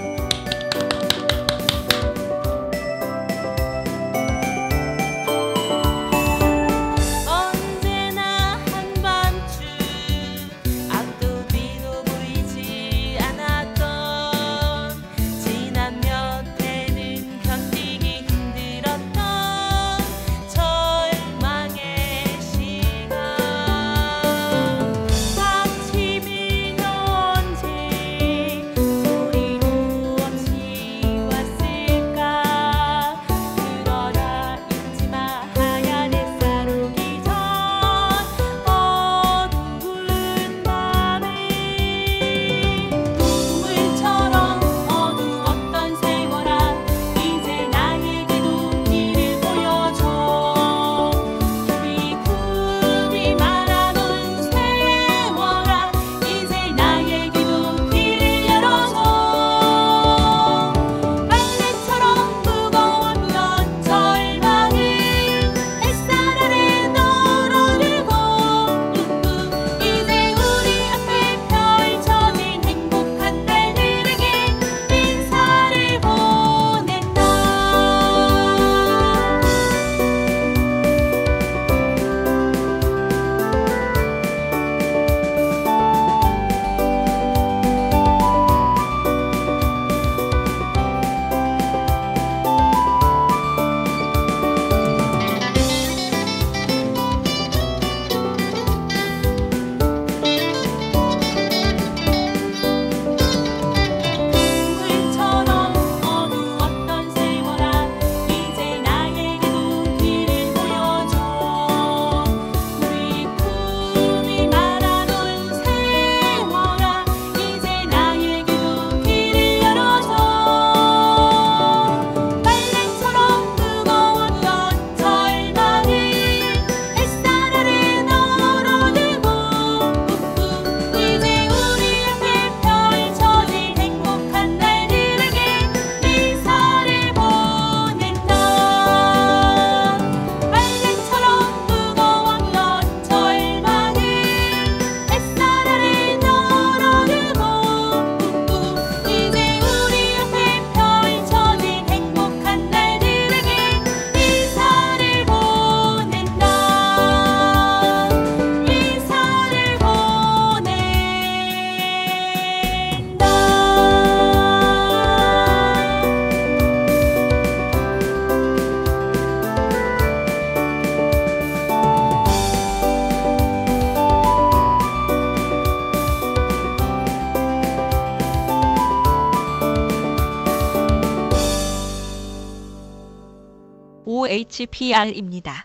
HPR입니다. 184.55 185.63